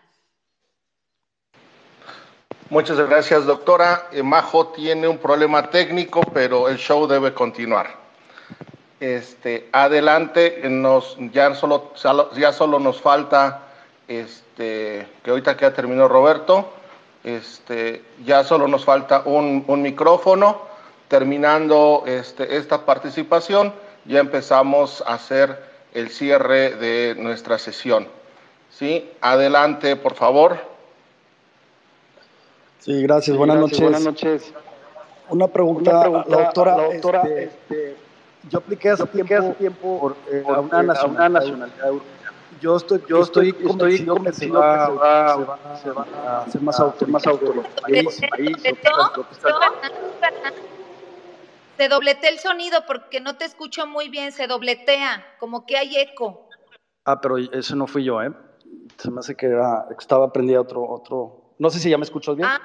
[2.68, 4.08] Muchas gracias, doctora.
[4.10, 7.94] Eh, Majo tiene un problema técnico, pero el show debe continuar.
[8.98, 11.92] Este, adelante, nos, ya, solo,
[12.34, 13.68] ya solo nos falta,
[14.08, 16.72] este, que ahorita que ya terminó Roberto,
[17.22, 20.62] este, ya solo nos falta un, un micrófono
[21.08, 23.72] terminando este, esta participación,
[24.08, 25.58] ya empezamos a hacer
[25.92, 28.08] el cierre de nuestra sesión.
[28.70, 29.10] ¿Sí?
[29.20, 30.58] Adelante, por favor.
[32.80, 33.36] Sí, gracias.
[33.36, 33.80] buenas, noches.
[33.80, 34.52] buenas noches.
[35.28, 36.76] Una pregunta, la doctora.
[36.76, 37.96] doctora este, este,
[38.50, 39.06] yo apliqué hace
[39.54, 41.92] tiempo, por, eh, a una nacionalidad,
[42.60, 47.12] yo estoy, yo estoy convencido, que, se va, a hacer más autónomo.
[47.12, 47.24] Más
[47.82, 48.56] país, país,
[51.76, 55.96] se dobletea el sonido porque no te escucho muy bien, se dobletea, como que hay
[55.96, 56.48] eco.
[57.04, 58.30] Ah, pero eso no fui yo, ¿eh?
[58.98, 59.48] Se me hace que
[59.98, 61.54] estaba prendida otro, otro.
[61.58, 62.48] No sé si ya me escuchas bien.
[62.48, 62.60] Ah,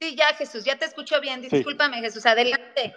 [0.00, 1.42] sí, ya, Jesús, ya te escucho bien.
[1.42, 2.94] Discúlpame, Jesús, adelante.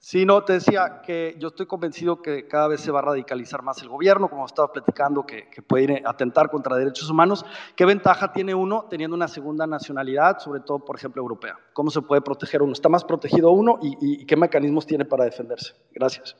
[0.00, 3.62] Sí, no, te decía que yo estoy convencido que cada vez se va a radicalizar
[3.62, 7.44] más el gobierno, como estaba platicando, que, puede ir a atentar contra derechos humanos.
[7.74, 11.58] ¿Qué ventaja tiene uno teniendo una segunda nacionalidad, sobre todo, por ejemplo, europea?
[11.72, 12.72] ¿Cómo se puede proteger uno?
[12.72, 15.74] ¿Está más protegido uno y, qué mecanismos tiene para defenderse?
[15.90, 16.36] Gracias.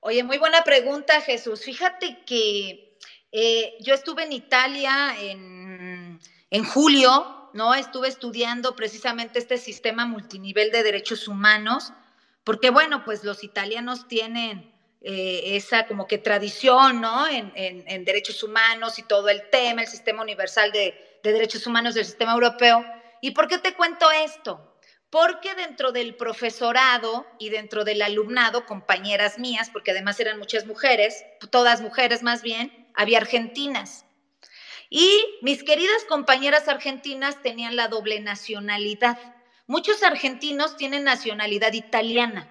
[0.00, 1.64] Oye, muy buena pregunta, Jesús.
[1.64, 2.96] Fíjate que
[3.30, 6.18] eh, yo estuve en Italia en,
[6.50, 7.74] en julio ¿no?
[7.74, 11.92] Estuve estudiando precisamente este sistema multinivel de derechos humanos,
[12.42, 17.26] porque bueno, pues los italianos tienen eh, esa como que tradición, ¿no?
[17.28, 22.04] En, derechos humanos y todo el tema, el sistema universal de, de derechos humanos del
[22.04, 22.84] sistema europeo.
[23.20, 24.76] ¿Y por qué te cuento esto?
[25.08, 31.24] Porque dentro del profesorado y dentro del alumnado, compañeras mías, porque además eran muchas mujeres,
[31.50, 34.06] todas mujeres más bien, había argentinas.
[34.96, 39.18] Y mis queridas compañeras argentinas tenían la doble nacionalidad.
[39.66, 42.48] Muchos argentinos tienen nacionalidad italiana.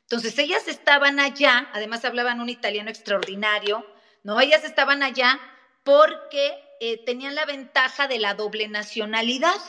[0.00, 3.86] Entonces ellas estaban allá, además hablaban un italiano extraordinario,
[4.22, 4.40] ¿no?
[4.40, 5.38] Ellas estaban allá
[5.84, 9.60] porque eh, tenían la ventaja de la doble nacionalidad.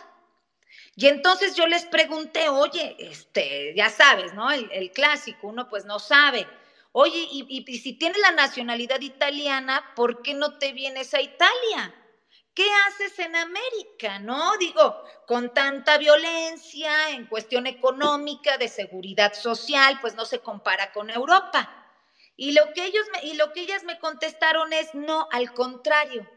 [0.95, 4.49] Y entonces yo les pregunté, oye, este, ya sabes, ¿no?
[4.49, 6.47] El, clásico, uno pues no sabe.
[6.93, 11.93] Oye, y, y si tienes la nacionalidad italiana, ¿por qué no te vienes a Italia?
[12.53, 14.19] ¿Qué haces en América?
[14.19, 14.57] ¿No?
[14.57, 21.09] Digo, con tanta violencia en cuestión económica, de seguridad social, pues no se compara con
[21.09, 21.83] Europa.
[22.35, 26.29] Y lo que ellos y lo que ellas me contestaron es no, al contrario.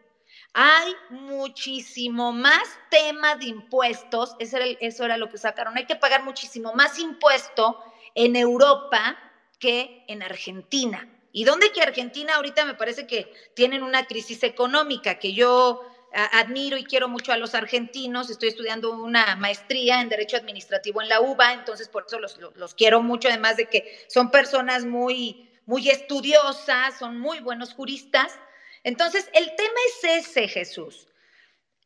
[0.55, 5.97] Hay muchísimo más tema de impuestos, eso era, eso era lo que sacaron, hay que
[5.97, 7.78] pagar muchísimo más impuesto
[8.14, 9.18] en Europa
[9.59, 11.12] que en Argentina.
[11.32, 15.82] ¿Y dónde que Argentina ahorita me parece que tienen una crisis económica que yo
[16.16, 21.10] admiro y quiero mucho a los argentinos, estoy estudiando una maestría en Derecho Administrativo en
[21.10, 25.90] la UBA, entonces por eso los, quiero mucho, además de que son personas muy, muy
[25.90, 28.38] estudiosas, son muy buenos juristas.
[28.82, 31.09] Entonces, el tema es ese, Jesús.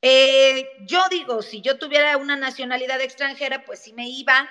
[0.03, 4.49] Eh, yo digo, si yo tuviera una nacionalidad extranjera, pues sí me iba,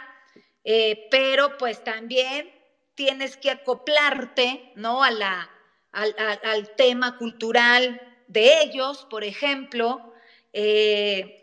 [0.63, 2.51] eh, pero pues también
[2.95, 5.03] tienes que acoplarte, ¿no?
[5.03, 5.49] A la,
[5.91, 10.13] al, al tema cultural, de ellos, por ejemplo.
[10.53, 11.35] Eh,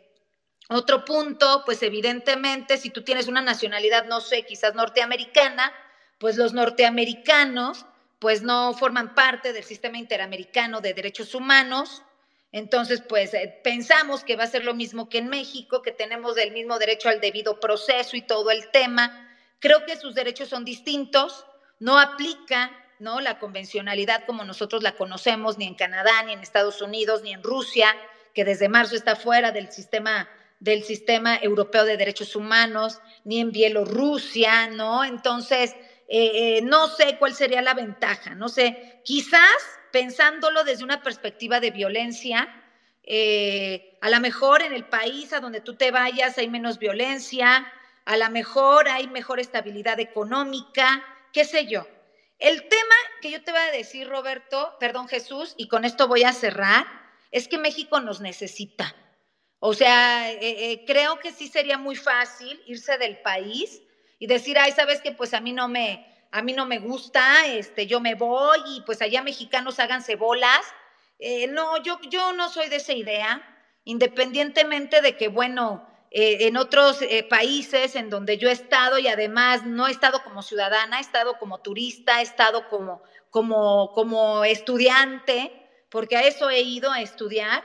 [0.68, 5.72] otro punto, pues evidentemente, si tú tienes una nacionalidad, no sé, quizás norteamericana,
[6.18, 7.84] pues los norteamericanos,
[8.18, 12.02] pues no forman parte del sistema interamericano de derechos humanos.
[12.52, 16.38] Entonces, pues eh, pensamos que va a ser lo mismo que en México, que tenemos
[16.38, 19.28] el mismo derecho al debido proceso y todo el tema.
[19.58, 21.44] Creo que sus derechos son distintos,
[21.80, 23.20] no aplica ¿no?
[23.20, 27.42] La convencionalidad como nosotros la conocemos, ni en Canadá, ni en Estados Unidos, ni en
[27.42, 27.94] Rusia,
[28.34, 30.28] que desde marzo está fuera del sistema
[30.58, 35.04] del sistema europeo de derechos humanos, ni en Bielorrusia, ¿no?
[35.04, 35.74] Entonces,
[36.08, 39.56] eh, eh, no sé cuál sería la ventaja, no sé, quizás
[39.92, 42.48] pensándolo desde una perspectiva de violencia,
[43.02, 47.70] eh, a lo mejor en el país a donde tú te vayas hay menos violencia,
[48.04, 51.86] a lo mejor hay mejor estabilidad económica, qué sé yo.
[52.38, 56.24] El tema que yo te voy a decir, Roberto, perdón Jesús, y con esto voy
[56.24, 56.86] a cerrar,
[57.30, 58.94] es que México nos necesita.
[59.58, 63.82] O sea, eh, eh, creo que sí sería muy fácil irse del país
[64.18, 67.46] y decir, ay, sabes que pues a mí no me, a mí no me gusta,
[67.46, 70.60] este, yo me voy y pues allá mexicanos háganse bolas.
[71.18, 73.42] Eh, no, yo, yo no soy de esa idea,
[73.84, 75.88] independientemente de que, bueno,
[76.18, 80.96] en otros países en donde yo he estado y además no he estado como ciudadana,
[80.96, 85.52] he estado como turista, he estado como, como, como estudiante,
[85.90, 87.62] porque a eso he ido a estudiar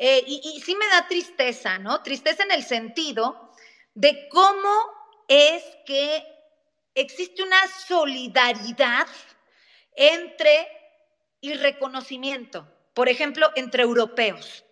[0.00, 2.04] eh, y, sí me da tristeza, ¿no?
[2.04, 3.50] Tristeza en el sentido
[3.94, 4.70] de cómo
[5.26, 6.24] es que
[6.94, 9.08] existe una solidaridad
[9.96, 10.68] entre
[11.40, 14.64] y reconocimiento, por ejemplo, entre europeos.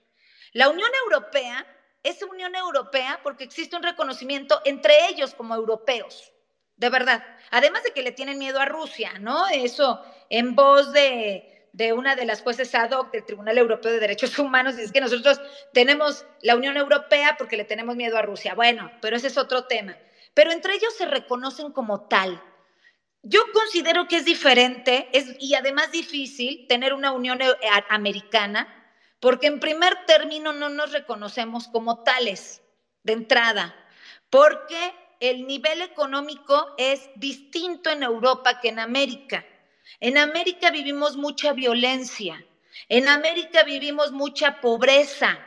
[0.53, 1.67] La Unión Europea
[2.09, 6.33] es Unión Europea porque existe un reconocimiento entre ellos como europeos,
[6.77, 7.25] de verdad.
[7.51, 9.47] Además de que le tienen miedo a Rusia, ¿no?
[9.49, 14.01] Eso en voz de, de una de las jueces ad hoc del Tribunal Europeo de
[14.01, 15.41] Derechos Humanos, y es que nosotros
[15.73, 18.55] tenemos la Unión Europea porque le tenemos miedo a Rusia.
[18.55, 19.97] Bueno, pero ese es otro tema.
[20.33, 22.43] Pero entre ellos se reconocen como tal.
[23.23, 27.47] Yo considero que es diferente es, y además difícil tener una Unión e,
[27.89, 28.76] Americana,
[29.21, 32.63] porque en primer término no nos reconocemos como tales
[33.03, 33.75] de entrada,
[34.31, 39.45] porque el nivel económico es distinto en Europa que en América.
[40.01, 42.45] En América vivimos mucha violencia,
[42.89, 45.39] en América vivimos mucha pobreza.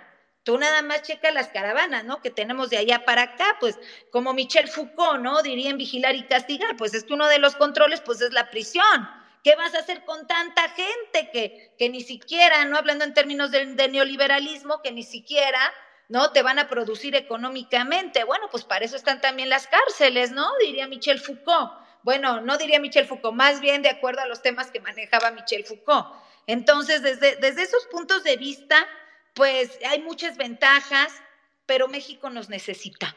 [0.43, 2.21] Tú nada más checa las caravanas, ¿no?
[2.21, 3.77] Que tenemos de allá para acá, pues
[4.11, 5.43] como Michel Foucault, ¿no?
[5.43, 9.18] Dirían vigilar y castigar, pues es que uno de los controles, pues es la prisión.
[9.43, 13.51] ¿Qué vas a hacer con tanta gente que, que ni siquiera, no hablando en términos
[13.51, 15.59] de, neoliberalismo, que ni siquiera,
[16.07, 16.31] ¿no?
[16.31, 18.23] Te van a producir económicamente.
[18.23, 20.47] Bueno, pues para eso están también las cárceles, ¿no?
[20.59, 21.71] Diría Michel Foucault
[22.01, 25.65] bueno, no diría Michel Foucault, más bien de acuerdo a los temas que manejaba Michel
[25.65, 26.07] Foucault.
[26.47, 28.87] Entonces, desde, desde esos puntos de vista,
[29.33, 31.11] pues hay muchas ventajas,
[31.65, 33.15] pero México nos necesita.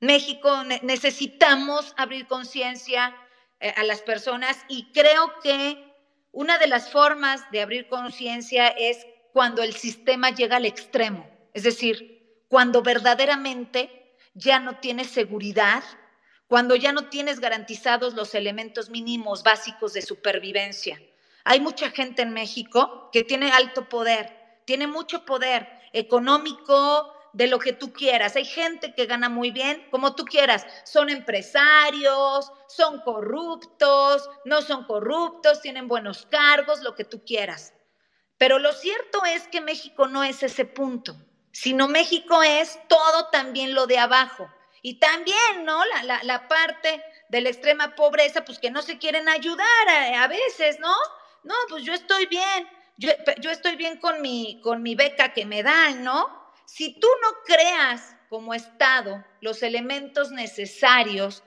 [0.00, 3.14] México necesitamos abrir conciencia
[3.70, 5.94] a las personas y creo que
[6.32, 11.62] una de las formas de abrir conciencia es cuando el sistema llega al extremo, es
[11.62, 15.82] decir, cuando verdaderamente ya no tiene seguridad,
[16.46, 21.00] cuando ya no tienes garantizados los elementos mínimos básicos de supervivencia.
[21.44, 27.58] Hay mucha gente en México que tiene alto poder, tiene mucho poder económico, de lo
[27.58, 28.36] que tú quieras.
[28.36, 30.66] Hay gente que gana muy bien, como tú quieras.
[30.84, 37.74] Son empresarios, son corruptos, no son corruptos, tienen buenos cargos, lo que tú quieras.
[38.38, 41.16] Pero lo cierto es que México no es ese punto,
[41.52, 44.48] sino México es todo también lo de abajo.
[44.80, 45.82] Y también, ¿no?
[46.04, 50.94] La, parte de la extrema pobreza, pues que no se quieren ayudar a, veces, ¿no?
[51.42, 55.46] No, pues yo estoy bien, yo, yo, estoy bien con mi, con mi beca que
[55.46, 56.43] me dan, ¿no?
[56.66, 61.42] Si tú no creas como Estado los elementos necesarios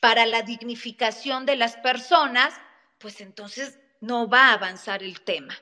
[0.00, 2.54] para la dignificación de las personas,
[2.98, 5.54] pues entonces no va a avanzar el tema.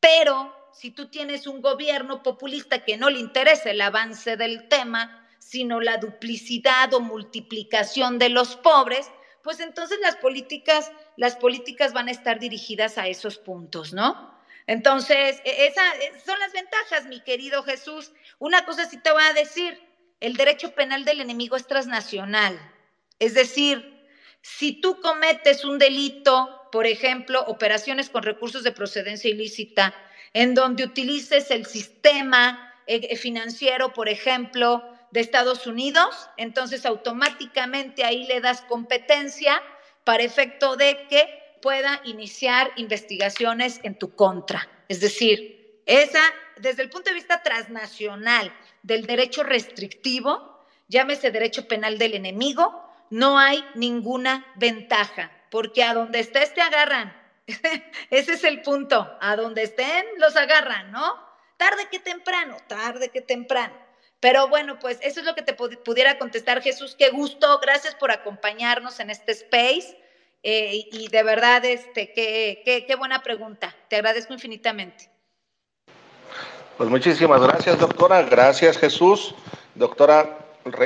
[0.00, 5.28] Pero si tú tienes un gobierno populista que no le interesa el avance del tema,
[5.38, 9.10] sino la duplicidad o multiplicación de los pobres,
[9.42, 14.31] pues entonces las políticas, las políticas van a estar dirigidas a esos puntos, ¿no?
[14.66, 18.12] Entonces, e, esas e, son las ventajas, mi querido Jesús.
[18.38, 19.80] Una cosa sí te voy a decir,
[20.20, 22.58] el derecho penal del enemigo es transnacional.
[23.18, 24.06] Es decir,
[24.40, 29.94] si tú cometes un delito, por ejemplo, operaciones con recursos de procedencia ilícita,
[30.32, 38.26] en donde utilices el sistema eh, financiero, por ejemplo, de Estados Unidos, entonces automáticamente ahí
[38.26, 39.62] le das competencia
[40.04, 44.68] para efecto de que pueda iniciar investigaciones en tu contra.
[44.88, 46.20] Es decir, esa,
[46.58, 48.52] desde el punto de vista transnacional
[48.82, 56.20] del derecho restrictivo, llámese derecho penal del enemigo, no hay ninguna ventaja, porque a donde
[56.20, 57.16] estés te agarran.
[58.10, 61.18] Ese es el punto, a donde estén los agarran, ¿no?
[61.56, 63.74] Tarde que temprano, tarde que temprano.
[64.20, 66.94] Pero bueno, pues eso es lo que te pudiera contestar Jesús.
[66.96, 70.01] Qué gusto, gracias por acompañarnos en este space.
[70.42, 73.74] Eh, y de verdad, este, qué, qué, buena pregunta.
[73.88, 75.08] Te agradezco infinitamente.
[76.76, 78.22] Pues muchísimas gracias, doctora.
[78.22, 79.34] Gracias, Jesús.
[79.74, 80.38] Doctora,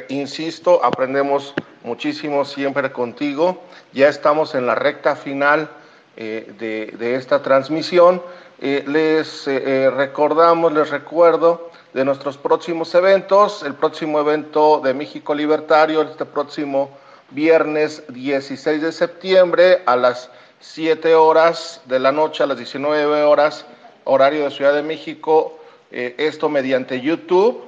[0.09, 1.55] insisto, aprendemos
[1.85, 3.63] muchísimo siempre contigo.
[3.93, 5.71] Ya estamos en la recta final
[6.17, 8.23] de, esta transmisión.
[8.59, 16.27] les recordamos, les recuerdo de nuestros próximos eventos, el próximo evento de México Libertario, este
[16.27, 16.91] próximo
[17.31, 20.31] viernes 16 de septiembre a las
[20.61, 23.67] 7 horas de la noche, a las 19 horas,
[24.05, 25.59] horario de Ciudad de México,
[25.91, 27.67] esto mediante YouTube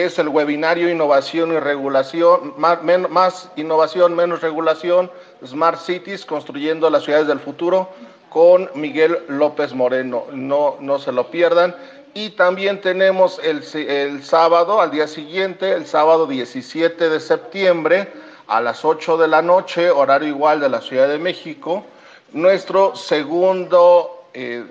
[0.00, 5.10] es el webinario Innovación y Regulación, más, innovación, menos regulación,
[5.44, 7.90] Smart Cities, construyendo las ciudades del futuro,
[8.30, 10.24] con Miguel López Moreno.
[10.32, 11.76] No, no se lo pierdan.
[12.14, 18.08] Y también tenemos el, el sábado, al día siguiente, el sábado 17 de septiembre,
[18.52, 21.86] a las 8 de la noche, horario igual de la Ciudad de México,
[22.32, 24.62] nuestro segundo, eh,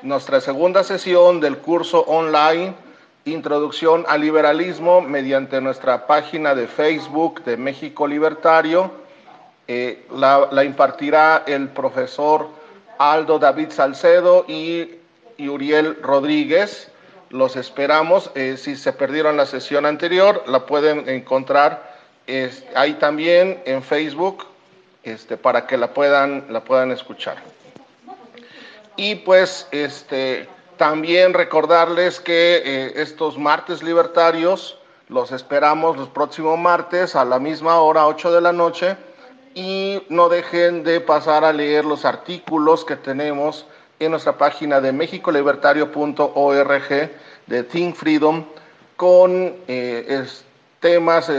[0.00, 2.74] nuestra segunda sesión del curso online
[3.26, 8.90] Introducción al Liberalismo mediante nuestra página de Facebook de México Libertario.
[9.68, 12.48] Eh, la, impartirá el profesor
[12.96, 14.92] Aldo David Salcedo y,
[15.38, 16.90] Uriel Rodríguez.
[17.28, 18.30] Los esperamos.
[18.34, 21.95] Eh, si se perdieron la sesión anterior, la pueden encontrar
[22.74, 24.46] ahí también en Facebook
[25.02, 27.36] este, para que la puedan, la puedan escuchar.
[28.96, 34.78] Y pues, este, también recordarles que eh, estos martes libertarios
[35.08, 38.96] los esperamos los próximos martes a la misma hora, 8 de la noche,
[39.54, 43.66] y no dejen de pasar a leer los artículos que tenemos
[44.00, 47.10] en nuestra página de mexicolibertario.org
[47.46, 48.44] de Think Freedom
[48.96, 50.26] con eh,
[50.80, 51.30] temas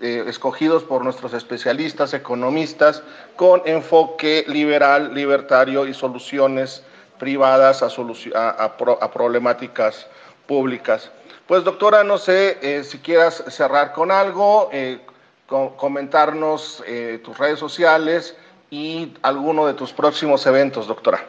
[0.00, 3.02] eh, escogidos por nuestros especialistas, economistas,
[3.36, 6.82] con enfoque liberal, libertario y soluciones
[7.18, 10.06] privadas a, problemáticas
[10.46, 11.10] públicas.
[11.46, 15.00] Pues doctora, no sé eh, si quieras cerrar con algo, eh,
[15.46, 16.82] comentarnos
[17.24, 18.36] tus redes sociales
[18.70, 21.26] y alguno de tus próximos eventos, doctora.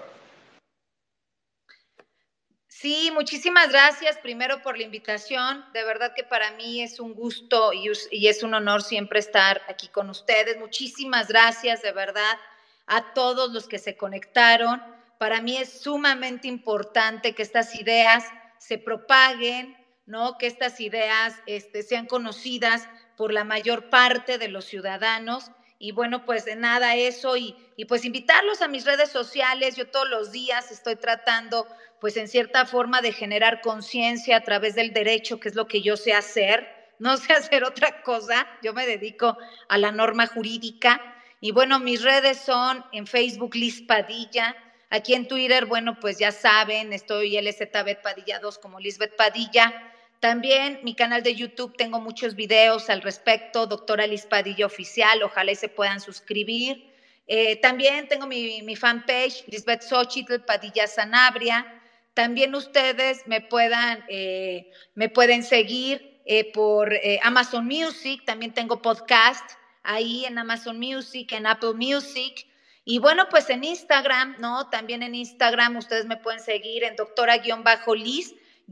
[2.82, 5.64] Sí, muchísimas gracias primero por la invitación.
[5.72, 9.88] De verdad que para mí es un gusto y es un honor siempre estar aquí
[9.90, 10.58] con ustedes.
[10.58, 12.40] Muchísimas gracias de verdad
[12.88, 14.82] a todos los que se conectaron.
[15.20, 18.26] Para mí es sumamente importante que estas ideas
[18.58, 19.78] se propaguen,
[20.08, 20.40] ¿no?
[20.40, 25.52] Que estas ideas este, sean conocidas por la mayor parte de los ciudadanos.
[25.82, 29.76] Y bueno, pues de nada eso y, y pues invitarlos a mis redes sociales.
[29.76, 31.68] Yo todos los días estoy tratando,
[32.00, 35.82] pues en cierta forma, de generar conciencia a través del derecho, que es lo que
[35.82, 36.80] yo sé hacer.
[37.02, 38.48] No sé hacer otra cosa.
[38.62, 39.36] Yo me dedico
[39.70, 41.02] a la norma jurídica.
[41.40, 44.56] Y bueno, mis redes son en Facebook Liz Padilla,
[44.94, 49.74] Aquí en Twitter, bueno, pues ya saben, estoy LZB Padilla 2 como Lisbeth Padilla.
[50.22, 55.52] También mi canal de YouTube tengo muchos videos al respecto, doctora Liz Padilla Oficial, ojalá
[55.52, 56.94] y se puedan suscribir.
[57.26, 61.66] Eh, también tengo mi, fanpage, Lisbeth Xochitl Padilla Sanabria.
[62.14, 63.48] También ustedes me,
[64.10, 66.94] eh, me pueden seguir eh, por
[67.24, 69.50] Amazon Music, también tengo podcast
[69.82, 72.46] ahí en Amazon Music, en Apple Music.
[72.86, 74.70] Y bueno, pues en Instagram, ¿no?
[74.70, 76.96] También en Instagram ustedes me pueden seguir en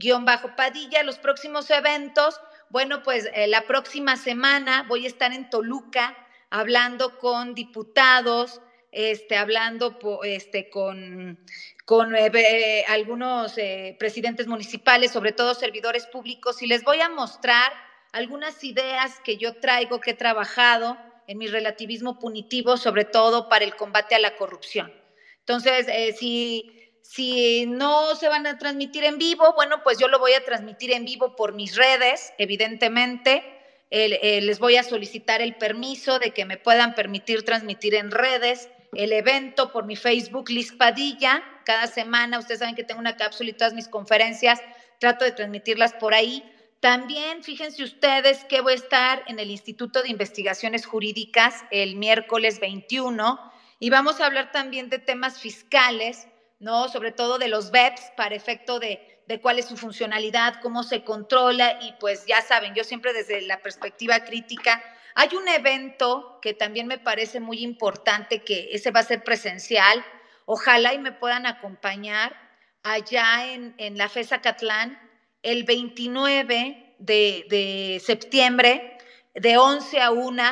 [0.00, 1.02] doctora-liz-padilla.
[1.02, 2.40] Los próximos eventos,
[2.70, 6.16] bueno, pues eh, la próxima semana voy a estar en Toluca
[6.50, 8.60] hablando con diputados,
[8.92, 11.38] este, hablando este, con,
[11.84, 17.72] con eh, algunos eh, presidentes municipales, sobre todo servidores públicos, y les voy a mostrar
[18.12, 20.98] algunas ideas que yo traigo, que he trabajado
[21.28, 24.92] en mi relativismo punitivo, sobre todo para el combate a la corrupción.
[25.38, 30.18] Entonces, eh, si, si no se van a transmitir en vivo, bueno, pues yo lo
[30.18, 33.42] voy a transmitir en vivo por mis redes, evidentemente.
[33.90, 38.68] Eh, les voy a solicitar el permiso de que me puedan permitir transmitir en redes
[38.92, 41.42] el evento por mi Facebook Liz Padilla.
[41.64, 44.60] Cada semana, ustedes saben que tengo una cápsula y todas mis conferencias,
[44.98, 46.44] trato de transmitirlas por ahí.
[46.80, 52.58] También fíjense ustedes que voy a estar en el Instituto de Investigaciones Jurídicas el miércoles
[52.58, 53.38] 21
[53.78, 56.26] y vamos a hablar también de temas fiscales,
[56.60, 56.88] ¿no?
[56.88, 61.02] Sobre todo de los BEPS para efecto de, de cuál es su funcionalidad, cómo se
[61.02, 64.82] controla y pues ya saben, yo siempre desde la perspectiva crítica,
[65.14, 70.04] hay un evento que también me parece muy importante, que ese va a ser presencial,
[70.46, 72.36] ojalá y me puedan acompañar
[72.84, 74.98] allá en, en la FESA Catlán
[75.42, 78.98] el 29 de, septiembre,
[79.34, 80.42] de 11 a 1,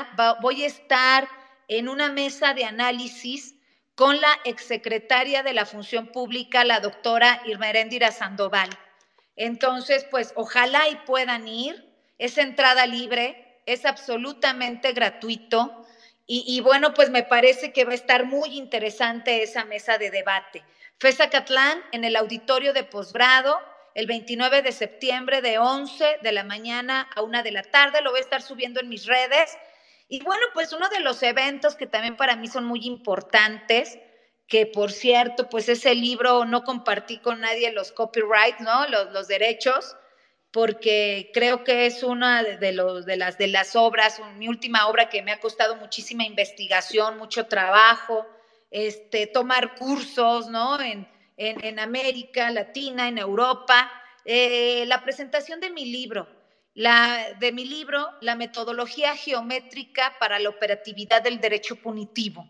[0.41, 1.29] voy a estar
[1.69, 3.55] en una mesa de análisis
[3.99, 8.71] con la exsecretaria de la Función Pública, la doctora Irmeréndira Sandoval.
[9.35, 11.85] Entonces, pues ojalá y puedan ir,
[12.17, 15.85] es entrada libre, es absolutamente gratuito
[16.29, 20.63] Y, bueno, pues me parece que va a estar muy interesante esa mesa de debate.
[21.01, 23.59] FESA Catlán en el auditorio de posgrado
[23.95, 28.01] el 29 de septiembre de 11 de la mañana a 1 de la tarde.
[28.03, 29.59] Lo voy a estar subiendo en mis redes.
[30.09, 33.99] Y bueno, pues uno de los eventos que también para mí son muy importantes,
[34.47, 38.89] que por cierto, pues ese libro no compartí con nadie los copyrights, ¿no?
[38.89, 39.97] Los, derechos,
[40.51, 45.77] porque creo que es una de, las, obras, mi última obra que me ha costado
[45.77, 48.27] muchísima investigación, mucho trabajo,
[48.71, 50.81] este, tomar cursos, ¿no?
[50.81, 51.07] En,
[51.37, 53.93] en, América Latina, en Europa,
[54.25, 56.27] eh, la presentación de mi libro,
[56.79, 62.49] de mi libro, La metodología geométrica para la operatividad del derecho punitivo.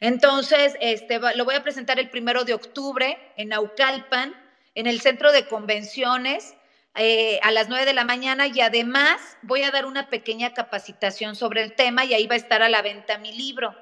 [0.00, 4.34] Entonces, este, lo voy a presentar el primero de octubre en Naucalpan,
[4.74, 6.54] en el centro de convenciones,
[6.94, 11.36] eh, a las nueve de la mañana y además voy a dar una pequeña capacitación
[11.36, 13.76] sobre el tema y ahí va a estar a la venta mi libro.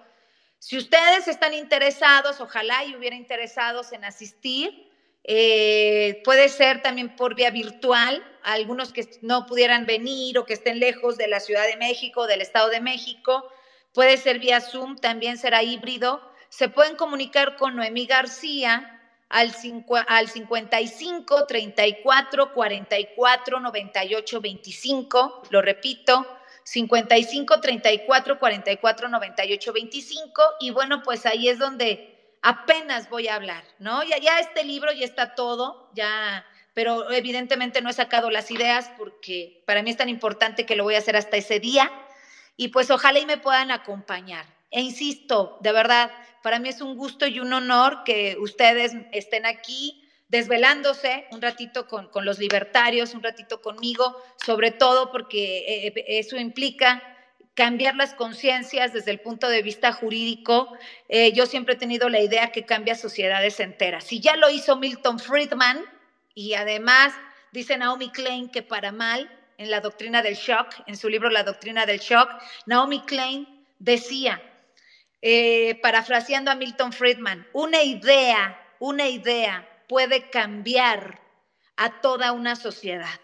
[0.59, 4.91] Si ustedes están interesados, ojalá y hubiera interesados en asistir,
[5.25, 10.79] eh, puede ser también por vía virtual, algunos que no pudieran venir o que estén
[10.79, 13.51] lejos de la Ciudad de México, del Estado de México,
[13.95, 16.21] puede ser vía Zoom, también será híbrido.
[16.51, 19.55] Se pueden comunicar con Noemí García al,
[20.09, 26.27] al 55 34 44 98 25, lo repito,
[26.65, 32.14] 55 34 44 98 25 y bueno, pues ahí es donde
[32.45, 34.03] apenas voy a hablar, ¿no?
[34.05, 36.45] Ya, este libro ya está todo, ya,
[36.75, 40.85] pero evidentemente no he sacado las ideas porque para mí es tan importante que lo
[40.85, 41.91] voy a hacer hasta ese día
[42.57, 44.45] y pues ojalá y me puedan acompañar.
[44.71, 46.13] E insisto, de verdad,
[46.43, 51.89] para mí es un gusto y un honor que ustedes estén aquí desvelándose un ratito
[51.89, 57.03] con, los libertarios, un ratito conmigo, sobre todo porque eh, eh, eso implica
[57.55, 60.77] cambiar las conciencias desde el punto de vista jurídico.
[61.09, 64.05] Eh, yo siempre he tenido la idea que cambia sociedades enteras.
[64.05, 65.85] Si ya lo hizo Milton Friedman
[66.35, 67.15] y además
[67.53, 71.45] dice Naomi Klein que para mal en la doctrina del shock, en su libro La
[71.45, 72.29] doctrina del shock,
[72.67, 74.43] Naomi Klein decía,
[75.81, 81.21] parafraseando a Milton Friedman, una idea, una idea puede cambiar
[81.77, 83.21] a toda una sociedad.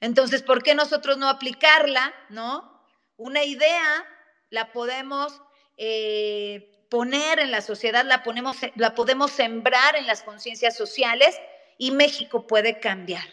[0.00, 2.14] Entonces, ¿por qué nosotros no aplicarla?
[2.28, 2.73] ¿No?
[3.16, 4.04] Una idea
[4.50, 5.40] la podemos
[5.76, 11.36] eh, poner en la sociedad, la, ponemos, la podemos sembrar en las conciencias sociales
[11.78, 13.24] y México puede cambiar.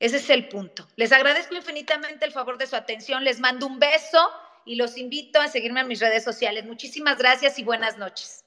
[0.00, 0.86] Ese es el punto.
[0.96, 4.30] Les agradezco infinitamente el favor de su atención, les mando un beso
[4.64, 6.64] y los invito a seguirme en mis redes sociales.
[6.64, 8.44] Muchísimas gracias y buenas noches.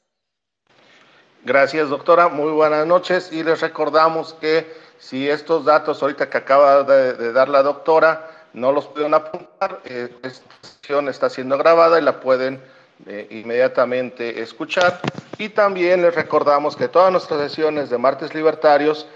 [1.44, 2.28] Gracias, doctora.
[2.28, 3.32] Muy buenas noches.
[3.32, 8.72] Y les recordamos que si estos datos ahorita que acaba de, dar la doctora no
[8.72, 12.60] los pueden apuntar, eh, esta sesión está siendo grabada y la pueden
[13.06, 15.00] eh, inmediatamente escuchar.
[15.38, 19.08] Y también les recordamos que todas nuestras sesiones de Martes Libertarios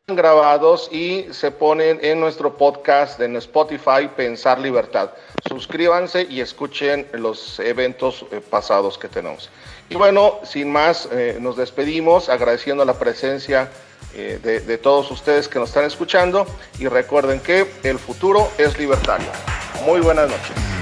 [0.00, 5.10] están grabados y se ponen en nuestro podcast en Spotify Pensar Libertad.
[5.46, 9.50] Suscríbanse y escuchen los eventos eh, pasados que tenemos.
[9.90, 13.68] Y bueno, sin más, eh, nos despedimos agradeciendo la presencia
[14.16, 16.46] eh, de, de todos ustedes que nos están escuchando
[16.78, 19.28] y recuerden que el futuro es libertario.
[19.84, 20.75] Muy buenas noches.